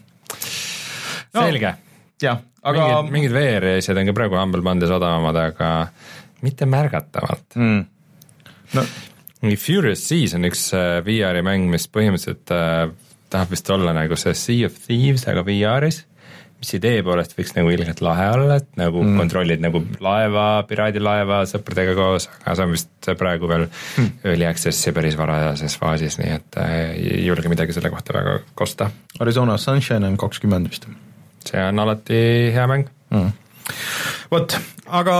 No, 1.34 1.41
selge. 1.43 1.76
jah, 2.22 2.41
aga 2.64 2.88
mingid, 2.88 3.12
mingid 3.12 3.38
VR-asjad 3.38 3.97
on 3.97 4.12
ka 4.12 4.18
praegu 4.18 4.39
Humble 4.39 4.66
Bundle'is 4.66 4.95
odavamad, 4.95 5.36
aga 5.36 5.72
mitte 6.41 6.66
märgatavalt 6.66 7.56
mm.. 7.56 7.86
no 8.74 8.86
Furious 9.58 10.08
Seas 10.08 10.34
on 10.36 10.43
üks 10.47 10.72
VR-i 11.06 11.41
mäng, 11.41 11.70
mis 11.72 11.88
põhimõtteliselt 11.88 12.52
äh, 12.52 12.89
tahab 13.30 13.54
vist 13.54 13.70
olla 13.70 13.93
nagu 13.95 14.18
see 14.20 14.34
Sea 14.34 14.68
of 14.68 14.80
Thieves, 14.86 15.28
aga 15.30 15.43
VR-is 15.45 16.04
mis 16.60 16.74
idee 16.76 17.01
poolest 17.05 17.36
võiks 17.38 17.53
nagu 17.55 17.72
ilgelt 17.74 18.01
lahe 18.03 18.28
olla, 18.36 18.60
et 18.60 18.70
nagu 18.80 19.01
mm. 19.03 19.18
kontrollid 19.22 19.64
nagu 19.64 19.82
laeva, 20.03 20.47
piraadilaeva 20.70 21.41
sõpradega 21.49 21.95
koos, 21.97 22.30
aga 22.43 22.55
see 22.57 22.68
on 22.68 22.76
vist 22.76 23.12
praegu 23.20 23.51
veel 23.51 23.68
mm. 23.70 24.10
early 24.28 24.47
access'i 24.49 24.93
päris 24.95 25.18
varajases 25.20 25.78
faasis, 25.82 26.20
nii 26.22 26.34
et 26.36 26.62
äh, 26.62 26.74
ei 26.95 27.26
julge 27.28 27.51
midagi 27.51 27.76
selle 27.76 27.91
kohta 27.93 28.16
väga 28.20 28.39
kosta. 28.60 28.89
Arizona 29.20 29.57
Sunshine 29.57 30.07
on 30.07 30.18
kakskümmend 30.20 30.72
vist. 30.72 30.89
see 31.49 31.62
on 31.64 31.80
alati 31.80 32.24
hea 32.55 32.68
mäng 32.68 32.89
mm 33.14 33.38
vot, 34.32 34.55
aga 34.90 35.16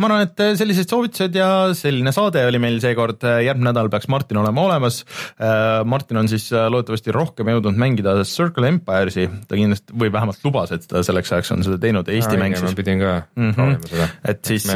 ma 0.00 0.08
arvan, 0.08 0.24
et 0.26 0.42
sellised 0.58 0.90
soovitused 0.90 1.36
ja 1.36 1.48
selline 1.76 2.12
saade 2.14 2.42
oli 2.46 2.60
meil 2.62 2.78
seekord, 2.82 3.24
järgmine 3.44 3.70
nädal 3.70 3.90
peaks 3.92 4.08
Martin 4.12 4.40
olema 4.42 4.64
olemas. 4.66 5.02
Äh, 5.40 5.82
Martin 5.88 6.20
on 6.22 6.30
siis 6.30 6.48
äh, 6.54 6.68
loodetavasti 6.72 7.14
rohkem 7.16 7.50
jõudnud 7.52 7.78
mängida 7.80 8.16
Circle 8.28 8.70
Empires'i, 8.70 9.28
ta 9.48 9.58
kindlasti, 9.58 9.96
või 10.00 10.12
vähemalt 10.14 10.42
lubas, 10.46 10.74
et 10.76 10.88
ta 10.90 11.04
selleks 11.06 11.32
ajaks 11.36 11.54
on 11.56 11.66
seda 11.66 11.80
teinud, 11.82 12.10
Eesti 12.10 12.36
ja, 12.36 12.42
mäng 12.42 12.58
siis. 12.58 12.76
pidin 12.78 13.02
ka 13.02 13.14
mm 13.20 13.46
-hmm. 13.50 13.54
proovima 13.54 13.92
seda. 13.92 14.10
et 14.34 14.44
siis, 14.44 14.66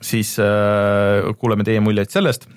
siis 0.00 0.36
äh, 0.42 1.32
kuuleme 1.38 1.64
teie 1.64 1.80
muljeid 1.80 2.10
sellest 2.14 2.48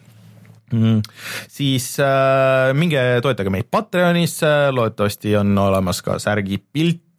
Mm. 0.68 1.00
siis 1.48 1.96
äh, 2.04 2.74
minge 2.76 3.00
toetage 3.24 3.50
meid 3.50 3.70
Patreonis 3.72 4.42
loodetavasti 4.72 5.38
on 5.40 5.58
olemas 5.58 6.02
ka 6.04 6.18
särgi 6.20 6.58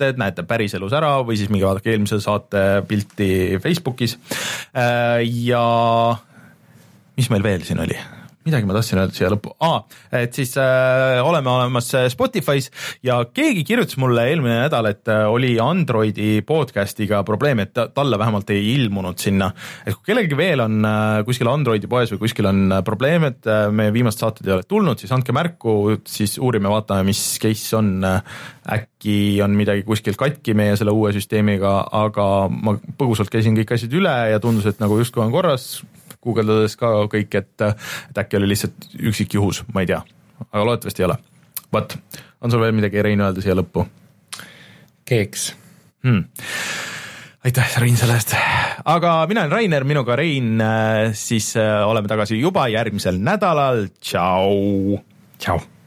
et 0.04 0.20
näete 0.20 0.44
päriselus 0.48 0.94
ära 0.96 1.16
või 1.26 1.38
siis 1.40 1.50
minge 1.52 1.66
vaadake 1.68 1.94
eelmise 1.94 2.20
saate 2.22 2.84
pilti 2.88 3.58
Facebookis 3.62 4.18
äh,. 4.74 5.24
ja 5.48 5.64
mis 7.18 7.30
meil 7.30 7.42
veel 7.42 7.66
siin 7.66 7.82
oli? 7.82 7.98
Midagi 8.48 8.68
ma 8.68 8.76
tahtsin 8.76 9.00
öelda 9.02 9.16
siia 9.16 9.30
lõppu 9.32 9.54
ah,, 9.64 9.82
et 10.14 10.34
siis 10.36 10.54
äh, 10.60 11.18
oleme 11.24 11.50
olemas 11.52 11.90
äh, 11.96 12.08
Spotify's 12.12 12.70
ja 13.04 13.20
keegi 13.34 13.64
kirjutas 13.68 13.98
mulle 14.00 14.24
eelmine 14.30 14.62
nädal, 14.64 14.90
et 14.90 15.08
äh, 15.12 15.26
oli 15.30 15.54
Androidi 15.62 16.40
podcast'iga 16.46 17.22
probleem, 17.28 17.62
et 17.64 17.76
talle 17.94 18.18
vähemalt 18.20 18.50
ei 18.54 18.74
ilmunud 18.74 19.20
sinna. 19.20 19.50
et 19.84 19.94
kui 19.94 20.12
kellelgi 20.12 20.38
veel 20.38 20.64
on 20.64 20.80
äh, 20.88 21.22
kuskil 21.28 21.50
Androidi 21.52 21.90
poes 21.90 22.12
või 22.14 22.24
kuskil 22.24 22.50
on 22.50 22.78
probleem, 22.84 23.28
et 23.28 23.48
meie 23.74 23.92
viimased 23.94 24.22
saated 24.22 24.48
ei 24.48 24.56
ole 24.58 24.66
tulnud, 24.68 25.00
siis 25.00 25.12
andke 25.14 25.34
märku, 25.36 25.98
siis 26.08 26.38
uurime, 26.42 26.70
vaatame, 26.72 27.06
mis 27.08 27.22
case 27.42 27.76
on 27.78 28.06
äkki 28.68 29.40
on 29.44 29.54
midagi 29.56 29.84
kuskil 29.86 30.16
katki 30.18 30.54
meie 30.58 30.76
selle 30.78 30.92
uue 30.94 31.12
süsteemiga, 31.16 31.80
aga 32.00 32.26
ma 32.52 32.76
põgusalt 33.00 33.32
käisin 33.32 33.56
kõik 33.58 33.76
asjad 33.76 33.94
üle 34.00 34.16
ja 34.32 34.42
tundus, 34.42 34.68
et 34.68 34.82
nagu 34.82 34.98
justkui 35.00 35.24
on 35.24 35.32
korras 35.34 35.78
guugeldades 36.24 36.76
ka 36.80 36.92
kõik, 37.12 37.38
et, 37.38 37.66
et 38.10 38.20
äkki 38.24 38.40
oli 38.40 38.50
lihtsalt 38.52 38.90
üksikjuhus, 38.98 39.64
ma 39.74 39.84
ei 39.84 39.92
tea, 39.92 40.02
aga 40.48 40.64
loodetavasti 40.64 41.04
ei 41.04 41.08
ole. 41.10 41.18
vot, 41.72 41.96
on 42.40 42.50
sul 42.50 42.62
veel 42.64 42.76
midagi, 42.76 43.02
Rein, 43.02 43.24
öelda 43.24 43.44
siia 43.44 43.56
lõppu? 43.58 43.86
keeks 45.08 45.50
hmm 46.04 46.24
aitäh, 47.48 47.80
Rein, 47.80 47.96
selle 47.96 48.18
eest. 48.18 48.34
aga 48.84 49.14
mina 49.30 49.46
olen 49.46 49.52
Rainer, 49.52 49.84
minuga 49.88 50.16
Rein, 50.16 50.60
äh, 50.60 51.14
siis 51.16 51.54
äh, 51.56 51.80
oleme 51.86 52.10
tagasi 52.10 52.40
juba 52.40 52.68
järgmisel 52.68 53.20
nädalal, 53.22 53.86
tšau. 54.00 55.00
tšau 55.38 55.77